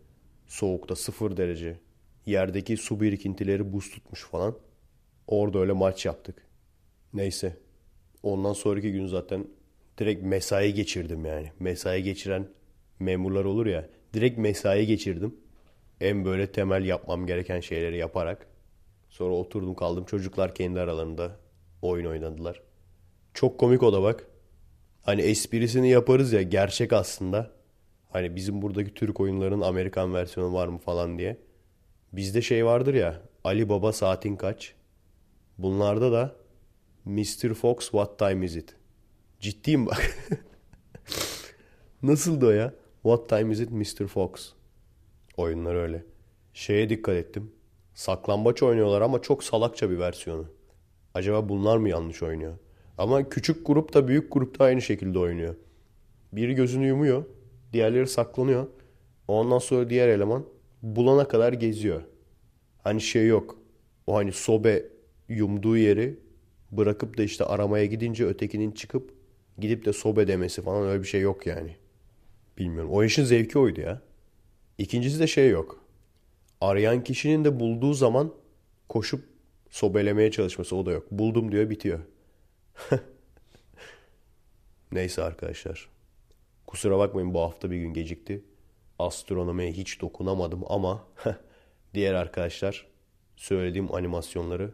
Soğukta 0.47 0.95
sıfır 0.95 1.37
derece. 1.37 1.79
Yerdeki 2.25 2.77
su 2.77 3.01
birikintileri 3.01 3.73
buz 3.73 3.89
tutmuş 3.89 4.23
falan. 4.23 4.55
Orada 5.27 5.59
öyle 5.59 5.71
maç 5.71 6.05
yaptık. 6.05 6.47
Neyse. 7.13 7.57
Ondan 8.23 8.53
sonraki 8.53 8.91
gün 8.91 9.07
zaten 9.07 9.47
direkt 9.97 10.23
mesai 10.23 10.73
geçirdim 10.73 11.25
yani. 11.25 11.51
Mesai 11.59 12.03
geçiren 12.03 12.47
memurlar 12.99 13.45
olur 13.45 13.65
ya. 13.65 13.89
Direkt 14.13 14.37
mesai 14.37 14.85
geçirdim. 14.85 15.35
En 16.01 16.25
böyle 16.25 16.51
temel 16.51 16.85
yapmam 16.85 17.25
gereken 17.25 17.59
şeyleri 17.59 17.97
yaparak. 17.97 18.47
Sonra 19.09 19.33
oturdum 19.33 19.75
kaldım. 19.75 20.05
Çocuklar 20.05 20.55
kendi 20.55 20.79
aralarında 20.79 21.39
oyun 21.81 22.05
oynadılar. 22.05 22.61
Çok 23.33 23.59
komik 23.59 23.83
o 23.83 23.93
da 23.93 24.03
bak. 24.03 24.27
Hani 25.01 25.21
esprisini 25.21 25.89
yaparız 25.89 26.33
ya 26.33 26.41
gerçek 26.41 26.93
aslında. 26.93 27.51
Hani 28.09 28.35
bizim 28.35 28.61
buradaki 28.61 28.93
Türk 28.93 29.19
oyunlarının 29.19 29.61
Amerikan 29.61 30.13
versiyonu 30.13 30.53
var 30.53 30.67
mı 30.67 30.77
falan 30.77 31.17
diye. 31.17 31.37
Bizde 32.13 32.41
şey 32.41 32.65
vardır 32.65 32.93
ya 32.93 33.21
Ali 33.43 33.69
Baba 33.69 33.93
saatin 33.93 34.35
kaç? 34.35 34.73
Bunlarda 35.57 36.11
da 36.11 36.35
Mr. 37.05 37.53
Fox 37.53 37.79
what 37.79 38.19
time 38.19 38.45
is 38.45 38.55
it? 38.55 38.75
Ciddiyim 39.39 39.85
bak. 39.85 40.17
Nasıldı 42.03 42.47
o 42.47 42.51
ya? 42.51 42.73
What 43.03 43.29
time 43.29 43.51
is 43.51 43.59
it 43.59 43.71
Mr. 43.71 44.07
Fox? 44.07 44.53
Oyunlar 45.37 45.75
öyle. 45.75 46.03
Şeye 46.53 46.89
dikkat 46.89 47.15
ettim. 47.15 47.51
Saklambaç 47.93 48.63
oynuyorlar 48.63 49.01
ama 49.01 49.21
çok 49.21 49.43
salakça 49.43 49.89
bir 49.89 49.99
versiyonu. 49.99 50.45
Acaba 51.13 51.49
bunlar 51.49 51.77
mı 51.77 51.89
yanlış 51.89 52.23
oynuyor? 52.23 52.57
Ama 52.97 53.29
küçük 53.29 53.67
grup 53.67 53.93
da 53.93 54.07
büyük 54.07 54.33
grup 54.33 54.59
da 54.59 54.63
aynı 54.63 54.81
şekilde 54.81 55.19
oynuyor. 55.19 55.55
Biri 56.33 56.55
gözünü 56.55 56.87
yumuyor. 56.87 57.23
Diğerleri 57.73 58.07
saklanıyor. 58.07 58.67
Ondan 59.27 59.59
sonra 59.59 59.89
diğer 59.89 60.07
eleman 60.07 60.45
bulana 60.81 61.27
kadar 61.27 61.53
geziyor. 61.53 62.01
Hani 62.83 63.01
şey 63.01 63.27
yok. 63.27 63.57
O 64.07 64.15
hani 64.15 64.31
sobe 64.31 64.85
yumduğu 65.29 65.77
yeri 65.77 66.19
bırakıp 66.71 67.17
da 67.17 67.23
işte 67.23 67.45
aramaya 67.45 67.85
gidince 67.85 68.25
ötekinin 68.25 68.71
çıkıp 68.71 69.13
gidip 69.57 69.85
de 69.85 69.93
sobe 69.93 70.27
demesi 70.27 70.61
falan 70.61 70.87
öyle 70.87 71.01
bir 71.01 71.07
şey 71.07 71.21
yok 71.21 71.47
yani. 71.47 71.82
Bilmiyorum. 72.57 72.91
O 72.91 73.03
işin 73.03 73.23
zevki 73.23 73.59
oydu 73.59 73.81
ya. 73.81 74.01
İkincisi 74.77 75.19
de 75.19 75.27
şey 75.27 75.49
yok. 75.49 75.85
Arayan 76.61 77.03
kişinin 77.03 77.45
de 77.45 77.59
bulduğu 77.59 77.93
zaman 77.93 78.33
koşup 78.89 79.25
sobelemeye 79.69 80.31
çalışması 80.31 80.75
o 80.75 80.85
da 80.85 80.91
yok. 80.91 81.11
Buldum 81.11 81.51
diyor 81.51 81.69
bitiyor. 81.69 81.99
Neyse 84.91 85.23
arkadaşlar. 85.23 85.89
Kusura 86.67 86.99
bakmayın 86.99 87.33
bu 87.33 87.41
hafta 87.41 87.71
bir 87.71 87.77
gün 87.77 87.93
gecikti. 87.93 88.43
Astronomiye 88.99 89.71
hiç 89.71 90.01
dokunamadım 90.01 90.63
ama 90.67 91.07
diğer 91.93 92.13
arkadaşlar 92.13 92.87
söylediğim 93.35 93.95
animasyonları 93.95 94.71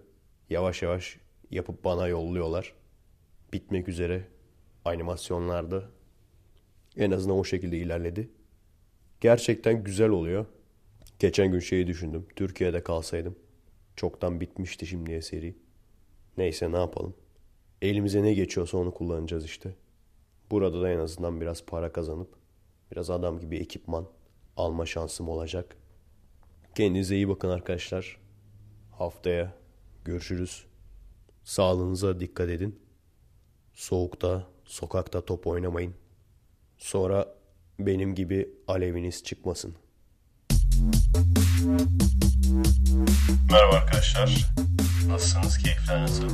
yavaş 0.50 0.82
yavaş 0.82 1.18
yapıp 1.52 1.84
bana 1.84 2.08
yolluyorlar. 2.08 2.74
Bitmek 3.54 3.88
üzere 3.88 4.28
animasyonlarda 4.86 5.84
en 7.00 7.12
azından 7.12 7.38
o 7.38 7.44
şekilde 7.44 7.78
ilerledi. 7.78 8.30
Gerçekten 9.22 9.84
güzel 9.84 10.10
oluyor. 10.10 10.46
Geçen 11.20 11.52
gün 11.52 11.60
şeyi 11.60 11.88
düşündüm. 11.88 12.28
Türkiye'de 12.36 12.84
kalsaydım 12.84 13.36
çoktan 14.00 14.42
bitmişti 14.42 14.88
şimdiye 14.88 15.22
seri. 15.22 15.56
Neyse 16.38 16.72
ne 16.72 16.78
yapalım. 16.78 17.16
Elimize 17.82 18.24
ne 18.24 18.34
geçiyorsa 18.34 18.78
onu 18.78 18.94
kullanacağız 18.94 19.46
işte. 19.46 19.76
Burada 20.52 20.82
da 20.82 20.90
en 20.90 21.00
azından 21.00 21.42
biraz 21.42 21.66
para 21.66 21.92
kazanıp 21.92 22.36
biraz 22.92 23.10
adam 23.10 23.40
gibi 23.40 23.58
ekipman 23.58 24.08
alma 24.58 24.86
şansım 24.86 25.30
olacak. 25.30 25.78
Kendinize 26.76 27.16
iyi 27.16 27.30
bakın 27.30 27.50
arkadaşlar. 27.50 28.20
Haftaya 28.92 29.54
görüşürüz. 30.06 30.66
Sağlığınıza 31.44 32.20
dikkat 32.20 32.50
edin. 32.50 32.80
Soğukta, 33.74 34.48
sokakta 34.66 35.26
top 35.26 35.48
oynamayın. 35.48 35.94
Sonra 36.80 37.26
benim 37.80 38.16
gibi 38.16 38.50
aleviniz 38.68 39.24
çıkmasın. 39.24 39.76
Merhaba 43.52 43.76
arkadaşlar. 43.76 44.52
Nasılsınız? 45.08 45.58
Keyifler 45.58 46.02
nasıl? 46.02 46.30